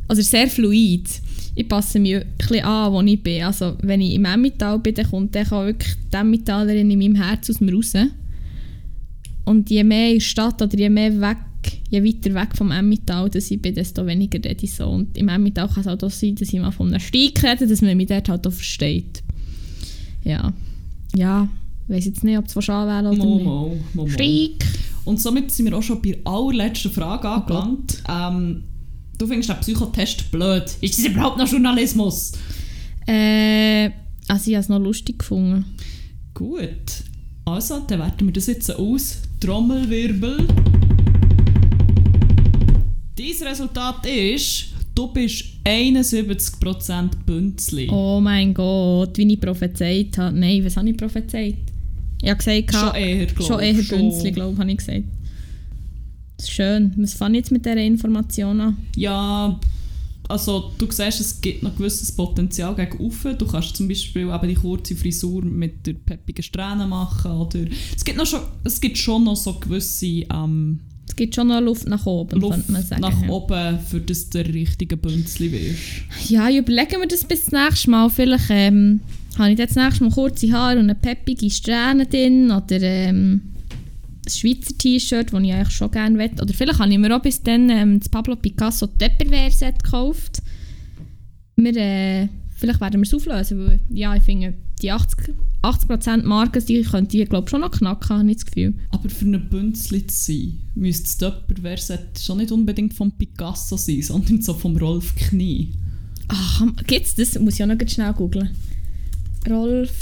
also 0.06 0.20
sehr 0.20 0.48
fluid. 0.48 1.08
Ich 1.54 1.66
passe 1.66 1.98
mich 1.98 2.16
ein 2.16 2.62
an, 2.62 2.92
wo 2.92 3.00
ich 3.00 3.22
bin. 3.22 3.42
Also, 3.42 3.78
wenn 3.80 4.02
ich 4.02 4.14
im 4.14 4.26
Emmental 4.26 4.78
bin, 4.80 4.94
dann 4.94 5.10
kommt 5.10 5.34
dann 5.34 5.46
auch 5.46 5.64
wirklich 5.64 5.94
die 6.12 6.16
Emmentalerin 6.16 6.90
in 6.90 6.98
meinem 6.98 7.14
Herz 7.14 7.48
aus 7.48 7.60
mir 7.60 7.72
raus. 7.72 7.94
Und 9.46 9.70
je 9.70 9.82
mehr 9.82 10.08
in 10.08 10.14
der 10.16 10.20
Stadt 10.20 10.60
oder 10.60 10.78
je 10.78 10.90
mehr 10.90 11.18
weg, 11.22 11.38
je 11.88 12.04
weiter 12.04 12.34
weg 12.34 12.54
vom 12.54 12.70
Emmental 12.70 13.30
dass 13.30 13.50
ich 13.50 13.62
bin, 13.62 13.74
desto 13.74 14.06
weniger 14.06 14.44
rede 14.44 14.62
ich 14.62 14.74
so. 14.74 14.86
Und 14.86 15.16
im 15.16 15.28
Emmental 15.28 15.68
kann 15.68 15.86
es 15.86 16.04
auch 16.04 16.10
sein, 16.10 16.34
dass 16.34 16.52
ich 16.52 16.60
mal 16.60 16.70
von 16.70 16.88
einem 16.88 17.00
Steig 17.00 17.42
rede, 17.42 17.66
dass 17.66 17.80
man 17.80 17.96
mich 17.96 18.08
dort 18.08 18.28
halt 18.28 18.46
auch 18.46 18.52
versteht. 18.52 19.22
Ja. 20.22 20.52
Ja, 21.16 21.48
ich 21.90 21.96
weiss 21.96 22.04
jetzt 22.06 22.24
nicht, 22.24 22.38
ob 22.38 22.46
es 22.46 22.54
wäre 22.56 23.00
oder 23.08 23.16
Mo, 23.16 23.34
nicht. 23.36 23.44
mo, 23.44 23.68
mo, 23.94 24.02
mo. 24.02 24.08
Steig! 24.08 24.64
Und 25.04 25.20
somit 25.20 25.50
sind 25.50 25.66
wir 25.66 25.76
auch 25.76 25.82
schon 25.82 26.00
bei 26.00 26.12
der 26.12 26.26
allerletzten 26.30 26.90
Frage 26.90 27.26
Oh 27.26 27.30
angelangt. 27.32 28.02
ähm, 28.08 28.62
du 29.18 29.26
findest 29.26 29.48
den 29.50 29.56
Psychotest 29.60 30.30
blöd. 30.30 30.64
Ist 30.80 30.98
das 30.98 31.06
überhaupt 31.06 31.38
noch 31.38 31.48
Journalismus? 31.50 32.32
Äh, 33.06 33.90
also 34.28 34.50
ich 34.50 34.54
habe 34.54 34.60
es 34.60 34.68
noch 34.68 34.78
lustig 34.78 35.18
gefunden. 35.18 35.64
Gut. 36.34 36.68
Also, 37.44 37.80
dann 37.88 37.98
werten 37.98 38.26
wir 38.26 38.32
das 38.32 38.46
jetzt 38.46 38.70
aus. 38.70 39.18
Trommelwirbel. 39.40 40.46
Dein 43.16 43.48
Resultat 43.48 44.06
ist, 44.06 44.66
du 44.94 45.08
bist 45.12 45.44
71% 45.64 47.10
Bünzli. 47.26 47.88
Oh 47.90 48.20
mein 48.20 48.54
Gott, 48.54 49.16
wie 49.18 49.32
ich 49.32 49.40
prophezeit 49.40 50.16
habe. 50.18 50.38
Nein, 50.38 50.64
was 50.64 50.76
habe 50.76 50.88
ich 50.90 50.96
prophezeit? 50.96 51.56
Ich 52.22 52.28
habe 52.28 52.38
gesagt, 52.38 52.74
Schon 52.74 52.94
eher, 52.94 53.26
glaube 53.26 53.42
schon 53.44 53.60
eher 53.60 53.82
Bünzli, 53.82 54.32
glaube 54.32 54.52
ich, 54.52 54.58
habe 54.58 54.70
ich 54.70 54.78
gesagt. 54.78 55.04
Das 56.36 56.48
ist 56.48 56.54
schön. 56.54 56.92
Was 56.96 57.14
fange 57.14 57.38
ich 57.38 57.44
jetzt 57.44 57.52
mit 57.52 57.64
dieser 57.64 57.76
Information 57.76 58.60
an? 58.60 58.76
Ja, 58.96 59.58
also 60.30 60.72
du 60.78 60.86
siehst, 60.90 61.20
es 61.20 61.40
gibt 61.40 61.62
noch 61.62 61.76
gewisses 61.76 62.12
Potenzial 62.12 62.74
gegen 62.74 62.98
oben. 62.98 63.36
Du 63.36 63.46
kannst 63.46 63.76
zum 63.76 63.88
Beispiel 63.88 64.22
eben 64.22 64.48
die 64.48 64.54
kurze 64.54 64.94
Frisur 64.94 65.44
mit 65.44 65.86
der 65.86 65.94
peppigen 65.94 66.42
Strähne 66.42 66.86
machen. 66.86 67.32
Oder 67.32 67.64
es, 67.94 68.04
gibt 68.04 68.16
noch 68.16 68.26
schon, 68.26 68.40
es 68.64 68.80
gibt 68.80 68.96
schon 68.96 69.24
noch 69.24 69.36
so 69.36 69.54
gewisse 69.54 70.06
ähm, 70.06 70.80
Es 71.08 71.16
gibt 71.16 71.34
schon 71.34 71.48
noch 71.48 71.60
Luft 71.60 71.88
nach 71.88 72.06
oben, 72.06 72.40
Luft 72.40 72.54
könnte 72.54 72.72
man 72.72 72.82
sagen. 72.84 73.02
nach 73.02 73.22
ja. 73.22 73.28
oben, 73.28 73.80
für 73.80 74.00
das 74.00 74.30
der 74.30 74.46
richtige 74.46 74.96
Bünzli 74.96 75.50
wirst. 75.50 76.30
Ja, 76.30 76.48
ich 76.48 76.58
überlege 76.58 76.96
mir 76.98 77.08
das 77.08 77.24
bis 77.24 77.46
zum 77.46 77.58
nächsten 77.58 77.90
Mal. 77.90 78.08
Vielleicht 78.08 78.46
ähm, 78.50 79.00
habe 79.40 79.52
ich 79.52 79.56
dann 79.56 79.66
das 79.66 79.76
nächste 79.76 80.04
Mal 80.04 80.12
kurze 80.12 80.52
Haare 80.52 80.78
und 80.78 80.84
eine 80.84 80.94
peppige 80.94 81.50
Strähne 81.50 82.06
drin 82.06 82.50
oder 82.50 82.80
ähm, 82.80 83.40
ein 84.26 84.30
Schweizer 84.30 84.76
T-Shirt, 84.76 85.32
das 85.32 85.42
ich 85.42 85.52
eigentlich 85.52 85.70
schon 85.70 85.90
gerne 85.90 86.18
will. 86.18 86.30
Oder 86.40 86.54
vielleicht 86.54 86.78
habe 86.78 86.92
ich 86.92 86.98
mir 86.98 87.16
auch 87.16 87.22
bis 87.22 87.42
dann 87.42 87.70
ähm, 87.70 87.98
das 87.98 88.08
Pablo 88.08 88.36
Picasso 88.36 88.86
Tupperware-Set 88.86 89.82
gekauft. 89.82 90.42
Wir, 91.56 91.76
äh, 91.76 92.28
vielleicht 92.50 92.80
werden 92.80 93.00
wir 93.00 93.06
es 93.06 93.14
auflösen, 93.14 93.66
weil 93.66 93.80
ja, 93.90 94.14
ich 94.14 94.22
finde, 94.22 94.54
die 94.82 94.92
80%, 94.92 95.34
80 95.62 96.24
Marken, 96.24 96.64
die 96.64 96.82
könnte 96.82 97.18
ich 97.18 97.28
glaube 97.28 97.48
schon 97.50 97.60
noch 97.60 97.70
knacken, 97.70 98.18
habe 98.18 98.30
ich 98.30 98.36
das 98.36 98.46
Gefühl. 98.46 98.74
Aber 98.90 99.08
für 99.08 99.24
einen 99.24 99.48
Bünzli 99.48 100.06
zu 100.06 100.32
sein, 100.32 100.58
müsste 100.74 101.04
das 101.04 101.18
Tupperware-Set 101.18 102.20
schon 102.20 102.38
nicht 102.38 102.52
unbedingt 102.52 102.94
von 102.94 103.12
Picasso 103.12 103.76
sein, 103.76 104.02
sondern 104.02 104.40
so 104.42 104.54
vom 104.54 104.76
Rolf 104.76 105.14
Knie. 105.16 105.72
Ach, 106.28 106.64
gibt 106.86 107.06
es 107.06 107.14
das? 107.14 107.38
Muss 107.38 107.54
ich 107.54 107.62
auch 107.62 107.66
noch 107.66 107.88
schnell 107.88 108.12
googeln. 108.12 108.50
Rolf, 109.48 109.92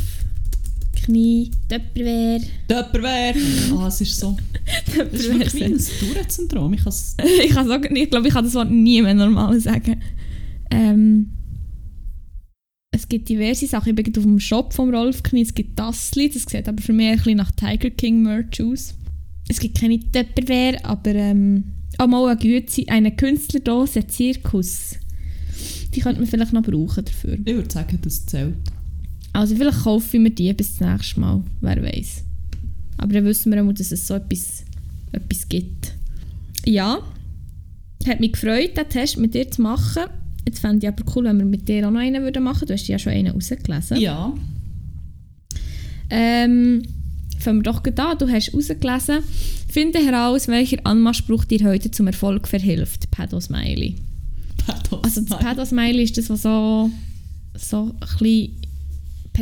Knie, 0.97 1.51
Tupperware. 1.69 2.41
Tupperware! 2.69 3.35
Ah, 3.77 3.87
es 3.89 4.01
ist 4.01 4.19
so. 4.19 4.37
Es 4.87 4.95
ist 5.13 5.29
wirklich 5.33 5.65
ein 5.65 5.79
Tourette-Syndrom. 5.79 6.75
Ich 6.75 6.81
ich, 7.45 7.55
sagen, 7.55 7.97
ich 7.97 8.11
glaube, 8.11 8.29
ich 8.29 8.35
kann 8.35 8.45
das 8.45 8.55
Wort 8.55 8.71
nie 8.71 9.01
mehr 9.01 9.15
normal 9.15 9.59
sagen. 9.61 10.03
Ähm, 10.71 11.31
es 12.91 13.09
gibt 13.09 13.29
diverse 13.29 13.67
Sachen. 13.67 13.91
Ich 13.91 13.95
bin 13.95 14.17
auf 14.17 14.23
dem 14.25 14.41
Shop 14.41 14.73
vom 14.73 14.93
Rolf 14.95 15.23
Knie. 15.23 15.43
Es 15.43 15.55
gibt 15.55 15.77
Tassli, 15.77 16.29
das 16.29 16.43
sieht 16.43 16.69
aber 16.69 16.83
für 16.83 16.93
mich 16.93 17.09
ein 17.09 17.17
bisschen 17.17 17.37
nach 17.37 17.53
Tiger 17.53 17.91
King 17.91 18.23
Merch 18.23 18.63
aus. 18.63 18.95
Es 19.49 19.61
gibt 19.61 19.81
keine 19.81 20.01
Tupperware, 20.01 20.85
aber 20.85 21.15
ähm, 21.15 21.65
auch 21.97 22.07
mal 22.07 22.29
eine 22.29 22.39
Güte, 22.39 22.85
eine 22.89 23.15
Künstlerdose 23.15 24.07
Zirkus. 24.07 24.97
Die 25.95 26.01
könnte 26.01 26.21
man 26.21 26.29
vielleicht 26.29 26.53
noch 26.53 26.63
brauchen 26.63 27.05
dafür. 27.05 27.39
Ich 27.45 27.55
würde 27.55 27.71
sagen, 27.71 27.99
das 28.03 28.27
zählt. 28.27 28.57
Also 29.39 29.55
vielleicht 29.55 29.85
kaufe 29.85 30.17
ich 30.17 30.21
mir 30.21 30.31
die 30.31 30.53
bis 30.53 30.75
zum 30.75 30.91
nächsten 30.91 31.21
Mal, 31.21 31.41
wer 31.61 31.81
weiß. 31.81 32.25
Aber 32.97 33.13
dann 33.13 33.25
wissen 33.25 33.53
wir 33.53 33.65
auch, 33.65 33.73
dass 33.73 33.93
es 33.93 34.05
so 34.05 34.15
etwas, 34.15 34.65
etwas 35.13 35.49
gibt. 35.49 35.95
Ja, 36.67 36.99
hat 38.05 38.19
mich 38.19 38.33
gefreut, 38.33 38.77
den 38.77 38.89
Test 38.89 39.17
mit 39.17 39.35
dir 39.35 39.49
zu 39.49 39.63
machen. 39.63 40.03
Jetzt 40.45 40.59
fände 40.59 40.85
ich 40.85 40.93
aber 40.93 41.05
cool, 41.15 41.27
wenn 41.27 41.39
wir 41.39 41.45
mit 41.45 41.69
dir 41.69 41.87
auch 41.87 41.93
noch 41.93 42.01
einen 42.01 42.25
würden 42.25 42.43
machen. 42.43 42.67
Du 42.67 42.75
hast 42.75 42.89
ja 42.89 42.99
schon 42.99 43.13
einen 43.13 43.31
rausgelesen. 43.31 43.99
Ja. 44.01 44.35
Ähm, 46.11 46.83
fangen 47.39 47.61
wir 47.61 47.63
doch 47.63 47.85
an. 47.85 48.19
Du 48.19 48.29
hast 48.29 48.53
rausgelesen. 48.53 49.21
Finde 49.69 50.01
heraus, 50.01 50.49
welcher 50.49 50.79
Anmachspruch 50.83 51.45
dir 51.45 51.63
heute 51.63 51.93
zum 51.93 52.09
Erfolg 52.09 52.49
verhilft. 52.49 53.09
Pedo-Smiley. 53.13 53.99
Also 55.03 55.21
das 55.21 55.39
Pedo-Smiley 55.39 56.03
ist 56.03 56.19
das, 56.19 56.29
was 56.29 56.43
so, 56.43 56.91
so 57.55 57.95
ein 58.01 58.19
bisschen 58.19 58.68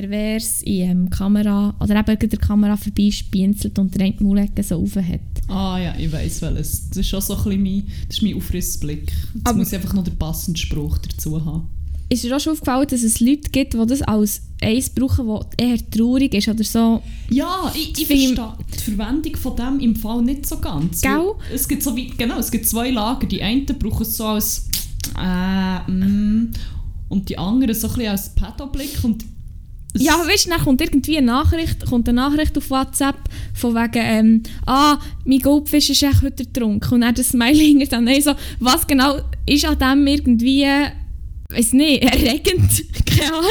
pervers 0.00 0.62
in 0.62 0.90
ähm, 0.90 1.10
Kamera 1.10 1.74
oder 1.80 1.96
eben 2.00 2.28
der 2.28 2.38
Kamera 2.38 2.76
vorbeispienzelt 2.76 3.78
und 3.78 3.98
eine 4.00 4.14
Maulecke 4.20 4.62
so 4.62 4.76
rauf 4.76 4.96
hat. 4.96 5.20
Ah 5.48 5.78
ja, 5.78 5.94
ich 5.98 6.10
weiss 6.12 6.42
welches. 6.42 6.88
Das 6.90 6.98
ist 6.98 7.08
schon 7.08 7.20
so 7.20 7.34
ein 7.36 7.44
bisschen 7.44 7.62
mein, 7.62 7.82
das 8.08 8.16
ist 8.18 8.22
mein 8.22 8.34
Aufrissblick. 8.36 9.12
Jetzt 9.34 9.46
Aber- 9.46 9.58
muss 9.58 9.68
ich 9.68 9.74
einfach 9.74 9.94
noch 9.94 10.04
den 10.04 10.16
passenden 10.18 10.56
Spruch 10.56 10.98
dazu 10.98 11.44
haben. 11.44 11.68
Ist 12.08 12.22
dir 12.22 12.36
auch 12.36 12.40
schon 12.40 12.52
aufgefallen, 12.52 12.86
dass 12.88 13.02
es 13.02 13.18
Leute 13.18 13.50
gibt, 13.50 13.74
die 13.74 13.84
das 13.86 14.00
als 14.02 14.42
eins 14.62 14.90
brauchen, 14.90 15.26
das 15.26 15.46
eher 15.56 15.90
traurig 15.90 16.34
ist 16.34 16.46
oder 16.46 16.62
so? 16.62 17.02
Ja, 17.30 17.72
ich, 17.74 17.98
ich 17.98 18.06
verstehe 18.06 18.36
die 18.74 18.78
Verwendung 18.78 19.34
von 19.36 19.56
dem 19.56 19.80
im 19.80 19.96
Fall 19.96 20.22
nicht 20.22 20.46
so 20.46 20.58
ganz. 20.58 21.00
Gell? 21.00 21.32
Es 21.52 21.66
gibt 21.66 21.82
so 21.82 21.96
wie, 21.96 22.06
genau, 22.10 22.38
es 22.38 22.50
gibt 22.52 22.68
zwei 22.68 22.90
Lager. 22.90 23.26
Die 23.26 23.42
einen 23.42 23.66
brauchen 23.66 24.02
es 24.02 24.16
so 24.16 24.24
als 24.26 24.68
äh, 25.20 25.90
mm, 25.90 26.52
und 27.08 27.28
die 27.28 27.36
anderen 27.38 27.74
so 27.74 27.88
ein 27.88 27.94
bisschen 27.94 28.10
als 28.10 28.34
Pedo-Blick 28.36 29.02
und 29.02 29.22
es- 29.22 29.28
Ja, 30.00 30.14
weißt 30.26 30.46
du, 30.46 30.50
dann 30.50 30.60
kommt 30.60 30.80
irgendwie 30.80 31.18
eine 31.18 31.26
Nachricht, 31.26 31.86
kommt 31.86 32.08
eine 32.08 32.16
Nachricht 32.16 32.56
auf 32.56 32.70
WhatsApp 32.70 33.16
von 33.54 33.74
wegen, 33.74 33.92
ähm, 33.94 34.42
ah, 34.66 34.98
mein 35.24 35.38
Goldfisch 35.38 35.90
ist 35.90 36.02
echt 36.02 36.22
heute 36.22 36.44
ertrunken. 36.44 36.94
Und 36.94 37.00
dann 37.02 37.14
das 37.14 37.30
Smiley 37.30 37.66
hinter 37.66 38.02
dann 38.02 38.20
so, 38.20 38.32
was 38.60 38.86
genau 38.86 39.20
ist 39.46 39.64
an 39.64 39.78
dem 39.78 40.06
irgendwie, 40.06 40.66
weiß 41.50 41.72
nicht, 41.72 42.02
erregend? 42.02 42.84
Keine 43.06 43.34
Ahnung. 43.34 43.50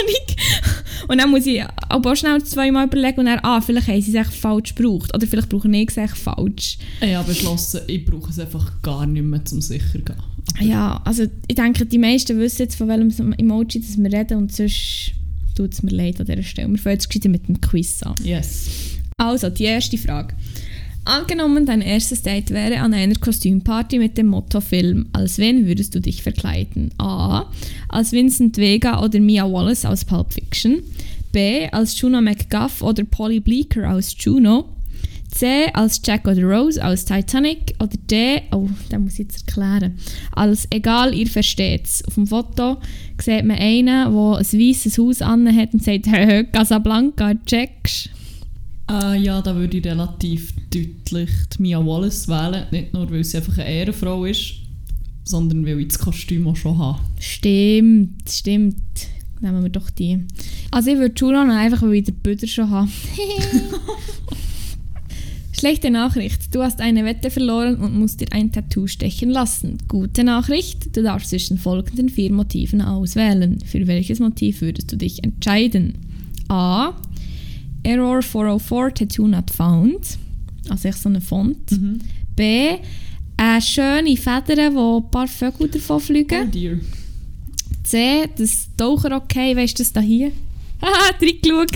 Und 1.08 1.20
dann 1.20 1.30
muss 1.30 1.46
ich 1.46 1.64
aber 1.90 2.16
schnell 2.16 2.44
zweimal 2.44 2.88
überlegen 2.88 3.20
und 3.20 3.26
dann, 3.26 3.40
ah, 3.44 3.62
vielleicht 3.62 3.88
haben 3.88 4.02
sie 4.02 4.16
es 4.16 4.28
echt 4.28 4.34
falsch 4.34 4.76
gebraucht. 4.76 5.14
Oder 5.16 5.28
vielleicht 5.28 5.50
brauche 5.50 5.70
ich 5.70 5.90
es 5.90 5.98
echt 5.98 6.18
falsch. 6.18 6.78
ich 7.02 7.16
habe 7.16 7.28
beschlossen, 7.28 7.82
ich 7.88 8.06
brauche 8.06 8.30
es 8.30 8.40
einfach 8.40 8.82
gar 8.82 9.06
nicht 9.06 9.24
mehr, 9.24 9.44
zum 9.46 9.62
sicher 9.62 9.92
zu 9.92 10.00
gehen. 10.00 10.16
Ja, 10.62 11.02
also 11.04 11.26
ich 11.48 11.56
denke, 11.56 11.86
die 11.86 11.98
meisten 11.98 12.40
wissen 12.40 12.64
jetzt, 12.64 12.76
von 12.76 12.88
welchem 12.88 13.34
Emoji 13.34 13.82
dass 13.82 13.98
wir 13.98 14.12
reden 14.12 14.38
und 14.38 14.54
sonst 14.54 15.12
tut 15.56 15.74
es 15.74 15.84
mir 15.84 15.92
leid 15.92 16.20
an 16.20 16.26
dieser 16.26 16.44
Stelle. 16.44 16.70
Wir 16.70 16.78
fangen 16.78 16.96
jetzt 16.96 17.10
gleich 17.10 17.32
mit 17.32 17.48
dem 17.48 17.62
Quiz 17.62 18.04
an. 18.04 18.16
Yes. 18.24 18.68
Also, 19.18 19.50
die 19.50 19.64
erste 19.64 19.98
Frage. 19.98 20.36
Angenommen, 21.06 21.68
dein 21.68 21.82
erstes 21.82 22.24
Date 22.24 22.50
wäre 22.50 22.80
an 22.80 22.94
einer 22.94 23.14
Kostümparty 23.14 24.00
mit 24.00 24.18
dem 24.18 24.26
Motto 24.28 24.60
Film. 24.60 25.08
Als 25.14 25.38
wen 25.38 25.68
würdest 25.68 25.94
du 25.94 26.02
dich 26.02 26.24
verkleiden? 26.24 26.90
A. 26.98 27.46
Als 27.90 28.12
Vincent 28.12 28.58
Vega 28.58 29.04
oder 29.04 29.20
Mia 29.20 29.50
Wallace 29.50 29.86
aus 29.86 30.04
Pulp 30.04 30.34
Fiction. 30.34 30.82
B. 31.32 31.68
Als 31.70 32.00
Juno 32.02 32.22
McGuff 32.22 32.82
oder 32.82 33.04
Polly 33.04 33.40
Bleeker 33.40 33.92
aus 33.92 34.16
Juno. 34.18 34.75
C. 35.36 35.68
Als 35.74 36.02
Jack 36.06 36.26
oder 36.28 36.44
Rose 36.44 36.84
aus 36.84 37.04
Titanic. 37.04 37.76
Oder 37.80 37.98
D. 38.10 38.42
Oh, 38.52 38.70
den 38.90 39.04
muss 39.04 39.14
ich 39.14 39.20
jetzt 39.20 39.46
erklären. 39.46 39.98
Als 40.32 40.66
Egal, 40.72 41.14
ihr 41.14 41.28
versteht's. 41.28 42.06
Auf 42.06 42.14
dem 42.14 42.26
Foto 42.26 42.78
sieht 43.22 43.44
man 43.44 43.58
einen, 43.58 43.86
der 43.86 44.08
ein 44.08 44.46
weißes 44.46 44.98
Haus 44.98 45.22
anhat 45.22 45.74
und 45.74 45.84
sagt, 45.84 46.08
«Hö, 46.10 46.46
Casablanca, 46.46 47.34
checkst 47.46 48.10
Äh, 48.90 49.20
ja, 49.20 49.42
da 49.42 49.54
würde 49.54 49.78
ich 49.78 49.86
relativ 49.86 50.54
deutlich 50.70 51.30
die 51.58 51.62
Mia 51.62 51.86
Wallace 51.86 52.30
wählen. 52.30 52.68
Nicht 52.72 52.94
nur, 52.94 53.12
weil 53.12 53.24
sie 53.26 53.36
einfach 53.38 53.58
eine 53.58 53.70
Ehrenfrau 53.70 54.24
ist, 54.24 54.54
sondern 55.26 55.66
weil 55.66 55.82
ich 55.82 55.90
das 55.90 56.00
Kostüm 56.00 56.48
auch 56.48 56.56
schon 56.56 56.78
habe. 56.78 57.02
Stimmt, 57.20 58.30
stimmt. 58.30 58.78
Nehmen 59.42 59.64
wir 59.64 59.70
doch 59.70 59.90
die. 59.90 60.24
Also 60.72 60.92
ich 60.92 60.98
würde 60.98 61.14
Julian 61.18 61.52
einfach, 61.52 61.82
weil 61.82 61.96
ich 61.96 62.06
den 62.06 62.16
Büder 62.16 62.48
schon 62.48 62.70
habe. 62.70 62.90
Schlechte 65.66 65.90
Nachricht. 65.90 66.54
Du 66.54 66.62
hast 66.62 66.80
eine 66.80 67.06
Wette 67.06 67.32
verloren 67.32 67.78
und 67.78 67.98
musst 67.98 68.22
dir 68.22 68.28
ein 68.30 68.52
Tattoo 68.52 68.86
stechen 68.86 69.32
lassen. 69.32 69.80
Gute 69.88 70.24
Nachricht. 70.24 70.96
Du 70.96 71.02
darfst 71.02 71.32
zwischen 71.32 71.58
folgenden 71.58 72.08
vier 72.08 72.32
Motiven 72.32 72.84
auswählen. 72.84 73.58
Für 73.66 73.88
welches 73.88 74.20
Motiv 74.20 74.62
würdest 74.62 74.92
du 74.92 74.96
dich 74.96 75.24
entscheiden? 75.24 75.96
A. 76.50 76.94
Error 77.82 78.22
404 78.22 78.94
Tattoo 78.94 79.28
not 79.28 79.50
found. 79.50 80.20
Also 80.70 80.88
echt 80.88 81.00
so 81.00 81.10
eine 81.10 81.20
Font. 81.20 81.72
Mhm. 81.72 81.98
B. 82.36 82.76
Eine 83.36 83.60
schöne 83.60 84.18
Federn, 84.18 84.76
wo 84.76 85.00
ein 85.00 85.10
paar 85.10 85.28
Vögel 85.28 85.68
davon 85.70 86.00
fliegen. 86.00 86.44
Oh 86.48 86.52
dear. 86.54 86.78
C, 87.84 88.30
das 88.38 88.68
Taucher 88.78 89.16
okay, 89.16 89.56
weißt 89.56 89.80
du 89.80 89.82
das 89.82 89.92
da 89.92 90.02
hier? 90.02 90.32
Haha, 90.84 91.16
reingeschaut. 91.20 91.72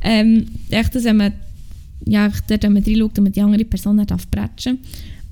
ähm, 0.00 0.46
echt, 0.70 0.94
dass 0.94 1.04
wenn 1.04 1.18
man, 1.18 1.34
ja, 2.06 2.30
dort, 2.48 2.62
wenn 2.62 2.72
man 2.72 2.82
reinschaut 2.82 3.18
und 3.18 3.24
man 3.24 3.32
die 3.32 3.40
andere 3.42 3.64
Person 3.64 3.96
nicht 3.96 4.10
darf 4.10 4.26
bretschen. 4.28 4.78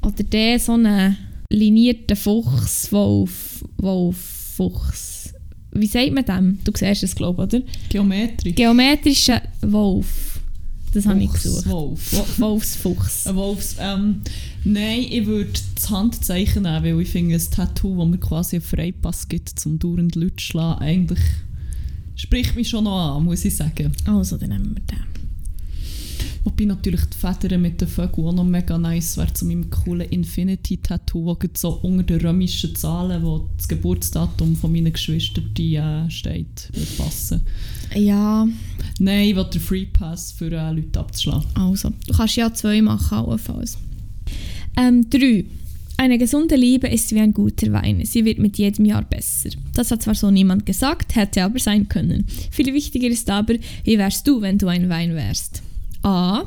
Oder 0.03 0.23
D, 0.23 0.59
so 0.59 0.73
einen 0.73 1.17
linierten 1.51 2.17
Fuchs, 2.17 2.91
Wolf, 2.93 3.65
Wolf, 3.79 4.17
Fuchs. 4.57 5.33
Wie 5.73 5.87
sagt 5.87 6.13
man 6.13 6.25
dem? 6.25 6.59
Du 6.65 6.73
siehst 6.75 7.03
es, 7.03 7.15
glaube 7.15 7.43
ich, 7.45 7.55
oder? 7.55 7.65
Geometrie. 7.89 8.53
Geometrischer 8.53 9.43
Wolf. 9.63 10.41
Das 10.93 11.07
habe 11.07 11.21
ich 11.25 11.33
gesucht. 11.33 11.69
Wolf. 11.69 12.13
Wo- 12.13 12.43
Wolfsfuchs. 12.45 13.27
Ein 13.27 13.35
Wolfs... 13.35 13.75
Ähm, 13.81 14.21
nein, 14.63 15.01
ich 15.11 15.27
würde 15.27 15.51
das 15.75 15.91
Handzeichen 15.91 16.63
nehmen, 16.63 16.85
weil 16.85 17.01
ich 17.01 17.09
finde, 17.09 17.35
ein 17.35 17.43
Tattoo, 17.51 17.99
das 17.99 18.07
mir 18.09 18.19
quasi 18.19 18.57
einen 18.57 18.65
Freipass 18.65 19.29
gibt, 19.29 19.49
zum 19.59 19.81
dauernd 19.81 20.15
Leute 20.15 20.37
zu 20.37 20.45
schlagen, 20.45 20.81
eigentlich 20.83 21.19
spricht 22.15 22.55
mich 22.55 22.69
schon 22.69 22.85
noch 22.85 23.17
an, 23.17 23.25
muss 23.25 23.45
ich 23.45 23.57
sagen. 23.57 23.91
Also, 24.07 24.37
dann 24.37 24.51
nehmen 24.51 24.77
wir 24.77 24.83
den. 24.97 25.14
Wobei 26.45 26.65
natürlich 26.67 27.01
die 27.07 27.17
Federn 27.17 27.63
mit 27.63 27.81
den 27.81 27.89
Vögeln 27.89 28.29
auch 28.29 28.33
noch 28.33 28.45
mega 28.45 28.77
nice 28.77 29.17
wäre 29.17 29.33
zu 29.33 29.47
meinem 29.47 29.71
coolen 29.71 30.09
Infinity-Tattoo, 30.09 31.25
wo 31.25 31.35
gerade 31.35 31.55
so 31.57 31.71
unter 31.83 32.03
den 32.03 32.21
römischen 32.21 32.77
Zahlen, 32.77 33.23
wo 33.25 33.49
das 33.57 33.67
Geburtsdatum 33.67 34.55
von 34.55 34.71
meinen 34.71 34.93
Geschwistern 34.93 35.51
die, 35.57 35.77
äh, 35.77 36.11
steht, 36.11 36.69
würde 36.73 36.91
passen. 36.99 37.41
Ja, 37.95 38.47
Nein, 38.99 39.29
ich 39.29 39.37
will 39.37 39.45
den 39.45 39.61
Free 39.61 39.87
Pass 39.87 40.33
für 40.33 40.53
äh, 40.53 40.73
Leute 40.73 41.01
abzuschlagen. 41.01 41.47
Also, 41.55 41.91
du 42.07 42.15
kannst 42.15 42.37
ja 42.37 42.53
zwei 42.53 42.81
machen, 42.81 43.19
allenfalls. 43.19 43.79
Ähm, 44.77 45.09
drei. 45.11 45.45
Eine 45.97 46.19
gesunde 46.19 46.57
Liebe 46.57 46.89
ist 46.89 47.13
wie 47.13 47.21
ein 47.21 47.33
guter 47.33 47.71
Wein. 47.73 48.05
Sie 48.05 48.25
wird 48.25 48.41
mit 48.41 48.59
jedem 48.59 48.85
Jahr 48.85 49.03
besser. 49.03 49.51
Das 49.75 49.93
hat 49.93 50.03
zwar 50.03 50.17
so 50.17 50.31
niemand 50.31 50.67
gesagt, 50.67 51.15
hätte 51.15 51.45
aber 51.45 51.61
sein 51.61 51.89
können. 51.89 52.27
Viel 52.51 52.75
wichtiger 52.75 53.07
ist 53.09 53.31
aber, 53.31 53.55
wie 53.85 53.99
wärst 53.99 54.27
du, 54.27 54.41
wenn 54.41 54.59
du 54.59 54.67
ein 54.67 54.89
Wein 54.89 55.15
wärst? 55.15 55.63
A. 56.05 56.45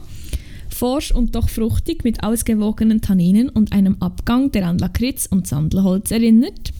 Forsch 0.70 1.12
und 1.12 1.36
doch 1.36 1.49
fruchtig 1.49 2.03
mit 2.03 2.24
ausgewogenen 2.24 3.01
Tanninen 3.01 3.49
und 3.49 3.72
einem 3.72 3.97
Abgang, 3.99 4.51
der 4.51 4.68
an 4.68 4.78
Lakritz 4.78 5.26
und 5.26 5.47
Sandelholz 5.47 6.12
erinnert. 6.12 6.72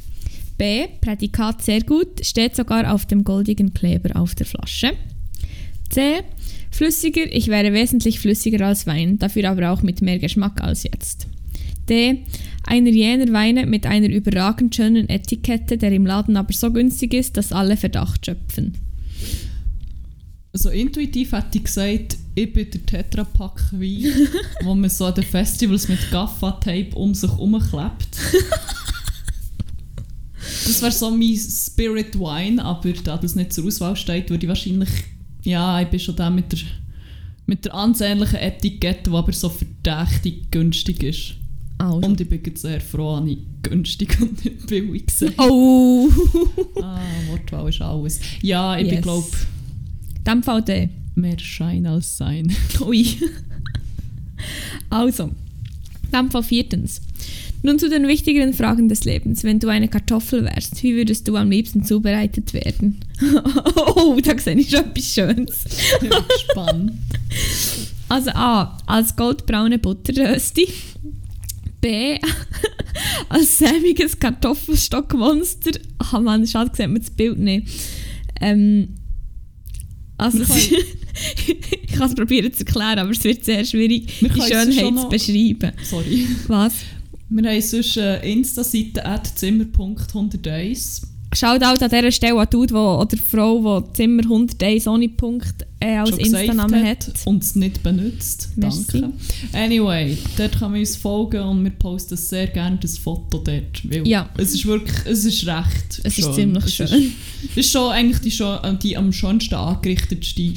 B. 0.57 0.88
Prädikat 1.01 1.63
sehr 1.63 1.82
gut, 1.82 2.25
steht 2.25 2.55
sogar 2.55 2.93
auf 2.93 3.05
dem 3.05 3.23
goldigen 3.23 3.73
Kleber 3.73 4.19
auf 4.19 4.36
der 4.36 4.45
Flasche. 4.45 4.91
C. 5.89 6.21
Flüssiger, 6.69 7.32
ich 7.32 7.47
wäre 7.47 7.73
wesentlich 7.73 8.19
flüssiger 8.19 8.67
als 8.67 8.86
Wein, 8.86 9.17
dafür 9.17 9.49
aber 9.49 9.71
auch 9.71 9.82
mit 9.82 10.01
mehr 10.01 10.19
Geschmack 10.19 10.61
als 10.61 10.84
jetzt. 10.84 11.28
D. 11.89 12.23
Einer 12.65 12.89
jener 12.89 13.32
Weine 13.32 13.65
mit 13.65 13.86
einer 13.86 14.09
überragend 14.09 14.75
schönen 14.75 15.09
Etikette, 15.09 15.78
der 15.78 15.91
im 15.91 16.05
Laden 16.05 16.38
aber 16.38 16.53
so 16.53 16.71
günstig 16.71 17.13
ist, 17.13 17.38
dass 17.38 17.53
alle 17.53 17.78
Verdacht 17.78 18.25
schöpfen. 18.25 18.73
Also 20.58 20.72
intuitiv 20.72 21.34
hätte 21.34 21.60
ich 21.60 21.66
gesagt, 21.66 22.18
ich 22.34 22.51
bin 22.51 22.68
der 22.72 22.84
Tetrapack 22.84 23.72
Wein, 23.74 24.12
wo 24.64 24.74
man 24.74 24.89
so 24.89 25.05
an 25.05 25.14
den 25.14 25.24
Festivals 25.24 25.88
mit 25.88 25.99
Gaffa-Tape 26.10 26.95
um 26.95 27.14
sich 27.14 27.30
herumklebt. 27.30 28.18
Das 30.66 30.82
wäre 30.82 30.91
so 30.91 31.12
mein 31.12 31.38
Spirit 31.38 32.18
Wine, 32.18 32.66
aber 32.66 32.91
da 32.91 33.18
das 33.18 33.36
nicht 33.36 33.53
zur 33.53 33.68
Auswahl 33.68 33.95
steht, 33.95 34.32
würde 34.32 34.47
ich 34.47 34.49
wahrscheinlich, 34.49 34.89
ja, 35.43 35.80
ich 35.80 35.89
bin 35.89 35.99
schon 35.99 36.16
der 36.16 36.32
mit 36.32 36.51
der, 36.51 36.60
mit 37.45 37.66
der 37.66 37.76
ansehnlichen 37.76 38.38
Etikette, 38.38 39.12
die 39.12 39.16
aber 39.16 39.34
so 39.34 39.49
verdächtig 39.49 40.49
günstig 40.49 41.03
ist. 41.03 41.34
Also. 41.78 41.97
Und 42.08 42.20
ich 42.20 42.28
bin 42.28 42.41
jetzt 42.43 42.64
sehr 42.64 42.82
froh, 42.82 43.20
dass 43.20 43.30
ich 43.30 43.38
günstig 43.62 44.20
und 44.20 44.43
nicht 44.43 44.66
billig 44.66 45.05
gesagt 45.05 45.36
Oh! 45.38 46.10
Ah, 46.82 46.99
Wortwahl 47.30 47.70
ist 47.70 47.80
alles. 47.80 48.20
Ja, 48.41 48.76
ich 48.76 48.86
bin 48.86 48.95
Yes. 48.95 49.03
glaube 49.03 49.28
Dem 50.28 50.43
Fall 50.43 50.61
D. 50.61 50.89
mehr 51.15 51.39
Schein 51.39 51.86
als 51.86 52.17
Sein. 52.17 52.53
Ui. 52.82 53.05
Also, 54.89 55.32
dann 56.11 56.30
Fall 56.32 56.43
viertens. 56.43 57.01
Nun 57.63 57.80
zu 57.80 57.89
den 57.89 58.07
wichtigeren 58.07 58.53
Fragen 58.53 58.88
des 58.88 59.03
Lebens. 59.05 59.43
Wenn 59.43 59.59
du 59.59 59.67
eine 59.67 59.88
Kartoffel 59.88 60.45
wärst, 60.45 60.84
wie 60.84 60.95
würdest 60.95 61.28
du 61.28 61.36
am 61.38 61.49
liebsten 61.49 61.84
zubereitet 61.84 62.53
werden? 62.53 62.99
oh, 63.95 64.17
da 64.23 64.38
sehe 64.38 64.55
ich 64.55 64.69
schon 64.69 64.86
etwas 64.86 65.13
Schönes. 65.13 65.63
Gespannt. 65.99 66.93
Also 68.09 68.30
A. 68.32 68.78
Als 68.86 69.17
goldbraune 69.17 69.80
Butterrösti. 69.80 70.69
B. 71.82 72.17
als 73.28 73.57
sämiges 73.57 74.17
Kartoffelstockmonster. 74.17 75.71
Ah 75.97 76.21
Mann, 76.21 76.47
schade, 76.47 76.71
sieht 76.73 76.88
man 76.88 77.01
das 77.01 77.09
Bild 77.09 77.38
nicht. 77.38 77.67
Ähm, 78.39 78.95
also, 80.18 80.43
ich 81.47 81.93
kann 81.93 82.09
es 82.09 82.15
probieren 82.15 82.51
zu 82.51 82.65
erklären, 82.65 82.99
aber 82.99 83.11
es 83.11 83.24
wird 83.24 83.45
sehr 83.45 83.63
schwierig, 83.63 84.22
Wir 84.22 84.30
die 84.30 84.41
Schönheit 84.41 84.99
zu 84.99 85.09
beschreiben. 85.09 85.72
Sorry. 85.84 86.28
Was? 86.47 86.74
Wir 87.30 87.49
haben 87.49 87.61
sonst 87.61 87.97
eine 87.97 88.24
Insta-Seite 88.24 89.05
at 89.05 89.28
zimmer.101. 89.28 91.03
Shoutout 91.38 91.83
an 91.83 91.89
dieser 91.91 92.11
Stelle 92.11 92.39
an 92.39 92.47
Dude 92.49 92.73
wo, 92.73 92.99
oder 92.99 93.15
Frau, 93.15 93.81
die 93.81 93.93
Zimmer 93.93 94.23
101 94.23 94.88
ohne 94.88 95.07
Punkt 95.07 95.67
äh, 95.79 95.97
als 95.97 96.17
Insta-Name 96.17 96.83
hat. 96.83 97.11
und 97.25 97.43
es 97.43 97.55
nicht 97.55 97.83
benutzt. 97.83 98.49
Merci. 98.55 99.01
Danke. 99.01 99.13
Anyway, 99.53 100.17
dort 100.35 100.57
kann 100.57 100.71
man 100.71 100.79
uns 100.79 100.95
folgen 100.95 101.43
und 101.43 101.63
wir 101.63 101.69
posten 101.69 102.17
sehr 102.17 102.47
gerne 102.47 102.79
das 102.81 102.97
Foto 102.97 103.38
dort. 103.38 104.07
Ja. 104.07 104.29
Es 104.35 104.55
ist 104.55 104.65
wirklich, 104.65 104.97
es 105.05 105.25
ist 105.25 105.45
recht 105.45 106.01
Es 106.03 106.17
ist 106.17 106.25
schön. 106.25 106.33
ziemlich 106.33 106.65
es 106.65 106.73
schön. 106.73 106.88
Ist, 106.88 107.13
es 107.51 107.57
ist 107.57 107.71
schon 107.71 107.91
eigentlich 107.91 108.21
die, 108.21 108.31
schon, 108.31 108.63
äh, 108.63 108.75
die 108.75 108.97
am 108.97 109.13
schönsten 109.13 109.53
angerichtete, 109.53 110.53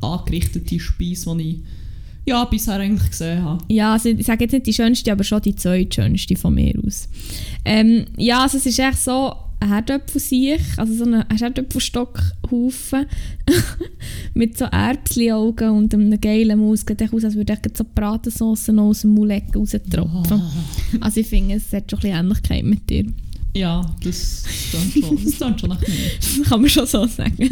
angerichtete 0.00 0.80
Speise, 0.80 1.36
die 1.36 1.50
ich 1.50 1.58
ja, 2.26 2.44
bisher 2.46 2.74
eigentlich 2.74 3.10
gesehen 3.10 3.44
habe. 3.44 3.62
Ja, 3.68 3.92
also 3.92 4.08
ich 4.08 4.26
sage 4.26 4.44
jetzt 4.44 4.52
nicht 4.52 4.66
die 4.66 4.74
schönste, 4.74 5.12
aber 5.12 5.22
schon 5.22 5.40
die 5.42 5.54
zweitschönste 5.54 6.34
von 6.34 6.54
mir 6.54 6.74
aus. 6.84 7.08
Ähm, 7.64 8.06
ja, 8.16 8.42
also 8.42 8.58
es 8.58 8.66
ist 8.66 8.78
echt 8.80 8.98
so 8.98 9.32
ein 9.60 9.68
Herdöpfelsiech, 9.68 10.78
also 10.78 10.94
so 10.94 11.04
ein 11.04 11.14
ein 11.14 11.36
Herdöpfelstockhaufen 11.36 13.06
mit 14.34 14.58
so 14.58 14.64
Erbsli-Augen 14.64 15.70
und 15.70 15.94
einem 15.94 16.20
geilen 16.20 16.58
Maus. 16.58 16.84
Sieht 16.86 17.02
aus, 17.12 17.24
als 17.24 17.34
würde 17.34 17.52
echt 17.52 17.76
so 17.76 17.84
Bratensauce 17.94 18.68
noch 18.68 18.84
aus 18.84 19.02
dem 19.02 19.14
Maulecken 19.14 19.54
raustropfen. 19.56 20.42
Also 21.00 21.20
ich 21.20 21.26
finde, 21.26 21.56
es 21.56 21.72
hat 21.72 21.90
schon 21.90 21.98
ein 21.98 22.02
bisschen 22.02 22.18
Ähnlichkeit 22.18 22.64
mit 22.64 22.90
dir. 22.90 23.04
Ja, 23.54 23.84
das 24.02 24.44
klingt 24.70 25.06
schon, 25.06 25.24
das 25.24 25.36
klingt 25.36 25.60
schon 25.60 25.70
nach 25.70 25.80
mir. 25.80 25.88
Das 26.20 26.48
kann 26.48 26.60
man 26.60 26.70
schon 26.70 26.86
so 26.86 27.06
sagen. 27.06 27.50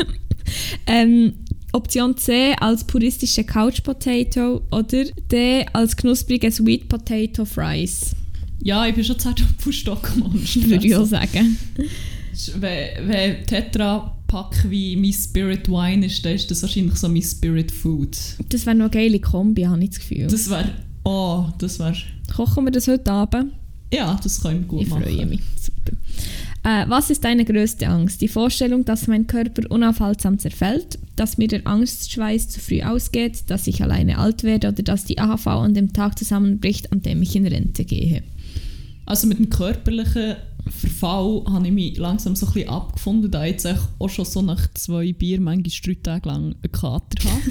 ähm, 0.87 1.35
Option 1.73 2.17
C 2.17 2.55
als 2.59 2.85
puristische 2.85 3.45
Couch 3.45 3.83
Potato 3.83 4.63
oder 4.71 5.05
D 5.31 5.67
als 5.73 5.97
knusprige 5.97 6.51
Sweet 6.51 6.89
Potato 6.89 7.45
Fries. 7.45 8.15
Ja, 8.63 8.87
ich 8.87 8.95
bin 8.95 9.05
schon 9.05 9.19
zu 9.19 9.73
Stockmonster. 9.73 10.69
Würde 10.69 10.87
ich 10.87 10.97
auch 10.97 11.05
sagen. 11.07 11.57
Wenn, 12.61 13.09
wenn 13.09 13.47
Tetra 13.47 14.17
Pack 14.27 14.67
wie 14.69 14.95
mein 14.97 15.13
Spirit 15.13 15.69
Wine 15.69 16.07
ist, 16.07 16.25
dann 16.25 16.35
ist 16.35 16.51
das 16.51 16.63
wahrscheinlich 16.63 16.95
so 16.97 17.09
mein 17.09 17.23
Spirit 17.23 17.71
Food. 17.73 18.17
Das 18.51 18.67
wäre 18.67 18.77
noch 18.77 18.85
eine 18.87 18.91
geile 18.91 19.19
Kombi, 19.21 19.63
habe 19.63 19.83
ich 19.83 19.91
das 19.91 19.99
Gefühl. 20.01 20.27
Das 20.29 20.49
wäre, 20.51 20.71
oh, 21.05 21.47
das 21.59 21.79
wäre, 21.79 21.97
Kochen 22.35 22.65
wir 22.65 22.71
das 22.71 22.87
heute 22.89 23.11
Abend? 23.11 23.53
ja, 23.93 24.19
das 24.23 24.43
können 24.43 24.61
wir 24.61 24.69
gut 24.69 24.83
Ich 24.83 24.89
machen. 24.89 25.03
freue 25.05 25.27
mich. 25.27 25.41
Super. 25.59 25.97
Äh, 26.65 26.85
was 26.89 27.09
ist 27.09 27.25
deine 27.25 27.45
größte 27.47 27.89
Angst? 27.89 28.21
Die 28.21 28.29
Vorstellung, 28.29 28.85
dass 28.85 29.07
mein 29.07 29.27
Körper 29.27 29.63
unaufhaltsam 29.71 30.39
zerfällt, 30.39 30.99
dass 31.17 31.39
mir 31.39 31.49
der 31.49 31.67
Angstschweiß 31.67 32.51
zu 32.51 32.61
früh 32.61 32.83
ausgeht, 32.83 33.45
dass 33.47 33.67
ich 33.67 33.83
alleine 33.83 34.19
alt 34.19 34.43
werde 34.43 34.69
oder 34.69 34.83
dass 34.83 35.05
die 35.07 35.19
AHV 35.19 35.47
an 35.47 35.73
dem 35.75 35.93
Tag 35.95 36.19
zusammenbricht, 36.19 36.93
an 36.93 37.01
dem 37.01 37.23
ich 37.23 37.35
in 37.35 37.47
Rente 37.47 37.85
gehe. 37.85 38.23
Also 39.09 39.27
mit 39.27 39.39
dem 39.39 39.49
körperlichen 39.49 40.37
Verfall 40.69 41.43
habe 41.49 41.67
ich 41.67 41.73
mich 41.73 41.97
langsam 41.97 42.37
so 42.37 42.45
ein 42.45 42.53
bisschen 42.53 42.69
abgefunden, 42.69 43.31
da 43.31 43.43
ich 43.47 43.53
jetzt 43.53 43.67
auch 43.99 44.11
schon 44.11 44.27
so 44.27 44.43
nach 44.43 44.69
zwei 44.75 45.15
Bier 45.15 45.41
manchmal 45.41 45.73
drei 45.83 45.95
Tage 46.03 46.29
lang 46.29 46.55
einen 46.63 46.73
Kater 46.73 47.31
habe. 47.31 47.43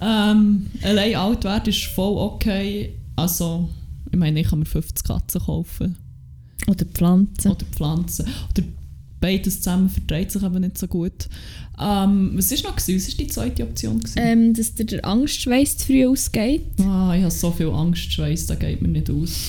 ähm, 0.00 0.66
allein 0.84 1.16
alt 1.16 1.42
werden 1.42 1.68
ist 1.70 1.86
voll 1.86 2.16
okay. 2.18 2.94
Also, 3.16 3.68
ich 4.12 4.16
meine, 4.16 4.42
ich 4.42 4.46
kann 4.46 4.60
mir 4.60 4.64
50 4.64 5.04
Katzen 5.04 5.40
kaufen. 5.40 5.96
Oder 6.68 6.84
Pflanzen. 6.84 7.50
Oder 7.50 7.66
Pflanzen. 7.72 8.26
Oder 8.50 8.62
beides 9.20 9.60
zusammen 9.60 9.88
verträgt 9.88 10.32
sich 10.32 10.42
aber 10.42 10.60
nicht 10.60 10.78
so 10.78 10.86
gut. 10.86 11.28
Ähm, 11.80 12.32
was 12.34 12.50
war 12.50 12.70
noch? 12.70 12.76
Gewesen? 12.76 12.96
Was 12.96 13.08
war 13.08 13.16
die 13.18 13.26
zweite 13.28 13.62
Option? 13.62 13.98
Gewesen? 14.00 14.18
Ähm, 14.18 14.54
dass 14.54 14.74
dir 14.74 14.84
der 14.84 15.04
Angstschweiß 15.04 15.78
zu 15.78 15.86
früh 15.86 16.06
ausgeht. 16.06 16.62
Ah, 16.80 17.14
ich 17.16 17.22
habe 17.22 17.30
so 17.30 17.50
viel 17.50 17.70
Angstschweiß, 17.70 18.46
das 18.46 18.58
geht 18.58 18.82
mir 18.82 18.88
nicht 18.88 19.10
aus. 19.10 19.48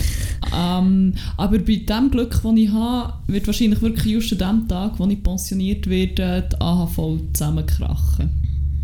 ähm, 0.56 1.14
aber 1.38 1.60
bei 1.60 1.76
dem 1.76 2.12
Glück, 2.12 2.40
das 2.42 2.56
ich 2.56 2.70
habe, 2.70 3.14
wird 3.28 3.48
wahrscheinlich 3.48 3.82
wirklich 3.82 4.14
just 4.14 4.42
an 4.42 4.62
dem 4.62 4.68
Tag, 4.68 4.98
wo 4.98 5.08
ich 5.08 5.22
pensioniert 5.22 5.88
werde, 5.88 6.48
die 6.52 6.62
AHV 6.62 7.20
zusammenkrachen. 7.34 8.30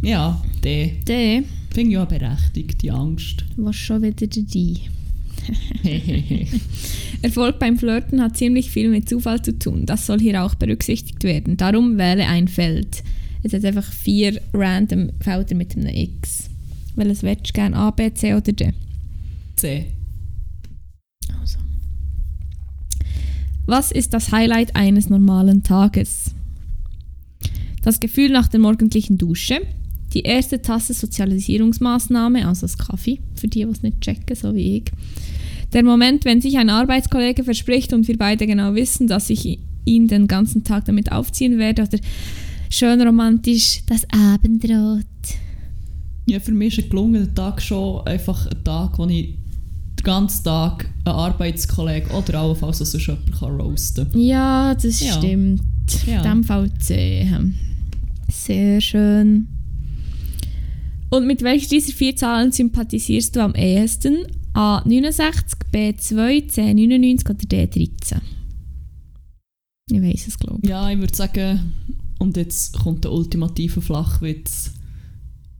Ja, 0.02 0.42
der. 0.64 0.88
Der 1.08 1.44
Finde 1.74 1.92
ich 1.92 1.98
auch 1.98 2.08
berechtigt, 2.08 2.82
die 2.82 2.92
Angst. 2.92 3.46
war 3.56 3.74
schon 3.74 4.02
wieder 4.02 4.28
dabei. 4.28 4.97
Erfolg 7.22 7.60
beim 7.60 7.78
Flirten 7.78 8.22
hat 8.22 8.38
ziemlich 8.38 8.70
viel 8.70 8.90
mit 8.90 9.10
Zufall 9.10 9.42
zu 9.42 9.58
tun. 9.58 9.86
Das 9.86 10.06
soll 10.06 10.20
hier 10.20 10.44
auch 10.44 10.56
berücksichtigt 10.56 11.24
werden. 11.24 11.58
Darum 11.58 11.98
wähle 11.98 12.28
ein 12.28 12.48
Feld. 12.48 13.04
Es 13.44 13.54
hat 13.54 13.66
einfach 13.66 13.92
vier 13.92 14.42
random 14.54 15.12
Felder 15.20 15.56
mit 15.56 15.76
einem 15.76 15.94
X. 15.94 16.50
Welches 16.96 17.24
willst 17.24 17.50
du 17.50 17.54
gerne? 17.54 17.76
A, 17.76 17.92
B, 17.92 18.14
C 18.14 18.34
oder 18.34 18.52
D? 18.52 18.74
C. 19.56 19.86
Also. 21.40 21.58
Was 23.66 23.92
ist 23.92 24.14
das 24.14 24.32
Highlight 24.32 24.76
eines 24.76 25.10
normalen 25.10 25.64
Tages? 25.64 26.32
Das 27.84 28.00
Gefühl 28.00 28.30
nach 28.30 28.48
der 28.48 28.60
morgendlichen 28.60 29.18
Dusche. 29.18 29.62
Die 30.14 30.22
erste 30.22 30.62
Tasse 30.62 30.94
Sozialisierungsmaßnahme, 30.94 32.48
also 32.48 32.62
das 32.62 32.78
Kaffee, 32.78 33.20
für 33.36 33.48
die, 33.48 33.64
die 33.64 33.72
es 33.72 33.84
nicht 33.84 34.02
checken, 34.02 34.36
so 34.36 34.56
wie 34.56 34.78
ich. 34.78 34.86
Der 35.74 35.84
Moment, 35.84 36.26
wenn 36.26 36.42
sich 36.42 36.58
ein 36.58 36.70
Arbeitskollege 36.70 37.44
verspricht 37.44 37.94
und 37.94 38.08
wir 38.08 38.18
beide 38.18 38.48
genau 38.48 38.74
wissen, 38.76 39.08
dass 39.08 39.30
ich 39.30 39.60
ihn 39.86 40.08
den 40.08 40.28
ganzen 40.28 40.64
Tag 40.64 40.86
damit 40.86 41.12
aufziehen 41.12 41.58
werde. 41.58 41.84
Oder 41.84 41.98
schön 42.70 43.02
romantisch, 43.02 43.82
das 43.88 44.06
Abendrot. 44.12 45.04
Ja, 46.26 46.40
für 46.40 46.52
mich 46.52 46.78
ist 46.78 46.86
ein 46.86 46.90
gelungener 46.90 47.34
Tag 47.34 47.62
schon 47.62 48.06
einfach 48.06 48.48
ein 48.48 48.64
Tag, 48.64 48.98
wo 49.00 49.06
ich 49.06 49.36
den 49.98 50.04
ganzen 50.04 50.44
Tag 50.44 50.90
einen 51.06 51.16
Arbeitskollegen 51.16 52.12
oder 52.12 52.40
allenfalls 52.40 52.82
auch 52.82 52.86
sonst 52.86 53.08
jemanden 53.08 53.32
kann 53.32 53.62
roasten 53.62 54.12
kann. 54.12 54.22
Ja, 54.22 54.76
das 54.76 55.00
Ja. 55.00 55.14
stimmt. 55.14 55.62
Ja. 56.06 56.18
In 56.18 56.24
dem 56.30 56.44
Fall 56.44 56.70
C. 56.80 57.28
Sehr 58.30 58.82
schön. 58.82 59.48
Und 61.10 61.26
mit 61.26 61.42
welcher 61.42 61.70
dieser 61.70 61.94
vier 61.94 62.16
Zahlen 62.16 62.52
sympathisierst 62.52 63.36
du 63.36 63.40
am 63.42 63.56
ehesten? 63.56 64.28
A 64.58 64.82
69, 64.86 65.70
B 65.72 65.96
2, 65.96 66.42
C 66.48 66.74
99 66.74 67.30
oder 67.30 67.46
D 67.46 67.68
13? 67.68 68.22
Ich 69.92 70.02
weiß 70.02 70.28
es, 70.30 70.40
glaube 70.40 70.60
ich. 70.64 70.68
Ja, 70.68 70.90
ich 70.90 70.98
würde 70.98 71.16
sagen, 71.16 71.74
und 72.18 72.36
jetzt 72.38 72.80
kommt 72.80 73.04
der 73.04 73.12
ultimative 73.12 73.82
Flachwitz. 73.82 74.72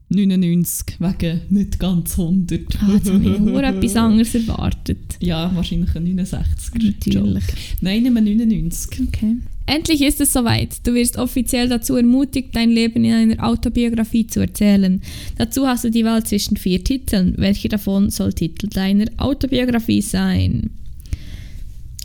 99 0.08 0.98
wegen 0.98 1.42
nicht 1.50 1.78
ganz 1.78 2.18
100. 2.18 2.60
Ah, 2.82 2.92
jetzt 2.94 3.08
habe 3.08 3.24
ich 3.24 3.38
nur 3.38 3.62
etwas 3.62 3.94
anderes 3.96 4.34
erwartet. 4.34 5.16
Ja, 5.20 5.54
wahrscheinlich 5.54 5.94
ein 5.94 6.18
69er. 6.18 6.82
Natürlich. 6.82 7.14
Joke. 7.14 7.40
Nein, 7.82 8.02
nicht 8.02 8.12
mehr 8.12 8.22
99. 8.22 9.06
Okay. 9.06 9.36
Endlich 9.68 10.00
ist 10.00 10.18
es 10.22 10.32
soweit. 10.32 10.86
Du 10.86 10.94
wirst 10.94 11.18
offiziell 11.18 11.68
dazu 11.68 11.94
ermutigt, 11.94 12.56
dein 12.56 12.70
Leben 12.70 13.04
in 13.04 13.12
einer 13.12 13.46
Autobiografie 13.46 14.26
zu 14.26 14.40
erzählen. 14.40 15.02
Dazu 15.36 15.66
hast 15.66 15.84
du 15.84 15.90
die 15.90 16.06
Wahl 16.06 16.24
zwischen 16.24 16.56
vier 16.56 16.82
Titeln. 16.82 17.34
Welcher 17.36 17.68
davon 17.68 18.08
soll 18.08 18.32
Titel 18.32 18.68
deiner 18.68 19.04
Autobiografie 19.18 20.00
sein? 20.00 20.70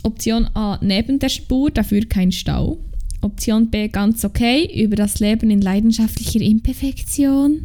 Option 0.02 0.46
A: 0.52 0.78
Neben 0.82 1.18
der 1.18 1.30
Spur, 1.30 1.70
dafür 1.70 2.04
kein 2.04 2.32
Stau. 2.32 2.76
Option 3.22 3.70
B: 3.70 3.88
Ganz 3.88 4.26
okay, 4.26 4.68
über 4.84 4.96
das 4.96 5.20
Leben 5.20 5.48
in 5.50 5.62
leidenschaftlicher 5.62 6.42
Imperfektion. 6.42 7.62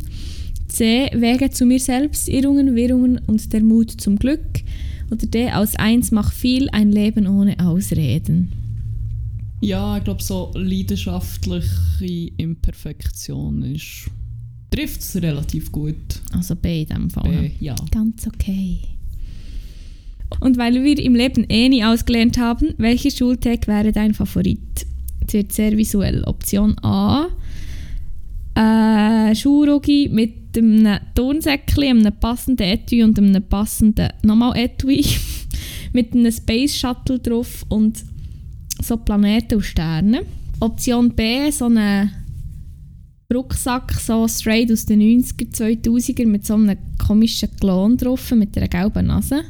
C: 0.69 1.09
Wege 1.13 1.49
zu 1.49 1.65
mir 1.65 1.79
selbst, 1.81 2.29
Irrungen, 2.29 2.73
Wirrungen 2.73 3.19
und 3.27 3.51
der 3.51 3.63
Mut 3.63 3.91
zum 3.91 4.17
Glück. 4.17 4.61
Oder 5.11 5.27
D: 5.27 5.51
Aus 5.51 5.75
eins 5.75 6.11
mach 6.11 6.31
viel, 6.31 6.69
ein 6.69 6.89
Leben 6.89 7.27
ohne 7.27 7.59
Ausreden. 7.59 8.53
Ja, 9.61 9.97
ich 9.97 10.03
glaube, 10.03 10.23
so 10.23 10.51
leidenschaftliche 10.55 12.31
Imperfektion 12.37 13.63
ist. 13.63 14.09
trifft 14.71 15.01
es 15.01 15.15
relativ 15.21 15.71
gut. 15.71 15.95
Also 16.31 16.55
B 16.55 16.81
in 16.81 16.87
diesem 16.87 17.09
Fall. 17.09 17.29
B, 17.29 17.51
ja. 17.59 17.75
Ganz 17.91 18.27
okay. 18.27 18.79
Und 20.39 20.57
weil 20.57 20.83
wir 20.83 20.99
im 20.99 21.15
Leben 21.15 21.45
eh 21.49 21.67
nie 21.67 21.83
ausgelernt 21.83 22.37
haben, 22.37 22.73
welcher 22.77 23.11
Schultag 23.11 23.67
wäre 23.67 23.91
dein 23.91 24.13
Favorit? 24.13 24.85
Es 25.27 25.33
wird 25.33 25.51
sehr 25.51 25.75
visuell. 25.75 26.23
Option 26.23 26.77
A. 26.83 27.27
Äh, 28.55 29.35
Schuhrogi 29.35 30.09
mit 30.11 30.57
einem 30.57 30.99
Turnsäckchen, 31.15 31.99
einem 31.99 32.19
passenden 32.19 32.63
Etui 32.63 33.03
und 33.03 33.17
einem 33.17 33.43
passenden 33.43 34.09
nochmal 34.23 34.57
Etui. 34.57 35.03
mit 35.93 36.13
einem 36.13 36.31
Space 36.31 36.75
Shuttle 36.75 37.19
drauf 37.19 37.65
und 37.69 38.03
so 38.81 38.97
Planeten 38.97 39.55
und 39.55 39.63
Sterne. 39.63 40.21
Option 40.59 41.09
B, 41.15 41.49
so 41.51 41.65
ein 41.65 42.11
Rucksack, 43.33 43.93
so 43.93 44.27
straight 44.27 44.71
aus 44.71 44.85
den 44.85 45.01
90er, 45.01 45.53
2000er 45.53 46.25
mit 46.25 46.45
so 46.45 46.55
einem 46.55 46.77
komischen 46.97 47.49
Klon 47.59 47.95
drauf, 47.97 48.31
mit 48.31 48.57
einer 48.57 48.67
gelben 48.67 49.07
Nase. 49.07 49.41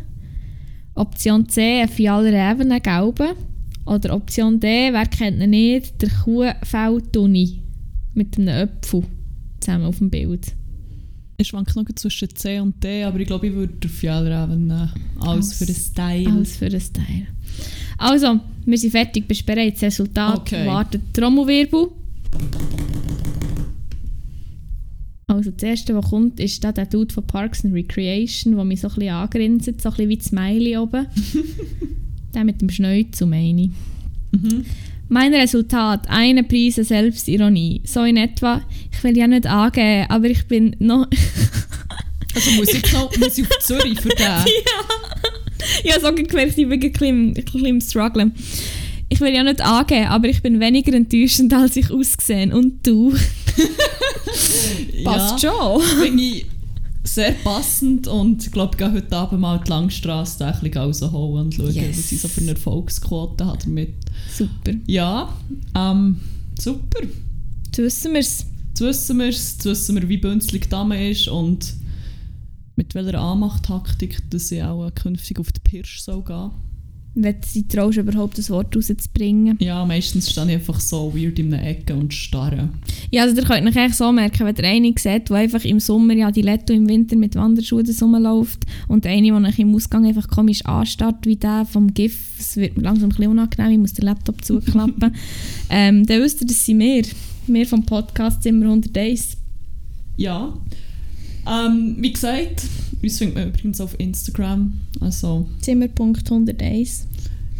Option 0.95 1.47
C, 1.47 1.81
ein 1.81 1.89
Fialer 1.89 2.51
Even, 2.51 2.71
ein 2.71 2.81
gelben. 2.81 3.35
Oder 3.85 4.13
Option 4.13 4.59
D, 4.59 4.67
wer 4.91 5.05
kennt 5.05 5.41
ihn 5.41 5.49
nicht, 5.49 6.01
der 6.01 6.09
Kuhfelltuni 6.09 7.63
mit 8.13 8.37
einem 8.37 8.69
Apfel 8.69 9.03
zusammen 9.59 9.85
auf 9.85 9.97
dem 9.97 10.09
Bild. 10.09 10.53
ich 11.37 11.47
schwanke 11.47 11.79
noch 11.79 11.85
zwischen 11.95 12.35
C 12.35 12.59
und 12.59 12.83
D, 12.83 13.03
aber 13.03 13.19
ich 13.19 13.27
glaube, 13.27 13.47
ich 13.47 13.53
würde 13.53 13.73
den 13.73 13.89
Fjellraven 13.89 14.67
nehmen. 14.67 14.91
Alles 15.21 15.53
für 15.53 15.65
den 15.65 15.75
Style. 15.75 16.29
Alles 16.29 16.57
für 16.57 16.69
den 16.69 16.81
Style. 16.81 17.27
Also, 17.99 18.39
wir 18.65 18.77
sind 18.77 18.91
fertig, 18.91 19.27
bist 19.27 19.45
bereit. 19.45 19.73
Das 19.75 19.83
Resultat 19.83 20.39
Okay. 20.39 20.65
wartet 20.65 21.01
Trommelwirbel. 21.13 21.89
Also 25.27 25.51
das 25.51 25.61
erste, 25.63 25.95
was 25.95 26.09
kommt, 26.09 26.39
ist 26.39 26.63
da 26.63 26.71
der 26.71 26.87
Dude 26.87 27.13
von 27.13 27.25
Parks 27.27 27.63
and 27.63 27.73
Recreation, 27.73 28.55
der 28.55 28.65
mich 28.65 28.81
so 28.81 28.87
ein 28.87 28.95
bisschen 28.95 29.13
angrinst, 29.13 29.65
so 29.65 29.71
ein 29.71 29.75
bisschen 29.77 30.09
wie 30.09 30.17
das 30.17 30.25
Smiley 30.27 30.77
oben. 30.77 31.05
der 32.33 32.43
mit 32.43 32.61
dem 32.61 32.69
Schnäuzel, 32.69 33.27
meine 33.27 33.63
ich. 33.63 33.69
Mhm. 34.31 34.65
Mein 35.07 35.33
Resultat, 35.33 36.07
eine 36.09 36.43
Prise 36.43 36.83
Selbstironie. 36.83 37.81
So 37.85 38.03
in 38.03 38.17
etwa, 38.17 38.61
ich 38.91 39.03
will 39.03 39.17
ja 39.17 39.27
nicht 39.27 39.45
angeben, 39.45 40.05
aber 40.09 40.27
ich 40.29 40.47
bin 40.47 40.75
noch... 40.79 41.07
Also 42.35 42.51
muss 42.51 42.73
ich, 42.73 42.93
noch, 42.93 43.15
muss 43.17 43.37
ich 43.37 43.43
auf 43.45 43.59
Zürich 43.61 43.99
für 43.99 44.09
den? 44.09 44.27
ich 44.45 44.65
habe 45.93 46.01
so 46.01 46.13
gemerkt, 46.13 46.57
ich 46.57 46.67
bin 46.67 46.71
ein 46.71 46.79
bisschen, 46.79 47.27
ein 47.29 47.33
bisschen 47.33 47.65
im 47.65 47.81
Struggeln. 47.81 48.33
Ich 49.09 49.19
will 49.21 49.33
ja 49.33 49.43
nicht 49.43 49.61
angeben, 49.61 50.05
aber 50.07 50.27
ich 50.27 50.41
bin 50.41 50.59
weniger 50.59 50.93
enttäuschend, 50.93 51.51
als 51.53 51.75
ich 51.75 51.89
ausgesehen. 51.91 52.53
Und 52.53 52.85
du? 52.85 53.13
Passt 55.03 55.41
schon. 55.41 55.81
Finde 55.81 56.23
ich 56.23 56.45
sehr 57.03 57.31
passend 57.43 58.07
und 58.07 58.45
ich 58.45 58.51
glaube, 58.51 58.73
ich 58.73 58.77
gehe 58.77 58.91
heute 58.91 59.15
Abend 59.15 59.41
mal 59.41 59.59
die 59.65 59.69
Langstrasse 59.69 60.45
ein 60.45 60.59
bisschen 60.59 60.77
rausholen 60.77 61.45
und 61.45 61.53
schauen, 61.55 61.73
Yes. 61.73 61.97
was 61.97 62.09
sie 62.09 62.17
so 62.17 62.27
für 62.27 62.41
eine 62.41 62.51
Erfolgsquote 62.51 63.45
hat 63.47 63.65
damit. 63.65 63.93
Super. 64.31 64.73
Ja, 64.85 65.33
ähm, 65.75 66.19
super. 66.59 66.99
Jetzt 67.65 67.77
wissen 67.79 68.13
wir 68.13 68.19
es. 68.19 68.45
Jetzt 68.69 68.81
wissen 68.81 69.17
wir 69.17 69.27
es, 69.29 69.53
jetzt 69.53 69.65
wissen 69.65 69.95
wir, 69.99 70.07
wie 70.07 70.17
bünzlig 70.17 70.63
die 70.63 70.69
Dame 70.69 71.09
ist 71.09 71.27
und 71.27 71.73
mit 72.79 72.95
welcher 72.95 73.19
Anmachtaktik 73.19 74.21
dass 74.29 74.47
sie 74.47 74.63
auch 74.63 74.89
künftig 74.95 75.37
auf 75.37 75.51
die 75.51 75.59
Pirsch 75.59 75.99
soll 75.99 76.23
gehen. 76.23 76.51
Wenn 77.13 77.35
sie 77.45 77.67
traust, 77.67 77.97
überhaupt 77.97 78.37
das 78.37 78.49
Wort 78.49 78.73
rauszubringen. 78.73 79.57
Ja, 79.59 79.83
meistens 79.83 80.31
stehe 80.31 80.45
ich 80.45 80.53
einfach 80.53 80.79
so 80.79 81.13
weird 81.13 81.37
in 81.39 81.53
einer 81.53 81.67
Ecke 81.67 81.93
und 81.93 82.13
starre. 82.13 82.69
Ja, 83.11 83.23
also 83.23 83.35
ihr 83.35 83.43
könnt 83.43 83.67
euch 83.67 83.77
eigentlich 83.77 83.95
so 83.95 84.09
merken, 84.13 84.45
wenn 84.45 84.55
ihr 84.55 84.63
eine 84.63 84.93
seht, 84.97 85.27
die 85.27 85.33
einfach 85.33 85.65
im 85.65 85.81
Sommer 85.81 86.13
ja 86.13 86.31
die 86.31 86.43
Letto 86.43 86.71
im 86.71 86.87
Winter 86.87 87.17
mit 87.17 87.35
Wanderschuhen 87.35 87.85
rumläuft 88.01 88.65
und 88.87 89.05
eine, 89.05 89.23
die 89.23 89.31
euch 89.33 89.59
im 89.59 89.75
Ausgang 89.75 90.05
einfach 90.05 90.29
komisch 90.29 90.63
anstarrt, 90.65 91.25
wie 91.25 91.35
der 91.35 91.65
vom 91.65 91.93
GIF, 91.93 92.39
es 92.39 92.55
wird 92.55 92.77
mir 92.77 92.83
langsam 92.83 93.09
ein 93.09 93.09
bisschen 93.09 93.31
unangenehm, 93.31 93.71
ich 93.73 93.79
muss 93.79 93.93
den 93.93 94.05
Laptop 94.05 94.45
zuklappen, 94.45 95.13
ähm, 95.69 96.05
dann 96.05 96.21
wisst 96.21 96.39
ihr, 96.41 96.47
das 96.47 96.65
sind 96.65 96.79
wir. 96.79 97.03
Wir 97.47 97.67
vom 97.67 97.83
Podcast 97.83 98.43
Zimmer 98.43 98.67
101. 98.67 99.35
Ja. 100.15 100.53
Ähm, 101.47 101.95
wie 101.99 102.11
gesagt, 102.13 102.63
uns 103.01 103.17
findet 103.17 103.35
man 103.37 103.47
übrigens 103.49 103.81
auf 103.81 103.99
Instagram. 103.99 104.73
Also 104.99 105.47
Zimmer.101. 105.61 107.01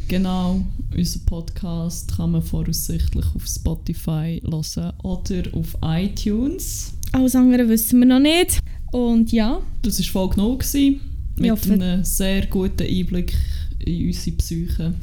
genau, 0.08 0.62
unseren 0.96 1.26
Podcast 1.26 2.16
kann 2.16 2.32
man 2.32 2.42
voraussichtlich 2.42 3.26
auf 3.36 3.46
Spotify 3.48 4.42
hören 4.44 4.94
oder 5.04 5.44
auf 5.54 5.78
iTunes. 5.84 6.94
Alles 7.12 7.36
andere 7.36 7.68
wissen 7.70 8.00
wir 8.00 8.06
noch 8.08 8.20
nicht. 8.20 8.60
Und 8.92 9.32
ja, 9.32 9.62
Das 9.82 10.00
war 10.00 10.06
Folge 10.06 10.38
0 10.42 10.58
gewesen, 10.58 11.00
mit 11.38 11.72
einem 11.72 12.04
sehr 12.04 12.46
guten 12.48 12.84
Einblick 12.84 13.34
in 13.86 14.08
unsere 14.08 14.36
Psyche, 14.36 14.94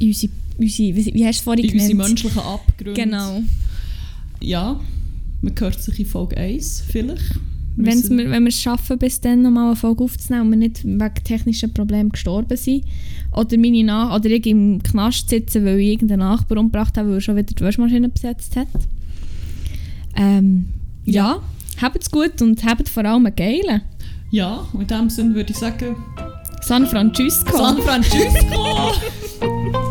unsere, 0.00 0.32
unsere 0.58 0.96
wie, 0.96 1.14
wie 1.14 1.26
hast 1.26 1.38
du 1.38 1.38
es 1.38 1.44
vorhin 1.44 1.64
in 1.64 1.72
unsere 1.72 1.90
genannt? 1.90 2.08
menschlichen 2.10 2.38
Abgründe. 2.40 2.94
Genau. 3.02 3.42
Ja, 4.42 4.80
man 5.42 5.54
hört 5.58 5.82
sich 5.82 5.98
in 6.00 6.06
Folge 6.06 6.36
1 6.36 6.84
vielleicht. 6.88 7.34
Wenn's 7.76 8.08
wir, 8.08 8.30
wenn 8.30 8.44
wir 8.44 8.48
es 8.48 8.60
schaffen, 8.60 8.98
bis 8.98 9.20
dann 9.20 9.42
nochmal 9.42 9.66
eine 9.66 9.76
Folge 9.76 10.04
aufzunehmen 10.04 10.46
und 10.46 10.50
wir 10.52 10.56
nicht 10.68 10.84
wegen 10.84 11.14
technischen 11.24 11.74
Problemen 11.74 12.10
gestorben 12.10 12.56
sind. 12.56 12.84
Oder, 13.32 13.58
meine 13.58 13.84
Nach 13.84 14.16
oder 14.16 14.30
ich 14.30 14.46
im 14.46 14.82
Knast 14.82 15.28
sitzen, 15.28 15.64
weil 15.64 15.78
ich 15.80 15.92
irgendeinen 15.92 16.20
Nachbar 16.20 16.58
umgebracht 16.58 16.96
habe, 16.96 17.08
weil 17.08 17.16
er 17.16 17.20
schon 17.20 17.36
wieder 17.36 17.54
die 17.54 17.62
Waschmaschine 17.62 18.08
besetzt 18.08 18.56
hat. 18.56 18.68
Ähm, 20.16 20.68
ja, 21.04 21.42
habt's 21.80 22.10
gut 22.10 22.40
und 22.40 22.64
habt 22.64 22.88
vor 22.88 23.04
allem 23.04 23.26
einen 23.26 23.36
geilen. 23.36 23.82
Ja, 24.30 24.66
und 24.72 24.80
in 24.80 24.86
dem 24.88 25.10
Sinne 25.10 25.34
würde 25.34 25.52
ich 25.52 25.58
sagen, 25.58 25.96
San 26.62 26.86
Francisco. 26.86 27.56
San 27.56 27.78
Francisco! 27.78 28.92